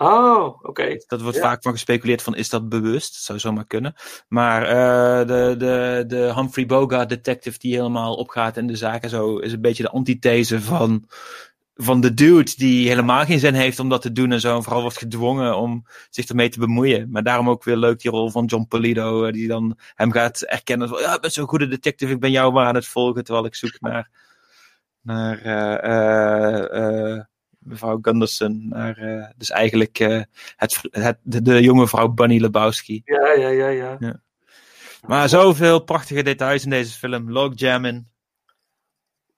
[0.00, 0.96] Oh, oké.
[1.06, 1.42] Dat wordt Ja.
[1.42, 3.12] vaak van gespeculeerd van is dat bewust?
[3.12, 3.94] Dat zou zomaar kunnen.
[4.28, 9.10] Maar eh, de, de, de Humphrey Bogart detective die helemaal opgaat in de zaak en
[9.10, 11.04] zo is een beetje de antithese van,
[11.74, 14.56] van de dude die helemaal geen zin heeft om dat te doen en zo.
[14.56, 17.10] En vooral wordt gedwongen om zich ermee te bemoeien.
[17.10, 20.40] Maar daarom ook weer leuk die rol van John Polito eh, die dan hem gaat
[20.42, 23.24] erkennen van ja, ik ben zo'n goede detective, ik ben jou maar aan het volgen
[23.24, 24.10] terwijl ik zoek naar,
[25.02, 27.20] naar eh,
[27.70, 28.68] mevrouw Gunderson.
[28.68, 30.22] Naar, eh, dus eigenlijk eh,
[30.56, 33.02] het, het, de, de jonge vrouw Bunny Lebowski.
[33.04, 33.96] Ja, ja, ja, ja.
[34.00, 34.22] Ja.
[35.06, 37.30] Maar zoveel prachtige details in deze film.
[37.32, 38.10] Logjammen.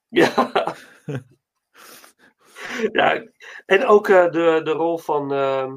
[0.08, 0.32] Ja.
[2.92, 3.22] ja.
[3.66, 5.32] En ook eh, de, de rol van.
[5.32, 5.72] eh,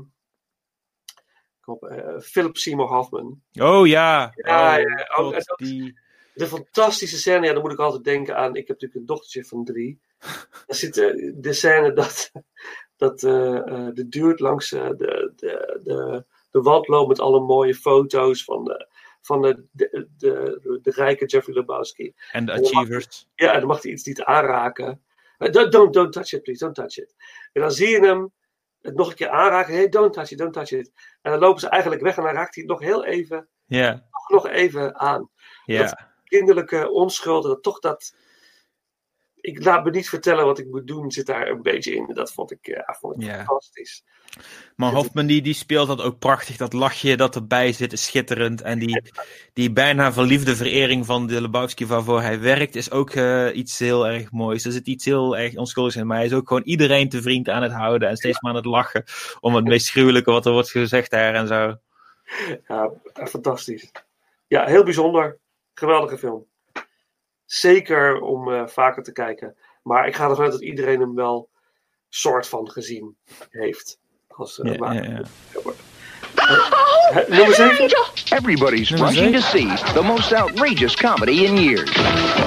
[2.21, 3.41] Philip Seymour Hoffman.
[3.53, 4.31] Oh ja.
[4.35, 6.03] Ja, Oh, ja, ook- God, en ook die...
[6.33, 8.49] De fantastische scène, ja, dan moet ik altijd denken aan.
[8.55, 9.99] Ik heb natuurlijk een dochtertje van drie.
[10.67, 10.93] Daar zit
[11.35, 12.31] de scène dat,
[12.97, 17.39] dat eh, eh, de dude langs eh, de, de, de, de wand loopt met alle
[17.39, 18.87] mooie foto's van de,
[19.21, 22.13] van de, de, de, de rijke Jeffrey Lebowski.
[22.31, 23.27] En de mag Achievers.
[23.35, 25.03] ja, en dan mag hij iets niet aanraken.
[25.37, 27.15] Don't, don't, don't touch it, please, don't touch it.
[27.53, 28.31] En dan zie je hem
[28.81, 29.73] het nog een keer aanraken.
[29.73, 30.91] Hey, don't touch it, don't touch it.
[31.21, 34.29] En dan lopen ze eigenlijk weg en dan raakt hij het nog heel even, nog,
[34.29, 35.29] nog even aan.
[35.65, 35.81] Ja.
[35.81, 38.15] Dat kinderlijke onschuld, dat toch dat.
[39.45, 42.11] Ik laat me niet vertellen wat ik moet doen, zit daar een beetje in.
[42.13, 44.03] Dat vond ik, ja, vond ik fantastisch.
[44.75, 46.57] Maar Hofman die, die speelt dat ook prachtig.
[46.57, 48.61] Dat lachje dat erbij zit is schitterend.
[48.61, 49.01] En die,
[49.53, 54.07] die bijna verliefde verering van de Lebowski waarvoor hij werkt is ook eh, iets heel
[54.07, 54.65] erg moois.
[54.65, 56.07] Er zit iets heel erg onschuldigs in.
[56.07, 58.09] Maar hij is ook gewoon iedereen te vriend aan het houden.
[58.09, 59.03] En steeds maar aan het lachen
[59.39, 61.75] om het meest gruwelijke wat er wordt gezegd daar en zo.
[62.67, 63.91] Ja, fantastisch.
[64.47, 65.39] Ja, heel bijzonder.
[65.73, 66.45] Geweldige film.
[67.45, 69.55] Zeker om eh, vaker te kijken.
[69.83, 71.49] Maar ik ga ervan uit dat iedereen hem wel
[72.09, 73.15] soort van gezien
[73.49, 73.97] heeft.
[74.27, 75.21] Als, eh, Ja, maar- ja, ja.
[76.35, 77.89] Eh, nummer 7?
[78.37, 81.91] Everybody's Nummer rushing to see the most outrageous comedy in years.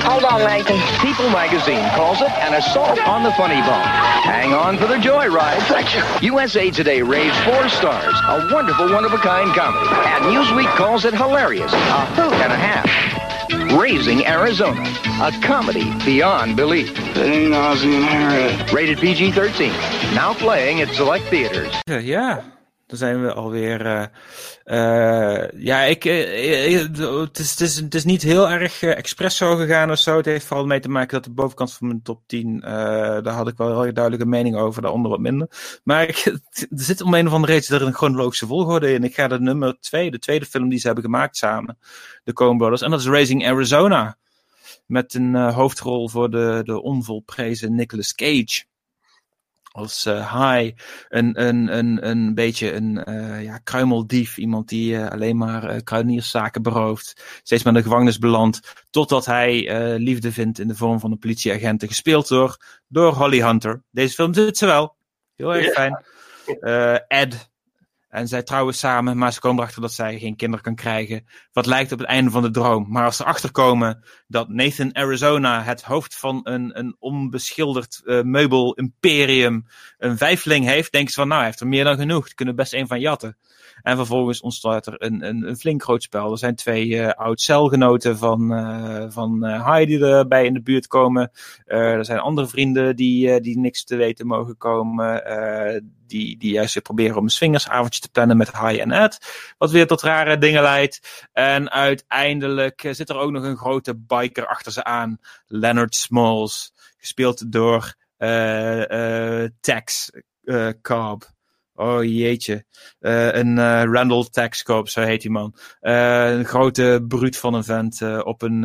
[0.04, 0.78] Hold on, Nathan.
[1.00, 3.88] People magazine calls it an assault on the funny bone.
[4.22, 6.22] Hang on for the joyride.
[6.22, 9.88] USA Today raves four stars, a wonderful, one-of-a-kind comedy.
[9.88, 12.86] And Newsweek calls it hilarious, a hoot and a half.
[13.76, 14.82] Raising Arizona,
[15.20, 16.90] a comedy beyond belief.
[16.90, 18.72] It ain't Ozzy and Harriet.
[18.72, 19.68] Rated PG-13.
[20.14, 21.72] Now playing at select theaters.
[21.86, 22.40] Ja, Ja,
[22.88, 24.10] dan zijn we alweer.
[24.64, 26.80] eh, ja, ik, eh,
[27.20, 30.16] het, is, het, is, niet heel erg expres zo gegaan of zo.
[30.16, 32.62] Het heeft vooral mee te maken dat de bovenkant van mijn top 10.
[32.62, 32.70] eh,
[33.22, 35.80] daar had ik wel heel erg duidelijke mening over, daaronder wat minder.
[35.84, 36.40] Maar er
[36.70, 39.04] zit om een of andere reden er een chronologische volgorde in.
[39.04, 41.78] Ik ga de nummer 2, de tweede film die ze hebben gemaakt samen,
[42.24, 42.82] de Coen Brothers.
[42.82, 44.16] En dat is Raising Arizona.
[44.86, 48.64] Met een hoofdrol voor de, de onvolprezen Nicolas Cage
[49.70, 50.76] als eh High
[51.08, 54.38] een, een, een, een beetje een eh, ja, kruimeldief.
[54.38, 57.40] Iemand die eh, alleen maar eh, kruidenierszaken berooft.
[57.42, 58.86] Steeds maar in de gevangenis belandt.
[58.90, 61.84] Totdat hij liefde vindt in de vorm van een politieagent.
[61.84, 62.56] Gespeeld door,
[62.88, 63.82] door Holly Hunter.
[63.90, 64.96] Deze film zit ze wel.
[65.36, 66.04] Heel erg fijn.
[67.08, 67.50] Ed.
[68.08, 71.26] En zij trouwen samen, maar ze komen erachter dat zij geen kinderen kan krijgen.
[71.52, 72.86] Wat lijkt op het einde van de droom.
[72.88, 79.66] Maar als ze achterkomen dat Nathan Arizona, het hoofd van een, een onbeschilderd eh, meubel-imperium,
[79.98, 82.34] een vijfling heeft, denken ze van, nou, hij heeft er meer dan genoeg.
[82.34, 83.36] Kunnen best een van jatten.
[83.82, 86.30] En vervolgens ontstaat er een, een, een flink groot spel.
[86.30, 89.40] Er zijn twee eh, oud-celgenoten van, eh van
[89.86, 91.30] die erbij in de buurt komen.
[91.64, 95.22] Er zijn andere vrienden die, die niks te weten mogen komen.
[96.08, 99.18] Die, die juist weer proberen om een swingersavondje te plannen met High en Ed.
[99.58, 101.28] Wat weer tot rare dingen leidt.
[101.32, 105.18] En uiteindelijk eh, zit er ook nog een grote biker achter ze aan.
[105.46, 106.72] Leonard Smalls.
[106.98, 110.10] Gespeeld door eh eh Tex
[110.44, 111.22] eh Cobb.
[111.74, 112.64] Oh jeetje.
[112.98, 113.58] Een
[113.92, 115.54] Randall Tex Cobb, zo heet die man.
[115.80, 118.64] Een grote bruut van een vent op, een,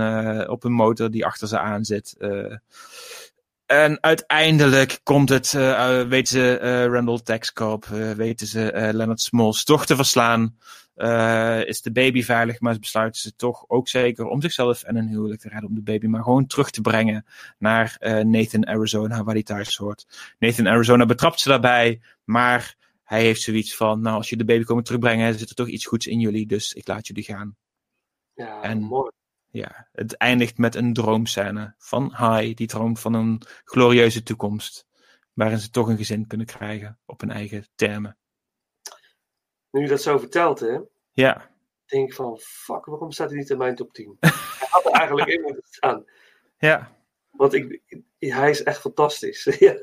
[0.49, 2.15] op een motor die achter ze aan zit.
[3.73, 8.89] En uiteindelijk komt het, eh, eh, weten ze eh, Randall Tex Cobb, eh, weten ze
[8.93, 10.57] Leonard Smalls toch te verslaan.
[11.65, 15.41] Is de baby veilig, maar besluiten ze toch ook zeker om zichzelf en een huwelijk
[15.41, 17.25] te redden om de baby maar gewoon terug te brengen
[17.57, 20.33] naar Nathan Arizona, waar hij thuis hoort.
[20.39, 24.63] Nathan Arizona betrapt ze daarbij, maar hij heeft zoiets van, nou als je de baby
[24.63, 27.55] komt terugbrengen, zit er toch iets goeds in jullie, dus ik laat jullie gaan.
[28.33, 29.11] Ja, En- mooi.
[29.53, 34.87] Ja, het eindigt met een droomscène van Hai, die droomt van een glorieuze toekomst,
[35.33, 38.17] waarin ze toch een gezin kunnen krijgen op hun eigen termen.
[39.71, 40.79] Nu je dat zo vertelt, hè,
[41.11, 41.49] Ja,
[41.85, 44.17] denk ik van, fuck, waarom staat hij niet in mijn top 10?
[44.19, 46.05] hij had er eigenlijk in moeten staan.
[46.57, 46.95] ja.
[47.29, 47.81] Want ik,
[48.31, 49.43] hij is echt fantastisch.
[49.59, 49.75] ja.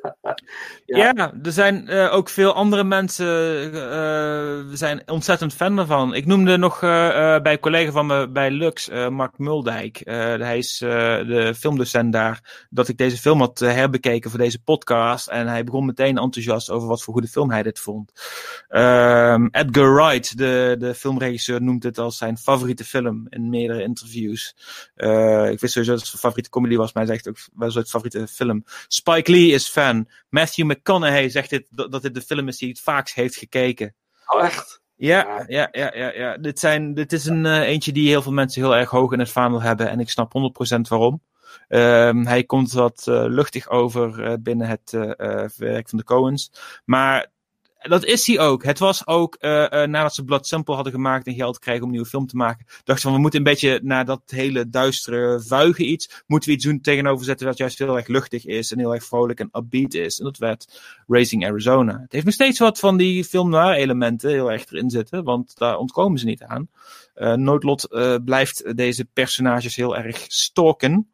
[0.87, 3.29] Ja, er zijn eh, ook veel andere mensen
[3.75, 6.15] eh zijn ontzettend fan ervan.
[6.15, 10.01] Ik noemde nog eh, bij een collega van me bij Lux, Mark Muldijk.
[10.05, 12.67] Hij is de filmdocent daar.
[12.71, 15.29] Dat ik deze film had herbekeken voor deze podcast.
[15.29, 18.13] En hij begon meteen enthousiast over wat voor goede film hij dit vond.
[18.69, 24.55] Ehm, Edgar Wright, de, de filmregisseur, noemt het als zijn favoriete film in meerdere interviews.
[25.51, 27.87] Ik wist sowieso dat het zijn favoriete comedy was, maar hij zegt ook wel zijn
[27.87, 28.65] favoriete film.
[28.89, 30.09] Spike Lee is fan.
[30.29, 33.95] Matthew McConaughey zegt dit, dat, dit de film is die hij het vaakst heeft gekeken.
[34.27, 34.81] Oh, echt?
[34.97, 36.37] Ja, ja, ja, ja, ja.
[36.37, 39.19] Dit, zijn, dit is een eh, eentje die heel veel mensen heel erg hoog in
[39.19, 39.89] het vaandel hebben.
[39.89, 40.33] En ik snap
[40.77, 41.23] 100% waarom.
[41.69, 44.91] Ehm, hij komt wat eh, luchtig over eh, binnen het
[45.57, 46.53] werk van de Coens.
[46.85, 47.27] Maar
[47.81, 48.65] Dat is hij ook.
[48.65, 51.87] Het was ook, eh, eh, nadat ze Blood Simple hadden gemaakt en geld kregen om
[51.87, 55.41] een nieuwe film te maken, dachten van we moeten een beetje naar dat hele duistere,
[55.41, 58.79] vuige iets, moeten we iets doen tegenover zetten dat juist heel erg luchtig is en
[58.79, 60.19] heel erg vrolijk en upbeat is.
[60.19, 62.01] En dat werd Racing Arizona.
[62.01, 65.77] Het heeft nog steeds wat van die film elementen heel erg erin zitten, want daar
[65.77, 66.69] ontkomen ze niet aan.
[67.15, 67.89] Eh Noodlot
[68.25, 71.11] blijft deze personages heel erg stalken.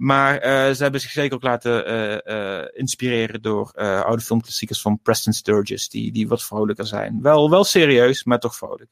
[0.00, 3.72] Maar eh, ze hebben zich zeker ook laten eh, eh, inspireren door
[4.04, 7.22] oude filmklassiekers van Preston Sturges, die, die wat vrolijker zijn.
[7.22, 8.90] Wel, wel serieus, maar toch vrolijk.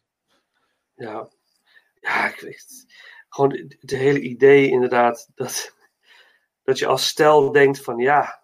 [0.94, 1.28] Ja,
[2.00, 2.86] ja ik weet
[3.28, 5.74] Gewoon het het hele idee inderdaad dat,
[6.62, 8.42] dat je als stel denkt van ja,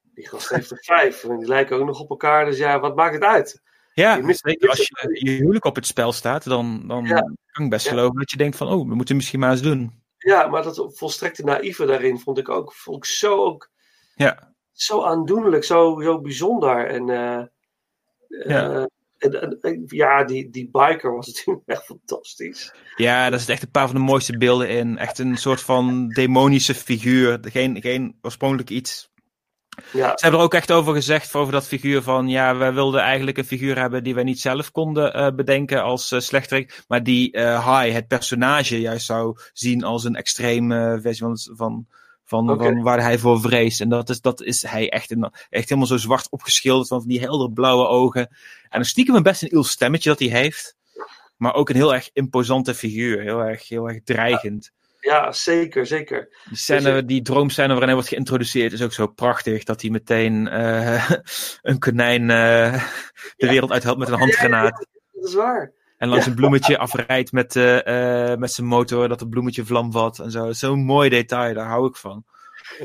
[0.00, 2.96] die gast heeft er vijf en die lijken ook nog op elkaar, dus ja, wat
[2.96, 3.62] maakt het uit?
[3.92, 7.32] Ja, Je mist- zeker als je, je huwelijk op het spel staat, dan, dan Ja.
[7.50, 7.90] kan ik best Ja.
[7.90, 10.06] geloven dat je denkt van, oh, we moeten misschien maar eens doen.
[10.18, 13.70] Ja, maar dat volstrekte naïeve daarin vond ik ook, vond ik zo, ook,
[14.14, 16.86] Ja, zo aandoenlijk, zo, zo bijzonder.
[16.86, 17.42] En, eh,
[18.46, 18.72] Ja.
[18.72, 18.84] eh,
[19.60, 22.74] en, ja, die, die biker was natuurlijk echt fantastisch.
[22.96, 24.98] ja daar zit echt een paar van de mooiste beelden in.
[24.98, 27.38] Echt een soort van demonische figuur.
[27.42, 29.07] Geen, geen oorspronkelijk iets.
[29.92, 30.08] Ja.
[30.08, 33.38] Ze hebben er ook echt over gezegd, over dat figuur van, ja, wij wilden eigenlijk
[33.38, 37.32] een figuur hebben die wij niet zelf konden eh, bedenken als eh, slechterik, maar die
[37.32, 41.86] eh High, het personage, juist zou zien als een extreme versie van, van,
[42.24, 43.80] van, waar hij voor vreest.
[43.80, 47.20] En dat is, dat is hij echt, een, echt helemaal zo zwart opgeschilderd, van die
[47.20, 48.36] helder blauwe ogen.
[48.68, 50.76] En stiekem een best een iel stemmetje dat hij heeft,
[51.36, 54.72] maar ook een heel erg imposante figuur, heel erg, heel erg dreigend.
[55.00, 56.28] Ja, zeker, zeker.
[56.48, 59.64] Die, scène, die droomscène waarin hij wordt geïntroduceerd is ook zo prachtig.
[59.64, 61.10] Dat hij meteen eh,
[61.62, 62.84] een konijn eh,
[63.36, 64.86] de wereld uithelpt met een handgranaat.
[65.12, 65.72] Dat is waar.
[65.96, 70.18] En langs een bloemetje afrijdt met, eh, met zijn motor, dat het bloemetje vlam vat
[70.18, 70.52] en zo.
[70.52, 72.24] Zo'n mooi detail, daar hou ik van.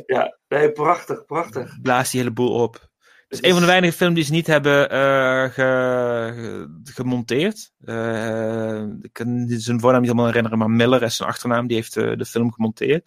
[0.06, 1.82] Ja, nee, prachtig, prachtig.
[1.82, 2.92] Blaast die hele boel op.
[3.34, 7.72] Is een van de weinige films die ze niet hebben eh, ge- ge- gemonteerd.
[7.86, 11.68] Eh, ik kan zijn voornaam niet helemaal herinneren, maar Miller is zijn achternaam.
[11.68, 13.06] Die heeft eh, de film gemonteerd.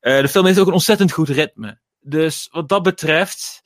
[0.00, 1.78] De film heeft ook een ontzettend goed ritme.
[2.00, 3.62] Dus wat dat betreft,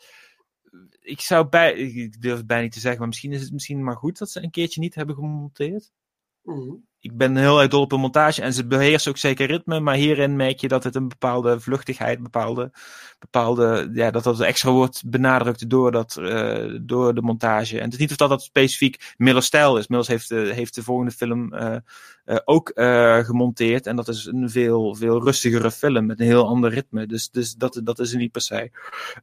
[1.00, 3.84] ik zou bij, ik durf het bijna niet te zeggen, maar misschien is het misschien
[3.84, 5.90] maar goed dat ze een keertje niet hebben gemonteerd.
[6.42, 6.74] Mhm.
[7.00, 9.94] Ik ben heel erg dol op een montage en ze beheersen ook zeker ritme, maar
[9.94, 12.70] hierin merk je dat het een bepaalde vluchtigheid, bepaalde,
[13.18, 17.78] bepaalde ja, dat dat extra wordt benadrukt door, dat, eh, door de montage.
[17.78, 19.88] En het is niet of dat dat specifiek Miller's stijl is.
[19.88, 21.76] Millers heeft, de heeft de volgende film eh,
[22.24, 26.46] eh, ook eh, gemonteerd en dat is een veel, veel rustigere film met een heel
[26.46, 27.06] ander ritme.
[27.06, 28.70] Dus, dus dat, dat is er niet per se.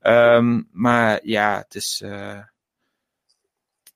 [0.01, 2.03] Ehm, maar ja, het is.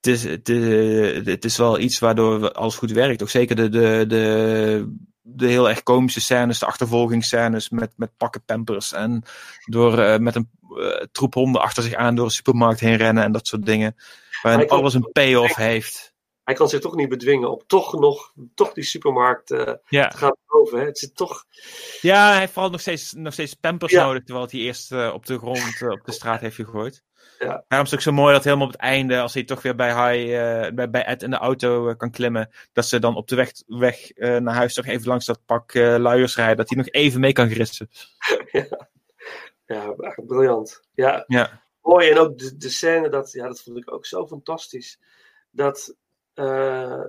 [0.02, 3.22] Eh, het is, het, is, het is wel iets waardoor alles goed werkt.
[3.22, 8.44] Ook zeker de, de, de, de heel erg komische scènes, de achtervolgingsscènes met, met pakken
[8.46, 8.94] pampers.
[8.94, 9.24] En
[9.66, 13.24] door eh, met een eh, troep honden achter zich aan door een supermarkt heen rennen
[13.24, 13.96] en dat soort dingen.
[13.96, 16.14] Hij Waarin kan- alles een payoff heeft.
[16.44, 20.08] Hij kan zich toch niet bedwingen op toch nog toch die supermarkt eh, Ja.
[20.08, 20.80] te gaan beloven.
[20.80, 20.86] Hè?
[20.86, 21.46] Het zit toch...
[22.02, 24.06] Ja, hij heeft vooral nog steeds, nog steeds pampers Ja.
[24.06, 27.04] nodig, terwijl hij eerst eh, op de grond, eh, op de straat heeft gegooid.
[27.40, 27.64] Ja.
[27.68, 29.76] Daarom is het ook zo mooi dat helemaal op het einde, als hij toch weer
[29.76, 33.16] bij, Hai, eh, bij, bij Ed in de auto eh, kan klimmen, dat ze dan
[33.16, 36.70] op de weg, weg eh, naar huis toch even langs dat pak luiers rijden, dat
[36.70, 37.90] hij nog even mee kan grissen.
[39.66, 40.82] Ja, echt briljant.
[40.94, 41.64] Ja, Ja.
[41.82, 42.10] mooi.
[42.10, 45.00] En ook de, de scène, dat, ja, dat vond ik ook zo fantastisch.
[45.52, 45.96] Dat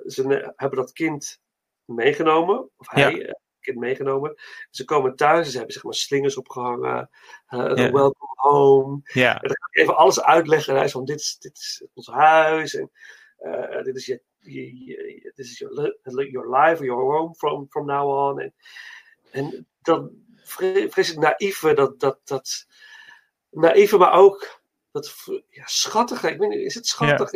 [0.07, 1.41] ze hebben dat kind
[1.85, 3.39] meegenomen, of hij, Ja.
[3.61, 4.35] Kind meegenomen.
[4.71, 7.11] Ze komen thuis, ze hebben zeg maar slingers opgehangen,
[7.47, 7.59] eh,
[7.93, 9.01] welcome home.
[9.33, 10.69] En dan ga ik even alles uitleggen.
[10.73, 12.91] En hij is van, dit is, dit is ons huis, en
[13.39, 15.95] eh, dit is je, je, je- dit is your,
[16.31, 18.41] your life, your home from, from now on.
[18.41, 18.55] En,
[19.31, 19.67] en
[20.45, 22.67] vre- vreselijk naïeve, dat, dat, dat
[23.51, 24.61] naïeve, maar ook
[24.93, 25.15] dat
[25.49, 26.31] ja, schattige.
[26.31, 27.31] Ik weet niet, is het schattig?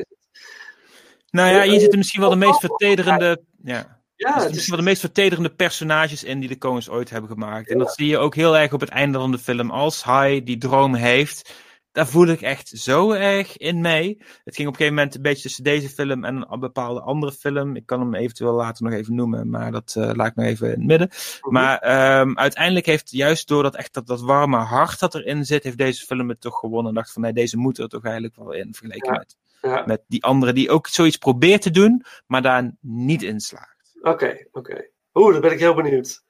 [1.31, 3.43] Nou ja, hier zitten misschien wel de meest vertederende.
[3.63, 4.03] Ja.
[4.17, 7.31] Ja, er het is- wel de meest vertederende personages in die de Coens ooit hebben
[7.31, 7.69] gemaakt.
[7.69, 9.71] En dat zie je ook heel erg op het einde van de film.
[9.71, 11.55] Als hij die droom heeft,
[11.93, 14.17] daar voel ik echt zo erg in mee.
[14.45, 17.33] Het ging op een gegeven moment een beetje tussen deze film en een bepaalde andere
[17.33, 17.77] film.
[17.77, 20.67] Ik kan hem eventueel later nog even noemen, maar dat eh, laat ik nog even
[20.67, 21.11] in het midden.
[21.41, 25.63] Maar ehm, uiteindelijk heeft juist door dat echt dat, dat warme hart dat erin zit,
[25.63, 26.89] heeft deze film het toch gewonnen.
[26.89, 29.19] En dacht van nee, deze moet er toch eigenlijk wel in vergeleken Ja.
[29.19, 29.83] met, Ja.
[29.87, 33.74] met die andere die ook zoiets probeert te doen, maar daar niet in slaagt.
[34.05, 34.89] Oké, oké.
[35.15, 36.23] Oeh, dan ben ik heel benieuwd.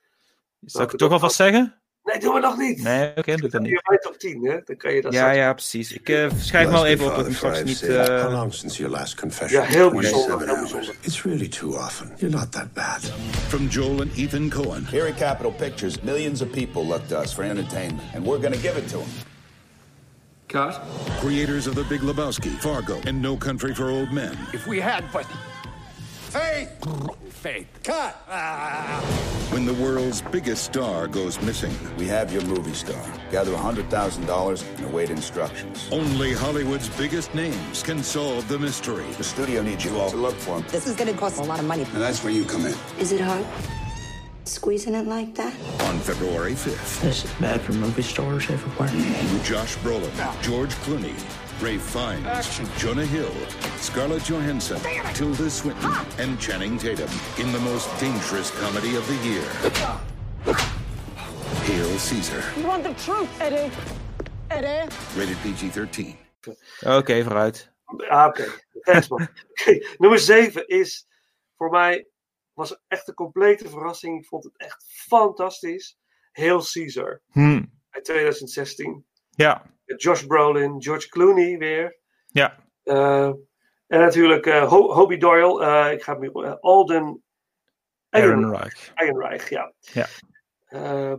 [0.60, 1.78] Zal ik het toch alvast zeggen?
[2.02, 2.82] Nee, doen we nog niet.
[2.82, 3.82] Nee, oké, doe ik dat Je niet.
[3.82, 4.58] bij top 10, hè?
[4.64, 5.92] Dan kan je dat Ja, ja, precies.
[5.92, 7.82] Ik eh, schrijf hem al even op dat ik hem straks niet...
[7.82, 9.60] eh, How long since your last confession?
[9.62, 10.94] Ja, heel 27 bijzonder, heel bijzonder.
[11.00, 12.12] It's really too often.
[12.16, 13.00] You're not that bad.
[13.48, 14.84] From Joel and Ethan Cohen.
[14.86, 18.54] Here at Capitol Pictures, millions of people look to us for entertainment, and we're going
[18.54, 19.08] to give it to them.
[20.46, 20.80] Cut.
[21.20, 24.32] Creators of The Big Lebowski, Fargo, and No Country for Old Men.
[24.52, 25.24] If we had but
[26.30, 26.68] faith,
[27.44, 27.68] faith.
[27.82, 28.16] Cut.
[28.26, 29.04] Ah.
[29.52, 31.74] When the world's biggest star goes missing.
[31.98, 33.04] We have your movie star.
[33.30, 35.86] Gather $100,000 and await instructions.
[35.92, 39.04] Only Hollywood's biggest names can solve the mystery.
[39.18, 40.64] The studio needs you all to look for him.
[40.70, 41.82] This is gonna cost a lot of money.
[41.82, 42.74] And that's where you come in.
[42.98, 43.44] Is it hard?
[44.46, 45.52] Squeezing it like that?
[45.82, 47.02] On February 5th.
[47.02, 48.88] This is bad for movie stars everywhere.
[49.44, 51.14] Josh Brolin, George Clooney,
[51.64, 53.32] Ray Fiennes, Jonah Hill,
[53.78, 54.78] Scarlett Johansson,
[55.14, 57.08] Tilda Swinton, and Channing Tatum
[57.38, 59.44] in the most dangerous comedy of the year.
[61.64, 62.42] Hail Caesar.
[62.60, 63.70] You want the truth, Eddie?
[64.48, 64.88] Eddie?
[65.16, 66.16] Rated PG-13.
[66.86, 67.70] Oké, vooruit.
[68.08, 68.44] Ah, Oké,
[68.82, 69.22] thanks man.
[69.50, 71.06] Oké, Nummer 7 is
[71.56, 72.06] voor mij
[72.52, 74.20] was echt een complete verrassing.
[74.20, 75.98] Ik vond het echt fantastisch.
[76.32, 77.62] Hail Caesar Hm.
[77.90, 79.06] uit 2016.
[79.30, 81.96] Ja, Met Josh Brolin, George Clooney weer.
[82.26, 82.62] ja.
[82.82, 83.32] Eh,
[83.86, 85.64] en natuurlijk eh Ho- Hobie Doyle.
[85.64, 87.22] eh, ik ga eh, Alden
[88.10, 88.92] Ehrenreich.
[88.94, 89.72] Ehrenreich, ja.
[89.80, 90.06] Ja.
[90.66, 91.18] Ehm,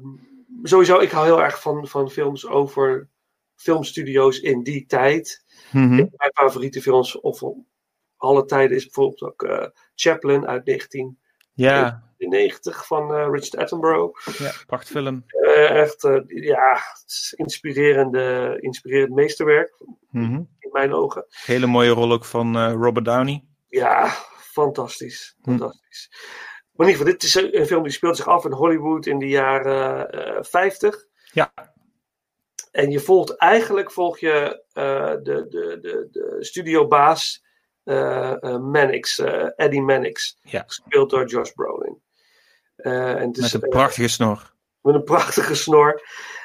[0.64, 3.10] sowieso, ik hou heel erg van, van films over
[3.56, 5.46] filmstudio's in die tijd.
[5.72, 5.96] Mhm.
[5.96, 7.66] Mijn favoriete films of van
[8.18, 11.18] alle tijden is bijvoorbeeld ook Chaplin uit 1990
[11.54, 12.04] Ja,
[12.86, 14.28] van eh, Richard Attenborough.
[14.38, 15.24] ja, prachtfilm.
[15.28, 16.78] Eh, echt, eh, ja,
[17.36, 19.74] inspirerende, inspirerend meesterwerk
[20.10, 20.34] Mhm.
[20.60, 21.26] in mijn ogen.
[21.46, 23.44] Hele mooie rol ook van Robert Downey.
[23.68, 25.36] Ja, fantastisch.
[25.42, 25.50] Hm.
[25.50, 26.10] Fantastisch.
[26.72, 29.20] Maar in ieder geval, dit is een, film die speelt zich af in Hollywood in
[29.20, 31.06] de jaren eh 50.
[31.34, 31.54] Ja.
[32.72, 37.45] En je volgt eigenlijk volg je de, de, de, de studiobaas
[38.60, 40.38] Mannix, eh, Eddie Mannix.
[40.42, 40.64] Ja.
[40.68, 42.02] Gespeeld door Josh Brolin.
[42.76, 44.54] Eh, en het is, Met een eh, prachtige snor.
[44.82, 46.02] met een prachtige snor.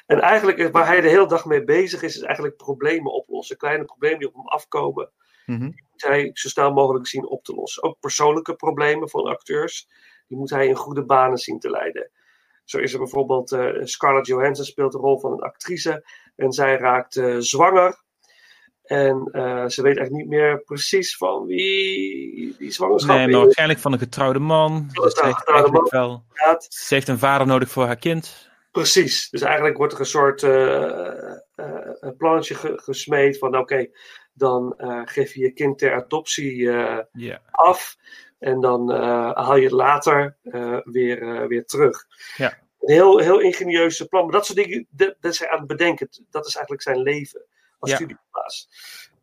[0.07, 3.57] En eigenlijk waar hij de hele dag mee bezig is, is eigenlijk problemen oplossen.
[3.57, 5.11] Kleine problemen die op hem afkomen
[5.47, 5.63] Mhm.
[5.65, 5.75] moet
[6.07, 7.83] hij zo snel mogelijk zien op te lossen.
[7.83, 9.89] Ook persoonlijke problemen van acteurs,
[10.27, 12.11] die moet hij in goede banen zien te leiden.
[12.65, 16.05] Zo is er bijvoorbeeld eh, Scarlett Johansson speelt de rol van een actrice
[16.37, 18.03] en zij raakt eh, zwanger.
[18.91, 23.43] En eh, ze weet eigenlijk niet meer precies van wie die zwangerschap Nee, maar is.
[23.45, 24.89] waarschijnlijk van een getrouwde man.
[24.93, 25.87] Dus ze heeft getrouwde man.
[25.91, 26.25] wel...
[26.69, 28.51] Ze heeft een vader nodig voor haar kind.
[28.71, 29.29] Precies.
[29.31, 31.37] Dus eigenlijk wordt er een soort eh,
[32.01, 33.87] een plannetje ge- gesmeed van oké,
[34.33, 36.71] dan geef je je kind ter adoptie
[37.51, 37.97] af
[38.39, 38.91] en dan
[39.35, 40.37] haal je het later
[40.85, 42.05] weer, weer terug.
[42.37, 42.59] Ja.
[42.81, 44.23] Een heel, heel ingenieuze plan.
[44.25, 46.09] Maar dat soort dingen, dat, dat is hij aan het bedenken.
[46.31, 47.45] Dat is eigenlijk zijn leven
[47.81, 47.97] als Ja.
[47.97, 48.69] studieplaats.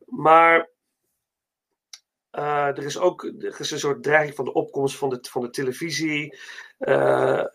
[0.05, 0.69] Maar
[2.37, 5.41] eh, er is ook er is een soort dreiging van de opkomst van de, van
[5.41, 6.37] de televisie.
[6.77, 7.45] Eh, eh,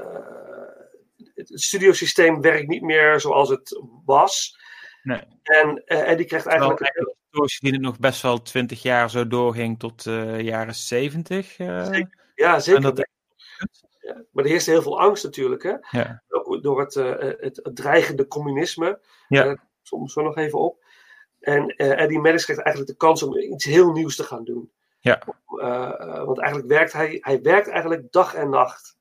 [1.35, 4.61] het studiosysteem werkt niet meer zoals het was.
[5.03, 5.23] Nee.
[5.43, 6.93] En, en die krijgt eigenlijk.
[7.31, 11.57] gezien het nog best wel twintig jaar zo doorging tot de jaren zeventig.
[11.57, 11.85] Ja,
[12.61, 12.75] zeker.
[12.75, 13.09] En dat,
[14.01, 15.63] Ja, maar er heerst heel veel angst natuurlijk.
[15.63, 15.75] Hè?
[15.91, 16.23] ja.
[16.61, 19.01] Door het, het, het dreigende communisme.
[19.29, 19.65] Ja.
[19.83, 20.82] Soms zo nog even op.
[21.43, 24.73] En eh, Eddie Maddox krijgt eigenlijk de kans om iets heel nieuws te gaan doen.
[24.99, 25.23] Ja.
[25.47, 28.97] Eh, eh, want eigenlijk werkt hij, hij werkt eigenlijk dag en nacht.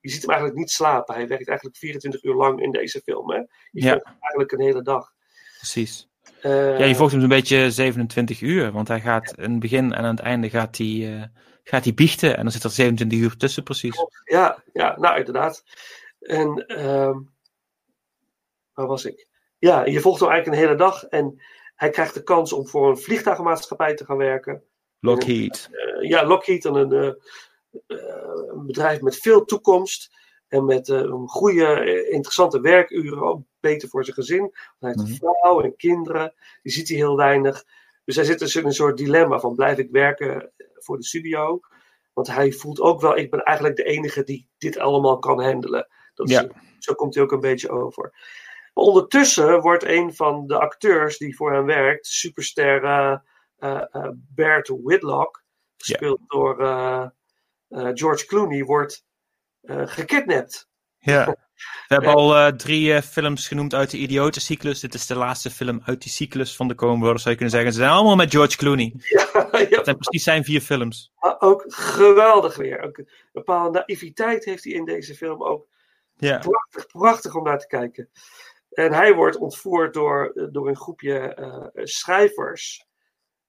[0.00, 1.14] Je ziet hem eigenlijk niet slapen.
[1.14, 3.30] Hij werkt eigenlijk 24 uur lang in deze film.
[3.30, 3.36] Hè?
[3.36, 3.90] Je Ja.
[3.90, 5.12] volgt hem eigenlijk een hele dag.
[5.56, 6.08] precies.
[6.42, 10.04] Ja, je volgt hem een beetje 27 uur, want hij gaat in het begin en
[10.04, 11.24] aan het einde gaat hij, eh,
[11.62, 13.96] gaat hij biechten en dan zit er 27 uur tussen precies.
[14.24, 15.64] Ja, ja, nou inderdaad.
[16.20, 17.18] En ehm,
[18.72, 19.26] waar was ik?
[19.64, 21.42] Ja, je volgt hem eigenlijk een hele dag en
[21.74, 24.62] hij krijgt de kans om voor een vliegtuigmaatschappij te gaan werken.
[25.00, 25.68] Lockheed.
[25.70, 27.96] Eh, ja, Lockheed, dan een, eh,
[28.52, 30.16] een bedrijf met veel toekomst
[30.48, 34.54] en met een goede, interessante werkuren, ook beter voor zijn gezin.
[34.78, 37.64] Hij heeft een vrouw en kinderen, die ziet hij heel weinig.
[38.04, 41.60] Dus hij zit dus in een soort dilemma van blijf ik werken voor de studio?
[42.12, 45.88] Want hij voelt ook wel, ik ben eigenlijk de enige die dit allemaal kan handelen.
[46.14, 46.48] Dat is, Ja.
[46.78, 48.12] Zo komt hij ook een beetje over.
[48.74, 53.16] Ondertussen wordt een van de acteurs die voor hem werkt, superster eh,
[53.58, 55.44] eh, eh, Bert Whitlock,
[55.76, 56.56] gespeeld door
[57.68, 59.04] George Clooney, wordt
[59.66, 60.68] gekidnapt.
[60.98, 61.26] Ja.
[61.88, 64.80] We hebben al drie films genoemd uit de idiotencyclus.
[64.80, 67.72] Dit is de laatste film uit die cyclus van de Coen zou je kunnen zeggen.
[67.72, 68.92] Ze zijn allemaal met George Clooney.
[69.50, 71.12] Het zijn precies zijn vier films.
[71.20, 72.80] Maar ook geweldig weer.
[72.80, 75.66] Ook een bepaalde naïviteit heeft hij in deze film ook.
[76.16, 76.38] Ja.
[76.38, 78.10] Prachtig, prachtig om naar te kijken.
[78.74, 82.86] En hij wordt ontvoerd door, door een groepje eh, schrijvers.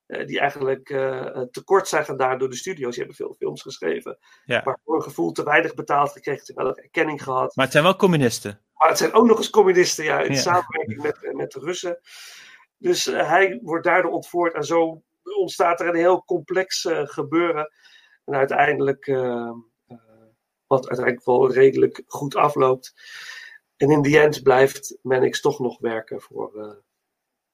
[0.05, 2.89] eh, die eigenlijk eh, tekort zijn gedaan door de studio's.
[2.95, 4.17] Die hebben veel films geschreven.
[4.45, 4.61] Ja.
[4.65, 6.45] Maar voor een gevoel te weinig betaald gekregen.
[6.45, 7.55] Te weinig erkenning gehad.
[7.55, 8.61] Maar het zijn wel communisten.
[8.73, 10.39] Maar het zijn ook nog eens communisten, ja, in Ja.
[10.39, 11.99] samenwerking met, met de Russen.
[12.77, 17.71] Dus eh, hij wordt daardoor ontvoerd en zo ontstaat er een heel complex eh, gebeuren.
[18.25, 19.49] En uiteindelijk, eh,
[19.87, 19.97] eh,
[20.67, 22.93] wat uiteindelijk wel redelijk goed afloopt.
[23.77, 26.75] En in the end blijft Mannix toch nog werken voor, eh,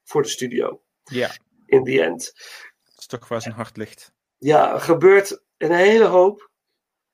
[0.04, 0.82] voor de studio.
[1.04, 1.30] Ja,
[1.66, 2.32] In the end.
[2.84, 4.12] dat is toch waar zijn hart ligt.
[4.38, 6.50] Ja, er gebeurt een hele hoop.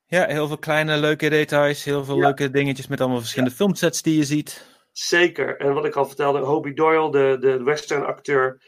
[0.06, 4.18] Ja, heel veel kleine leuke details, heel veel leuke dingetjes met allemaal verschillende filmsets die
[4.18, 4.66] je ziet.
[4.92, 5.58] Zeker.
[5.58, 8.62] En wat ik al vertelde, Hobie Doyle, de, de western acteur,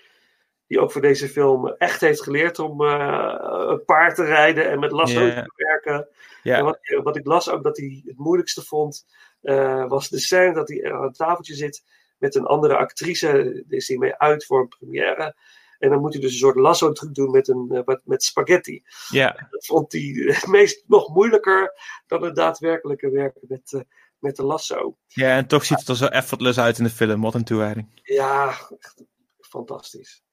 [0.69, 3.35] die ook voor deze film echt heeft geleerd om eh,
[3.67, 6.07] een paard te rijden en met lasso te werken.
[6.43, 9.05] En wat, wat ik las ook dat hij het moeilijkste vond,
[9.41, 11.83] eh, was de scène dat hij aan een tafeltje zit
[12.17, 13.27] met een andere actrice.
[13.67, 15.35] Daar is hij mee uit voor een première.
[15.79, 18.23] En dan moet hij dus een soort lasso truc doen met, een, eh, met, met
[18.23, 18.83] spaghetti.
[19.09, 21.73] Ja, Dat vond hij het meest nog moeilijker
[22.07, 23.83] dan het daadwerkelijke werken met,
[24.19, 24.97] met de lasso.
[25.07, 27.21] ja, en toch ziet het er zo effortless uit in de film.
[27.21, 28.01] Wat een toewijding.
[28.03, 28.47] Ja,
[28.79, 29.03] echt
[29.39, 30.23] fantastisch.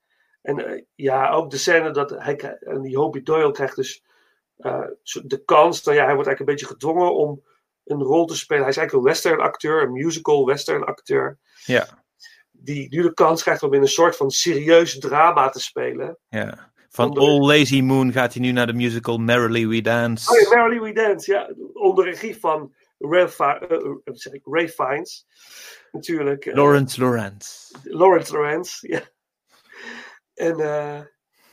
[0.47, 4.02] En eh, ja, ook de scène dat hij en die Hobie Doyle krijgt dus
[4.56, 4.85] eh,
[5.23, 5.82] de kans.
[5.82, 7.43] Nou ja, hij wordt eigenlijk een beetje gedwongen om
[7.85, 8.62] een rol te spelen.
[8.62, 11.39] Hij is eigenlijk een western acteur, een musical western acteur.
[11.64, 12.05] Ja,
[12.51, 16.18] Die nu de kans krijgt om in een soort van serieus drama te spelen.
[16.28, 16.74] ja.
[16.89, 20.31] Van All Lazy Moon gaat hij nu naar de musical Merrily We Dance.
[20.32, 21.51] Oh ja, Merrily We Dance, ja.
[21.73, 23.60] Onder regie van Ray, eh,
[24.43, 25.27] Ray Fiennes.
[25.93, 26.44] Natuurlijk.
[26.44, 27.74] Lawrence Lawrence.
[27.82, 29.01] Lawrence Lawrence, ja.
[30.36, 31.00] En eh,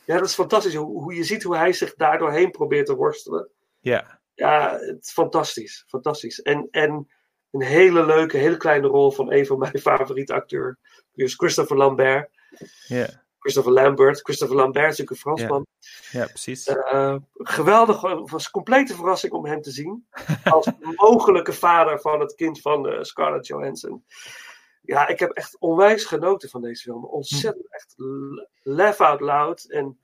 [0.04, 0.74] ja, dat is fantastisch.
[0.74, 3.50] Hoe, hoe je ziet hoe hij zich daardoor heen probeert te worstelen.
[3.80, 5.84] Ja, Ja, het is fantastisch.
[5.86, 6.42] Fantastisch.
[6.42, 7.08] En, en
[7.50, 10.76] een hele leuke, hele kleine rol van een van mijn favoriete acteurs.
[11.12, 12.30] Dus Christopher Lambert.
[12.86, 14.20] ja, Christopher Lambert.
[14.20, 15.16] Christopher Lambert is natuurlijk een.
[15.16, 15.66] Fransman.
[16.10, 16.66] ja precies.
[16.66, 18.00] Eh, geweldig.
[18.02, 20.06] Het was een complete verrassing om hem te zien.
[20.44, 24.04] Als mogelijke vader van het kind van eh, Scarlett Johansson.
[24.86, 27.04] Ja, ik heb echt onwijs genoten van deze film.
[27.04, 27.94] Ontzettend echt
[28.62, 29.64] laugh out loud.
[29.64, 29.98] En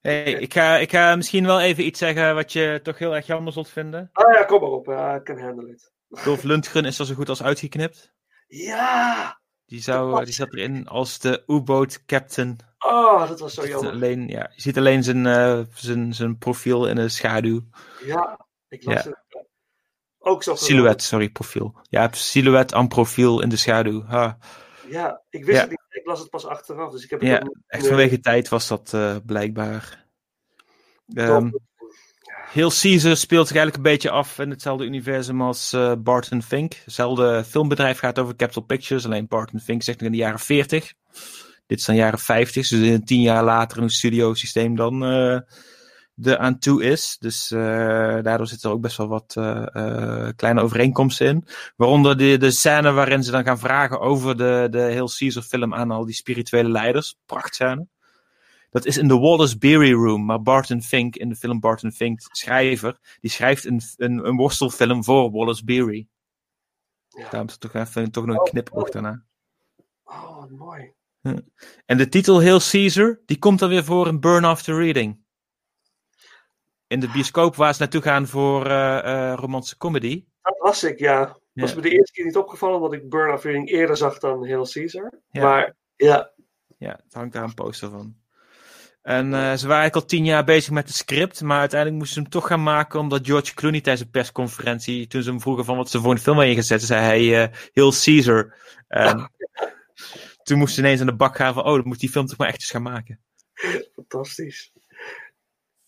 [0.00, 3.26] Hey, ik, ga, ik ga misschien wel even iets zeggen wat je toch heel erg
[3.26, 4.10] jammer zult vinden.
[4.12, 4.86] ah ja, kom maar op.
[4.86, 5.92] Ja, ik kan handle it.
[6.24, 8.12] Dolph Lundgren is er zo goed als uitgeknipt.
[8.46, 9.40] Ja!
[9.66, 12.56] Die, zou, die zat erin als de U-boat captain.
[12.78, 13.92] Oh, dat was zo jammer.
[13.92, 17.60] alleen, ja, je ziet alleen zijn, eh, zijn, zijn profiel in de schaduw.
[18.04, 19.10] Ja, ik las Ja.
[19.10, 19.46] het.
[20.28, 21.74] Ook zo Silhouet, sorry, profiel.
[21.88, 24.04] Ja, silhouet aan profiel in de schaduw.
[24.06, 24.38] Ha.
[24.88, 25.60] Ja, ik wist Ja.
[25.62, 25.80] het niet.
[25.90, 26.90] Ik las het pas achteraf.
[26.92, 30.04] Dus ik heb het Ja, ook echt vanwege tijd was dat eh, blijkbaar.
[31.14, 31.50] Ehm
[32.52, 36.74] Heel Caesar speelt zich eigenlijk een beetje af in hetzelfde universum als eh, Barton Fink.
[36.84, 40.92] Hetzelfde filmbedrijf gaat over Capital Pictures, alleen Barton Fink zegt nog in de jaren 40.
[41.66, 45.40] Dit is dan jaren 50, dus in tien jaar later een studiosysteem dan eh
[46.22, 47.16] er aan toe is.
[47.20, 47.58] Dus eh,
[48.22, 51.46] daardoor zitten er ook best wel wat eh, eh, kleine overeenkomsten in.
[51.76, 55.74] Waaronder de, de scène waarin ze dan gaan vragen over de, de heel Caesar film
[55.74, 57.18] aan al die spirituele leiders.
[57.26, 57.86] Prachtscène.
[58.70, 60.24] Dat is in de Wallace Beery Room.
[60.24, 65.04] Maar Barton Fink, in de film Barton Fink, schrijver, die schrijft een, een, een worstelfilm
[65.04, 66.06] voor Wallace Beery.
[67.30, 69.22] Daarom is er toch, even, toch nog een knipoog daarna.
[70.04, 70.92] Oh, mooi.
[71.20, 71.34] Ja.
[71.86, 75.18] En de titel Hail Caesar, die komt dan weer voor in Burn After Reading.
[76.88, 80.24] In de bioscoop waar ze naartoe gaan voor eh eh romantische comedy.
[80.42, 81.38] Dat las ik, ja.
[81.52, 81.76] Was Ja.
[81.76, 85.12] me de eerste keer niet opgevallen, omdat ik Burn Reading eerder zag dan Hail Caesar.
[85.30, 85.42] Ja.
[85.42, 86.30] Maar ja,
[86.78, 88.16] Ja, het hangt daar een poster van.
[89.02, 92.16] En eh, ze waren eigenlijk al tien jaar bezig met het script, maar uiteindelijk moesten
[92.16, 95.64] ze hem toch gaan maken, omdat George Clooney tijdens een persconferentie, toen ze hem vroegen
[95.64, 97.00] van wat ze voor een film hadden ingezet, zei
[97.30, 98.54] hij Hail Caesar.
[98.88, 99.30] En
[100.42, 102.38] toen moesten ze ineens aan de bak gaan van, oh, dan moet die film toch
[102.38, 103.20] maar echt eens gaan maken.
[103.94, 104.72] fantastisch.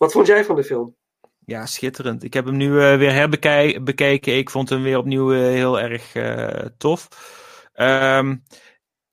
[0.00, 0.96] Wat vond jij van de film?
[1.44, 2.22] Ja, schitterend.
[2.22, 4.36] Ik heb hem nu eh, weer herbekeken.
[4.36, 7.08] Ik vond hem weer opnieuw eh, heel erg eh, tof.
[7.72, 8.36] Ehm,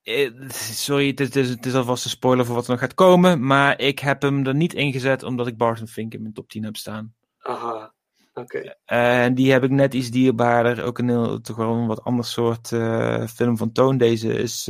[0.02, 3.46] eh, sorry, het is, het is alvast een spoiler voor wat er nog gaat komen.
[3.46, 6.50] Maar ik heb hem er niet in gezet omdat ik Barton Fink in mijn top
[6.50, 7.16] 10 heb staan.
[7.38, 7.94] Aha,
[8.34, 8.76] oké.
[8.86, 10.84] En die heb ik net iets dierbaarder.
[10.84, 12.68] Ook een heel, toch wel een wat ander soort
[13.32, 13.98] film van toon.
[13.98, 14.70] Deze is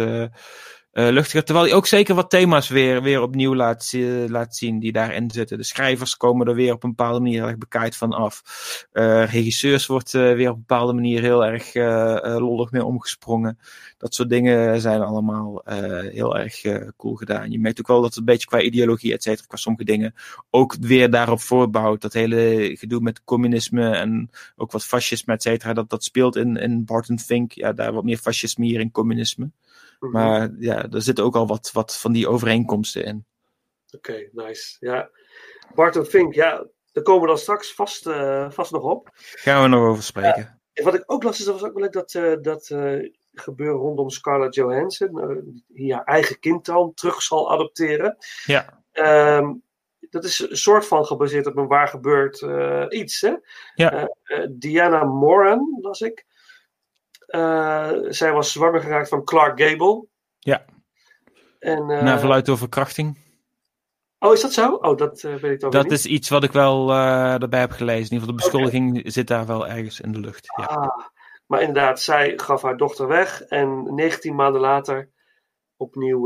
[1.00, 1.44] luchtiger.
[1.44, 3.94] Terwijl hij ook zeker wat thema's weer, weer opnieuw laat,
[4.28, 5.58] laat zien die daarin zitten.
[5.58, 8.42] De schrijvers komen er weer op een bepaalde manier heel erg bekaaid van af.
[8.92, 12.86] Eh, regisseurs wordt eh, weer op een bepaalde manier heel erg eh, eh, lollig mee
[12.86, 13.60] omgesprongen.
[13.98, 17.52] Dat soort dingen zijn allemaal eh, heel erg eh, cool gedaan.
[17.52, 20.14] Je merkt ook wel dat het een beetje qua ideologie, et cetera, qua sommige dingen
[20.50, 22.02] ook weer daarop voortbouwt.
[22.02, 26.58] Dat hele gedoe met communisme en ook wat fascisme, et cetera, dat, dat speelt in,
[26.58, 27.52] in Barton Fink.
[27.52, 29.52] Ja, daar wat meer fascisme hier in communisme.
[30.00, 30.12] Mhm.
[30.12, 33.26] Maar ja, er zitten ook al wat, wat van die overeenkomsten in.
[33.92, 34.78] Oké, nice.
[34.80, 35.10] Ja.
[35.76, 39.10] Barton Fink, ja, daar komen we dan straks vast, eh, vast nog op.
[39.14, 40.60] Gaan we nog over spreken.
[40.74, 43.10] En wat ik ook las, is dat was ook wel leuk dat, eh, dat eh,
[43.34, 48.18] gebeuren rondom Scarlett Johansson, die haar eigen kind dan terug zal adopteren.
[48.46, 48.84] Ja.
[48.92, 49.54] Ehm,
[50.10, 52.46] dat is een soort van gebaseerd op een waar gebeurd
[52.94, 53.22] iets.
[53.22, 53.34] Hè?
[53.76, 54.10] Ja.
[54.50, 56.26] Diana Moran, las ik.
[57.28, 60.06] Eh, zij was zwanger geraakt van Clark Gable.
[60.40, 60.66] Ja.
[61.60, 63.26] En, eh, Na verluid door verkrachting.
[64.20, 64.74] Oh, is dat zo?
[64.74, 65.92] Oh, dat eh, weet ik dan Dat niet.
[65.92, 68.12] is iets wat ik wel erbij heb gelezen.
[68.12, 70.46] In ieder geval, de beschuldiging zit daar wel ergens in de lucht.
[70.58, 70.66] Ja.
[70.66, 71.06] Ah,
[71.46, 75.10] maar inderdaad, zij gaf haar dochter weg en 19 maanden later
[75.78, 76.22] opnieuw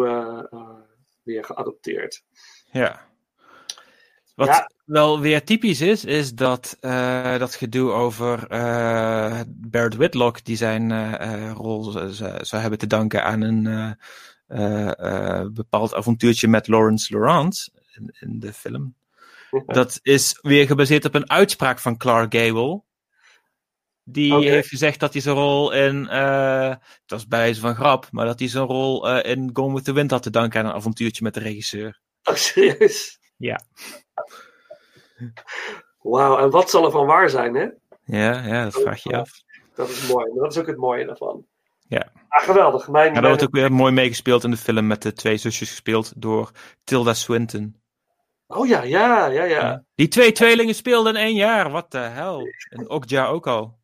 [1.23, 2.23] weer geadopteerd.
[2.71, 3.10] Ja.
[4.35, 4.71] Wat Ja.
[4.85, 10.91] wel weer typisch is, is dat, eh, dat gedoe over eh Barrett Whitlock, die zijn
[10.91, 11.83] eh, rol
[12.41, 13.97] zou hebben te danken aan een
[15.53, 18.95] bepaald avontuurtje met Lawrence Laurent in, in de film.
[19.65, 22.81] Dat is weer gebaseerd op een uitspraak van Clark Gable.
[24.03, 28.25] Die heeft gezegd dat hij zijn rol in, het was bij wijze van grap, maar
[28.25, 31.23] dat hij zijn rol in Gone with the Wind had te danken aan een avontuurtje
[31.23, 31.99] met de regisseur.
[32.23, 33.19] Oh, serieus?
[33.41, 33.59] Ja.
[36.01, 37.67] Wauw, en wat zal er van waar zijn, hè?
[38.03, 39.31] Ja, ja, dat vraag je je af.
[39.75, 40.31] Dat is mooi.
[40.33, 41.45] Maar dat is ook het mooie daarvan.
[41.87, 42.11] Ja.
[42.27, 42.87] Ah, geweldig.
[42.87, 45.69] Mijn, Ja, dat wordt ook weer mooi meegespeeld in de film met de twee zusjes
[45.69, 46.51] gespeeld door
[46.83, 47.75] Tilda Swinton.
[48.47, 49.83] Oh ja, ja, ja, ja.
[49.95, 52.47] Die twee tweelingen speelden in één jaar, wat de hel.
[52.69, 53.79] En Okja ook al.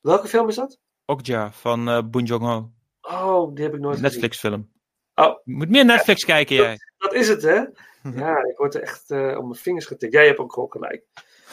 [0.00, 0.78] Welke film is dat?
[1.04, 2.70] Okja van eh Boon Jong-ho.
[3.00, 4.70] Oh, die heb ik nooit Netflix film.
[5.14, 5.38] Oh.
[5.44, 6.64] Je moet meer Netflix kijken jij.
[6.64, 6.92] gezien.
[6.98, 7.64] Dat is het, hè?
[8.16, 10.12] Ja, ik word er echt eh, op mijn vingers getikt.
[10.12, 11.02] Jij hebt ook gewoon gelijk.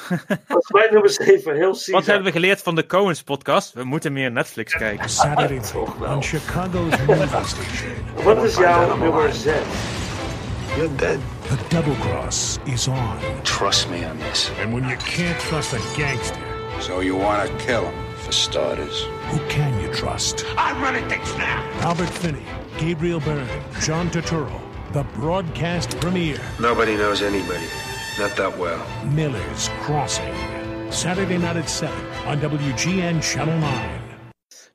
[0.48, 1.94] Dat is mijn nummer 7, heel Caesar.
[1.94, 3.74] Wat hebben we geleerd van de Coens podcast?
[3.74, 5.10] We moeten meer Netflix kijken.
[5.10, 8.24] Saturday night on Chicago's movie station.
[8.24, 9.56] Wat is jouw nummer 6?
[10.76, 11.20] You're dead.
[11.48, 13.18] The double cross is on.
[13.44, 14.52] Trust me on this.
[14.64, 16.38] And when you can't trust a gangster,
[16.80, 19.08] So you want to kill him, for starters.
[19.32, 20.46] who can you trust?
[20.58, 21.64] I'm running things now.
[21.82, 22.46] Albert Finney,
[22.78, 23.48] Gabriel Byrne,
[23.80, 24.60] John Turturro.
[24.94, 26.40] The broadcast premiere.
[26.60, 27.66] Nobody knows anybody.
[28.20, 28.80] Not that well.
[29.14, 30.34] Miller's Crossing.
[30.92, 31.94] Saturday night at 7
[32.28, 34.02] on WGN Channel 9.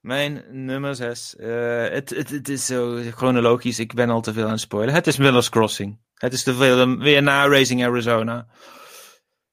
[0.00, 1.36] Mijn nummer 6.
[1.36, 1.48] Eh,
[1.88, 4.94] het, het, het is zo chronologisch, ik ben al te veel aan het spoilen.
[4.94, 5.98] Het is Miller's Crossing.
[6.14, 8.46] Het is de film weer na Racing Arizona.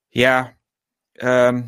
[0.07, 0.57] Ja,
[1.11, 1.61] ehm,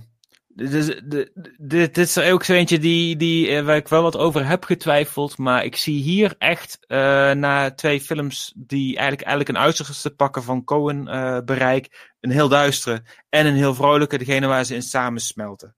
[0.58, 4.48] de- de- dit is ook zo eentje die, die, eh, waar ik wel wat over
[4.48, 5.38] heb getwijfeld.
[5.38, 10.44] Maar ik zie hier echt eh, na twee films die eigenlijk, eigenlijk een uiterste pakken
[10.44, 12.14] van Cohen eh, bereik.
[12.20, 15.77] Een heel duistere en een heel vrolijke, degene waar ze in samensmelten.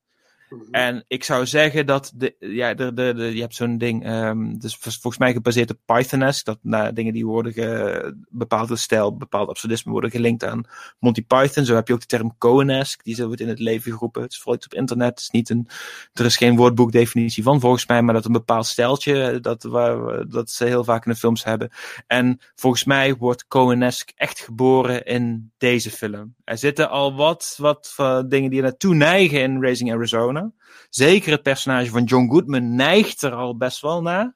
[0.72, 4.58] En ik zou zeggen dat de, ja, de, de, de, je hebt zo'n ding, ehm
[4.58, 9.18] dus vol- volgens mij gebaseerd op Pythonesque, dat nou, dingen die worden, ge, bepaalde stijl,
[9.18, 10.64] bepaald absurdisme worden gelinkt aan
[11.00, 11.66] Monty Python.
[11.66, 14.22] Zo heb je ook de term Coenesque, die zo wordt in het leven geroepen.
[14.22, 15.68] Het is vooral iets op internet, is niet een,
[16.14, 20.50] er is geen woordboekdefinitie van volgens mij, maar dat een bepaald stijltje, dat, waar, dat
[20.50, 21.70] ze heel vaak in de films hebben.
[22.08, 26.36] En volgens mij wordt Coenesque echt geboren in deze film.
[26.50, 30.52] Er zitten al wat, wat van dingen die er naartoe neigen in Raising Arizona.
[30.90, 34.36] Zeker het personage van John Goodman neigt er al best wel naar.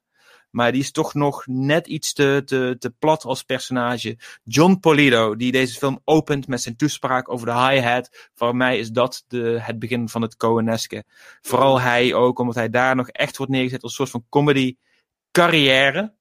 [0.49, 4.17] Maar die is toch nog net iets te, te, te plat als personage.
[4.43, 8.29] John Polito, die deze film opent met zijn toespraak over de hi-hat.
[8.33, 11.03] Voor mij is dat de, het begin van het Coenesque.
[11.41, 14.75] Vooral hij ook, omdat hij daar nog echt wordt neergezet als een soort van comedy
[15.31, 16.13] carrière.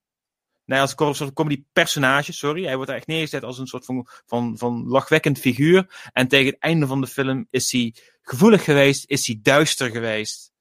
[0.72, 2.64] Nee, als een comedy personage, sorry.
[2.64, 6.10] Hij wordt echt neergezet als een soort van, van, van lachwekkend figuur.
[6.12, 10.52] En tegen het einde van de film is hij gevoelig geweest, is hij duister geweest.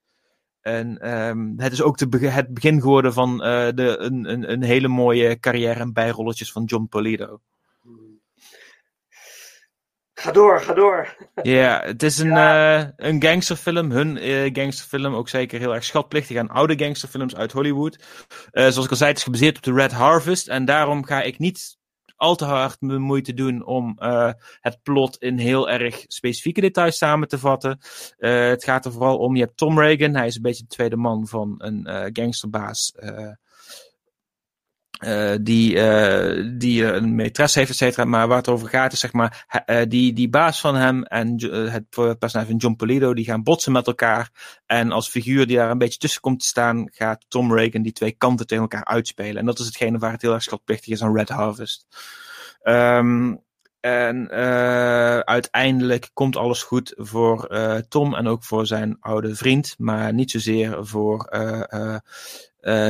[0.62, 4.64] En ehm, het is ook de, het begin geworden van eh, de, een, een, een
[4.64, 7.42] hele mooie carrière en bijrolletjes van John Polito.
[10.22, 11.16] Ga door, ga door.
[11.44, 13.92] Ja, het is een, eh, een gangsterfilm.
[13.92, 18.04] Hun eh, gangsterfilm, ook zeker heel erg schatplichtig aan oude gangsterfilms uit Hollywood.
[18.52, 20.48] Eh, zoals ik al zei, het is gebaseerd op de Red Harvest.
[20.48, 21.78] En daarom ga ik niet
[22.16, 23.96] al te hard mijn moeite doen om
[24.60, 27.80] het plot in heel erg specifieke details samen te vatten.
[28.18, 30.16] Het gaat er vooral om, je hebt Tom Reagan.
[30.16, 32.94] Hij is een beetje de tweede man van een gangsterbaas.
[35.02, 38.06] Eh, die, eh, die eh, een maîtresse heeft, et cetera.
[38.06, 39.46] Maar waar het over gaat is, zeg maar,
[39.88, 41.36] die, die baas van hem en
[41.72, 44.30] het personage van John Polito, die gaan botsen met elkaar.
[44.66, 47.92] En als figuur die daar een beetje tussen komt te staan, gaat Tom Reagan die
[47.92, 49.38] twee kanten tegen elkaar uitspelen.
[49.38, 51.86] En dat is hetgene waar het heel erg schatplichtig is aan Red Harvest.
[52.62, 53.36] Ehm,
[53.82, 59.76] En eh, uiteindelijk komt alles goed voor eh, Tom en ook voor zijn oude vriend,
[59.78, 61.96] maar niet zozeer voor eh,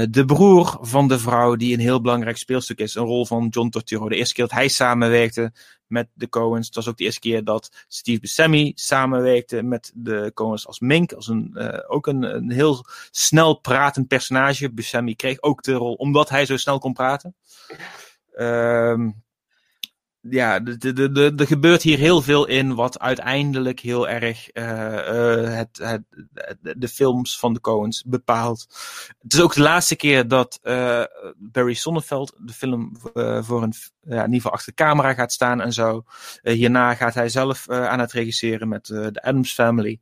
[0.10, 2.96] de broer van de vrouw, die een heel belangrijk speelstuk is.
[2.96, 4.10] Een rol van John Turturro.
[4.10, 5.52] De eerste keer dat hij samenwerkte
[5.88, 6.66] met de Coens.
[6.66, 11.14] Het was ook de eerste keer dat Steve Buscemi samenwerkte met de Coens als Mink.
[11.14, 11.58] Als een,
[11.88, 14.74] ook een, een heel snel pratend personage.
[14.74, 17.36] Buscemi kreeg ook de rol omdat hij zo snel kon praten.
[18.32, 19.10] Ehm
[20.22, 25.56] ja, de- de- de- er gebeurt hier heel veel in wat uiteindelijk heel erg eh,
[25.56, 26.03] het, het,
[26.81, 28.68] de, films van de Coens bepaalt.
[29.22, 31.03] Het is ook de laatste keer dat eh,
[31.38, 32.91] Barry Sonnenfeld de film
[33.41, 36.03] voor een, ja, in achter de camera gaat staan en zo.
[36.41, 39.99] Hierna gaat hij zelf aan het regisseren met de Adams Family.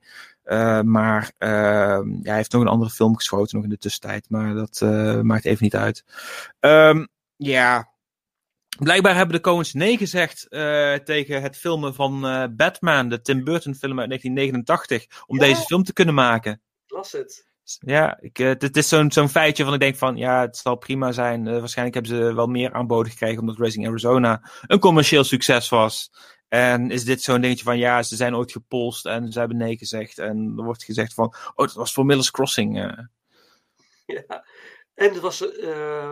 [0.84, 4.26] Maar eh, ja, hij heeft nog een andere film geschoten nog in de tussentijd.
[4.30, 4.82] Maar dat
[5.24, 6.04] maakt even niet uit.
[6.60, 7.06] Ehm,
[7.36, 7.89] ja,
[8.80, 13.44] Blijkbaar hebben de Coens nee gezegd eh, tegen het filmen van eh, Batman, de Tim
[13.44, 15.42] Burton film uit 1989, om Ja.
[15.46, 16.62] deze film te kunnen maken.
[16.88, 17.48] Las het.
[17.80, 20.58] Ja, ik, eh, het, het is zo'n zo'n feitje van ik denk van, ja, het
[20.58, 21.48] zal prima zijn.
[21.48, 26.12] Eh, waarschijnlijk hebben ze wel meer aanboden gekregen omdat Racing Arizona een commercieel succes was.
[26.48, 29.78] En is dit zo'n dingetje van, ja, ze zijn ooit gepolst en ze hebben nee
[29.78, 30.18] gezegd.
[30.18, 31.26] En er wordt gezegd van,
[31.56, 32.78] oh, dat was voor Miller's Crossing.
[32.84, 32.98] eh.
[34.06, 34.46] Ja.
[34.96, 36.12] En het was, eh,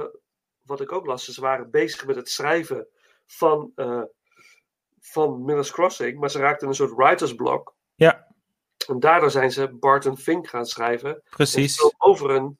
[0.67, 2.87] wat ik ook las, ze waren bezig met het schrijven
[3.25, 4.03] van, eh,
[4.99, 7.75] van Miller's Crossing, maar ze raakten een soort writer's block.
[7.95, 8.27] Ja,
[8.87, 11.21] En daardoor zijn ze Barton Fink gaan schrijven.
[11.29, 11.93] Precies.
[11.97, 12.59] Over een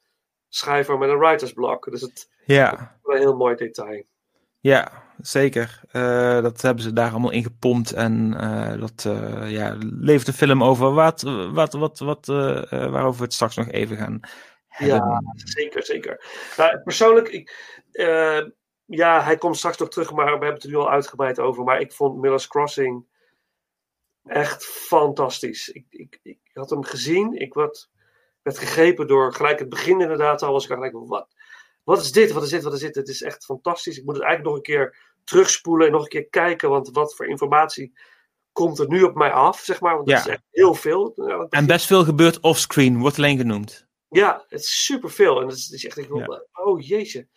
[0.50, 1.92] schrijver met een writer's block.
[1.92, 3.00] Dus het ja.
[3.04, 4.04] een heel mooi detail.
[4.60, 5.82] Ja, zeker.
[5.92, 7.94] Eh, dat hebben ze daar allemaal in gepompt.
[7.94, 11.22] En eh, dat eh, ja, levert een film over wat,
[11.52, 14.20] wat, wat, wat, waarover we het straks nog even gaan.
[14.78, 16.26] Ja, zeker, zeker.
[16.58, 18.42] Nou, persoonlijk, ik, eh,
[18.86, 21.64] ja, hij komt straks nog terug, maar we hebben het er nu al uitgebreid over.
[21.64, 23.06] Maar ik vond Miller's Crossing
[24.24, 25.70] echt fantastisch.
[25.70, 27.90] Ik, ik, ik had hem gezien, ik werd,
[28.42, 30.52] werd gegrepen door gelijk het begin inderdaad al.
[30.52, 31.28] Was ik gelijk, wat,
[31.84, 32.96] wat is dit, wat is dit, wat is dit?
[32.96, 33.98] Het is echt fantastisch.
[33.98, 37.16] Ik moet het eigenlijk nog een keer terugspoelen en nog een keer kijken, want wat
[37.16, 37.94] voor informatie
[38.52, 39.96] komt er nu op mij af, zeg maar.
[39.96, 40.24] Want dat Ja.
[40.24, 41.14] is echt heel veel.
[41.16, 43.87] Ja, En best veel gebeurt offscreen, wordt alleen genoemd.
[44.10, 45.42] Ja, het is superveel.
[45.42, 47.28] En het is, echt, ik wil, oh jeetje.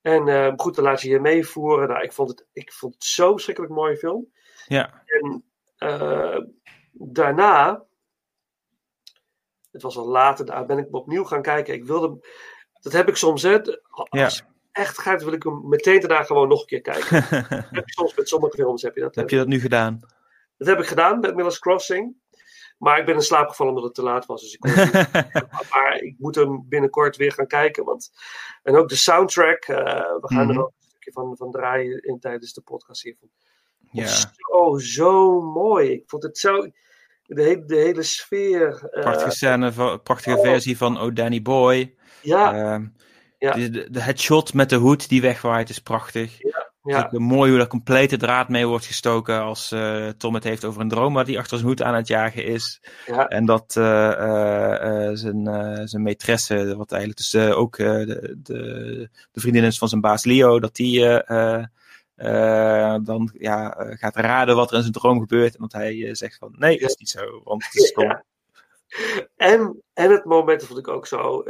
[0.00, 1.88] En eh, goed, dan laat je je meevoeren.
[1.88, 4.32] Nou, ik vond het, ik vond het zo verschrikkelijk mooie film.
[4.66, 5.02] Ja.
[5.06, 5.44] En
[5.76, 6.38] eh,
[6.92, 7.84] daarna,
[9.70, 11.74] het was al later, daar ben ik opnieuw gaan kijken.
[11.74, 12.28] Ik wilde,
[12.80, 13.58] dat heb ik soms, hè.
[13.62, 14.24] Als Ja.
[14.24, 17.20] het echt gaat, wil ik hem meteen daarna gewoon nog een keer kijken.
[17.40, 19.14] dat heb je soms met sommige films, heb je dat.
[19.14, 19.20] hè.
[19.20, 20.00] Heb je dat nu gedaan?
[20.56, 22.16] Dat heb ik gedaan met Miller's Crossing.
[22.80, 24.40] Maar ik ben in slaap gevallen omdat het te laat was.
[24.42, 24.72] Dus ik kon
[25.72, 27.84] maar ik moet hem binnenkort weer gaan kijken.
[27.84, 28.10] Want...
[28.62, 29.64] En ook de soundtrack.
[29.64, 29.76] eh,
[30.20, 30.56] we gaan Mhm.
[30.56, 33.28] er ook een stukje van, van draaien in, tijdens de podcast hiervan.
[33.92, 34.06] Ja.
[34.06, 35.90] Zo, zo mooi.
[35.92, 36.60] Ik vond het zo...
[37.26, 38.88] De hele, de hele sfeer.
[38.90, 41.94] eh, Prachtige scène, prachtige versie van Oh Danny Boy.
[42.22, 42.54] Ja.
[42.54, 42.86] Ehm,
[43.38, 43.52] Ja.
[43.52, 46.38] de, de, de- het shot met de hoed die wegwaait is prachtig.
[46.42, 46.59] ja.
[46.82, 50.44] Het is ook mooi hoe daar complete draad mee wordt gestoken als eh, Tom het
[50.44, 52.82] heeft over een droom waar hij achter zijn hoed aan het jagen is.
[53.06, 53.28] Ja.
[53.28, 55.44] En dat eh, eh, zijn,
[55.88, 60.60] zijn maîtresse, wat eigenlijk dus ook de, de, de vriendin is van zijn baas Leo,
[60.60, 61.00] dat die
[63.02, 65.54] dan ja, gaat raden wat er in zijn droom gebeurt.
[65.54, 68.08] En dat hij zegt van nee, dat is niet zo, want het is Tom.
[68.90, 69.26] Ja.
[69.36, 71.44] En, en het moment, vond ik ook zo.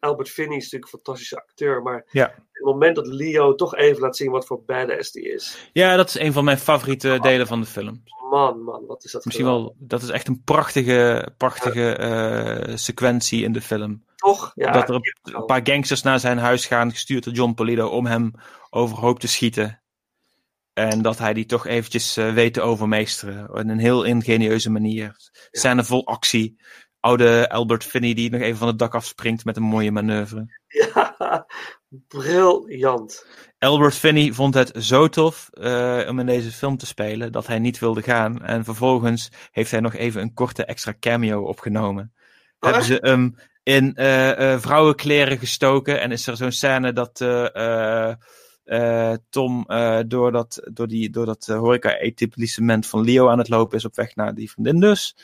[0.00, 1.82] Albert Finney is natuurlijk een fantastische acteur.
[1.82, 2.34] Maar Ja.
[2.52, 5.68] het moment dat Leo toch even laat zien wat voor badass die is.
[5.72, 8.02] ja, dat is een van mijn favoriete delen van de film.
[8.30, 13.44] Man, man, wat is dat Misschien wel, dat is echt een prachtige, prachtige eh, sequentie
[13.44, 14.04] in de film.
[14.16, 14.52] Toch?
[14.54, 17.88] Ja, dat er een, een paar gangsters naar zijn huis gaan, gestuurd door John Polito,
[17.88, 18.32] om hem
[18.70, 19.82] overhoop te schieten.
[20.72, 23.48] En dat hij die toch eventjes eh, weet te overmeesteren.
[23.50, 25.16] Op een heel ingenieuze manier.
[25.50, 26.60] Scène vol actie.
[27.04, 30.46] Oude Albert Finney die nog even van het dak afspringt met een mooie manoeuvre.
[30.66, 31.46] Ja,
[32.08, 33.26] briljant.
[33.58, 37.58] Albert Finney vond het zo tof eh, om in deze film te spelen dat hij
[37.58, 38.42] niet wilde gaan.
[38.42, 42.12] En vervolgens heeft hij nog even een korte extra cameo opgenomen.
[42.58, 47.16] Hebben ze hem in eh, eh, vrouwenkleren gestoken en is er zo'n scène dat
[49.30, 49.64] Tom
[50.06, 54.14] door dat, door die, door dat horeca-etablissement van Leo aan het lopen is op weg
[54.14, 55.16] naar die vriendin dus.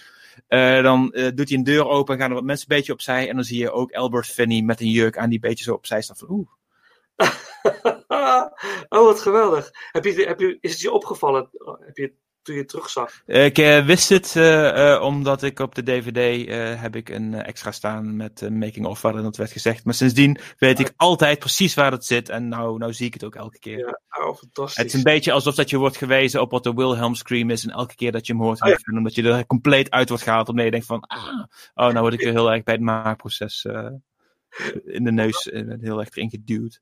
[0.46, 3.28] Eh, dan eh, doet hij een deur open, gaan er wat mensen een beetje opzij.
[3.28, 5.74] En dan zie je ook Albert Finney met een jurk aan die een beetje zo
[5.74, 6.48] opzij staan van oeh.
[8.88, 9.70] oh, wat geweldig.
[9.92, 11.50] Heb je, heb je, is het je opgevallen?
[11.80, 12.12] Heb je,
[12.50, 13.22] toen je het terugzag?
[13.26, 16.48] Ik eh, wist het eh, eh, omdat ik op de DVD
[16.80, 19.84] heb ik een extra staan met making of waarin dat werd gezegd.
[19.84, 23.24] Maar sindsdien weet ik altijd precies waar het zit en nou, nou zie ik het
[23.24, 23.78] ook elke keer.
[23.78, 24.76] Ja, oh, fantastisch.
[24.76, 27.64] Het is een beetje alsof dat je wordt gewezen op wat de Wilhelm scream is
[27.64, 28.78] en elke keer dat je hem hoort, Oh, ja.
[28.96, 31.44] omdat je er compleet uit wordt gehaald, omdat je denkt van, ah,
[31.74, 33.64] oh, nou word ik weer heel erg bij het maakproces
[34.84, 35.44] in de neus
[35.80, 36.80] heel erg erin geduwd.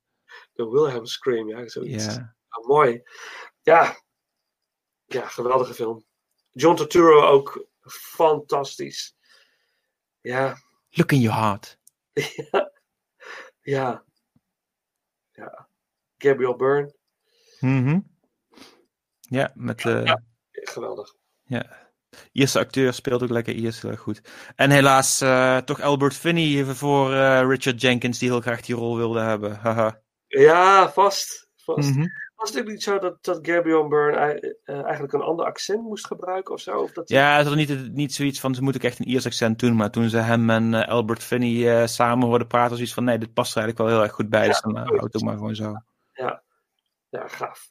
[0.52, 2.04] De Wilhelm Scream, ja, zoiets.
[2.04, 2.36] Ja.
[2.48, 3.02] Ah, mooi.
[3.62, 3.96] Ja.
[5.08, 6.04] Ja, geweldige film.
[6.52, 7.66] John Turturro ook
[8.16, 9.14] fantastisch.
[10.20, 10.56] Ja.
[10.90, 11.78] Look in your heart.
[12.12, 12.70] ja.
[13.60, 14.04] Ja.
[15.32, 15.68] Ja.
[16.18, 16.94] Gabriel Byrne.
[17.60, 18.00] Mhm.
[19.20, 20.22] Ja, met eh, Ja.
[20.50, 21.14] Geweldig.
[21.44, 21.90] Ja.
[22.32, 24.20] Ierse acteur speelt ook lekker Iers heel erg goed.
[24.56, 28.96] En helaas eh, toch Albert Finney voor eh, Richard Jenkins, die heel graag die rol
[28.96, 29.56] wilde hebben.
[29.56, 30.00] Haha.
[30.26, 31.50] Ja, vast.
[31.56, 31.90] vast.
[31.94, 32.06] Mhm.
[32.38, 36.06] Was het ook niet zo dat, dat Gabriel Byrne eh, eigenlijk een ander accent moest
[36.06, 36.78] gebruiken of zo?
[36.78, 39.26] Of dat Ja, ze hadden niet, niet zoiets van, ze moet ook echt een Iers
[39.26, 39.76] accent doen.
[39.76, 43.04] Maar toen ze hem en eh, Albert Finney eh, samen hoorden praten, was zoiets van,
[43.04, 44.46] nee, dit past er eigenlijk wel heel erg goed bij.
[44.46, 45.74] dus dan uh, houdt het maar gewoon zo.
[46.12, 46.42] Ja,
[47.08, 47.70] ja gaaf.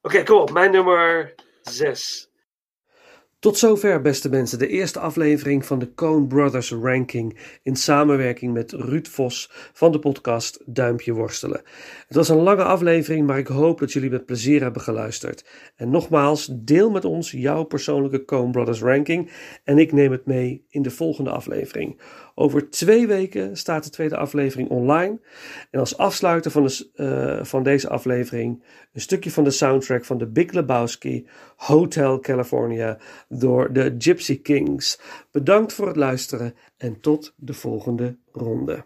[0.00, 0.50] Oké, kom op.
[0.50, 2.31] Mijn nummer 6.
[3.42, 8.72] Tot zover, beste mensen, de eerste aflevering van de Coen Brothers Ranking in samenwerking met
[8.72, 11.62] Ruud Vos van de podcast Duimpje Worstelen.
[12.06, 15.44] Het was een lange aflevering, maar ik hoop dat jullie met plezier hebben geluisterd.
[15.76, 19.30] En nogmaals, deel met ons jouw persoonlijke Coen Brothers Ranking
[19.64, 22.00] en ik neem het mee in de volgende aflevering.
[22.34, 25.20] Over twee weken staat de tweede aflevering online.
[25.70, 30.18] En als afsluiter van, de, uh, van deze aflevering een stukje van de soundtrack van
[30.18, 31.26] The Big Lebowski,
[31.56, 32.98] Hotel California,
[33.28, 35.00] door de Gypsy Kings.
[35.30, 38.84] Bedankt voor het luisteren en tot de volgende ronde.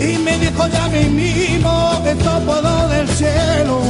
[0.00, 3.82] Y me dijo ya mismo que puedo del cielo.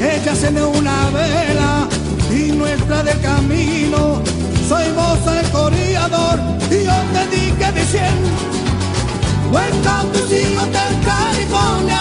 [0.00, 1.88] Ella se me una vela
[2.30, 4.22] y nuestra del camino.
[4.68, 6.38] Soy vos el corredor
[6.70, 8.28] y yo te dije diciendo
[9.50, 12.00] Welcome to the Hotel California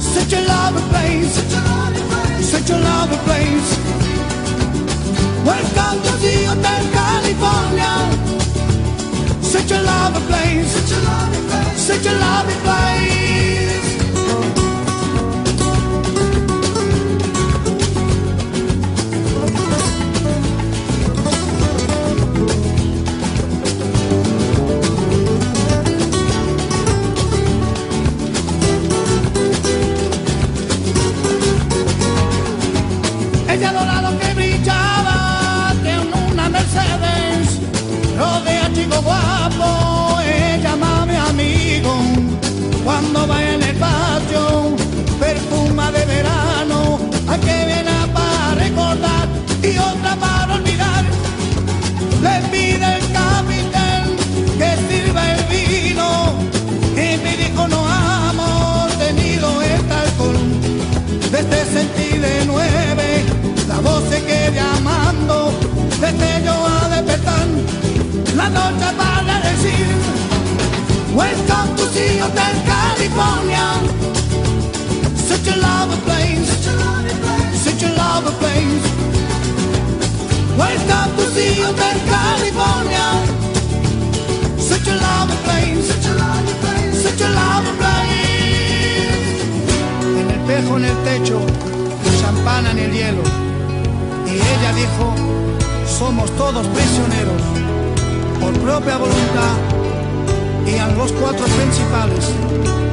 [0.00, 1.34] Such a lovely place
[2.42, 3.78] Such a lovely place
[5.46, 8.13] Welcome to the Hotel California
[9.66, 10.70] Set your love ablaze.
[10.72, 11.80] Set your love ablaze.
[11.80, 13.63] Set your love ablaze.
[39.02, 39.73] vamos.
[68.54, 69.86] La noche para decir,
[71.14, 73.66] Welcome to the Hotel California,
[75.16, 76.48] such a lovely place,
[77.64, 78.84] such a lovely place.
[80.56, 83.06] Welcome to the Hotel California,
[84.58, 87.02] such a lovely place, such a lovely place,
[87.78, 88.14] a.
[90.02, 91.40] En el espejo en el techo,
[92.20, 93.22] champana en el hielo.
[94.26, 95.14] Y ella dijo,
[95.86, 97.42] somos todos prisioneros,
[98.62, 99.56] propia voluntad.
[100.66, 102.30] Y a los cuatro principales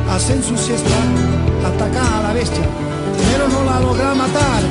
[0.10, 1.00] hacen su siesta,
[1.66, 2.66] atacan a la bestia,
[3.32, 4.62] pero no la logra matar.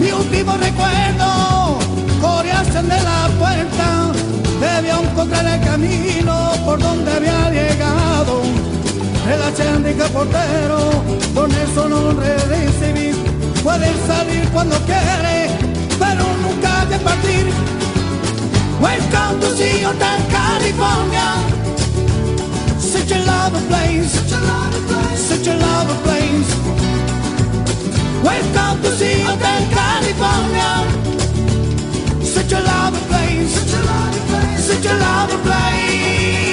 [0.00, 1.78] Mi último recuerdo,
[2.20, 4.12] corearse de la puerta,
[4.60, 8.42] debió encontrar el camino por donde había llegado.
[9.30, 10.90] El de portero,
[11.34, 13.14] con eso no recibir.
[13.62, 15.50] Puede salir cuando quiere,
[15.98, 17.46] pero nunca de partir.
[18.80, 21.28] Welcome to the Seattle, California.
[22.80, 24.10] Such a lovely place.
[24.10, 25.20] Such a lovely place.
[25.20, 26.50] Such a lovely place.
[28.24, 30.72] Welcome to the Seattle, California.
[32.24, 33.50] Such a lovely place.
[33.52, 34.64] Such a lovely place.
[34.64, 36.49] Such a lovely place.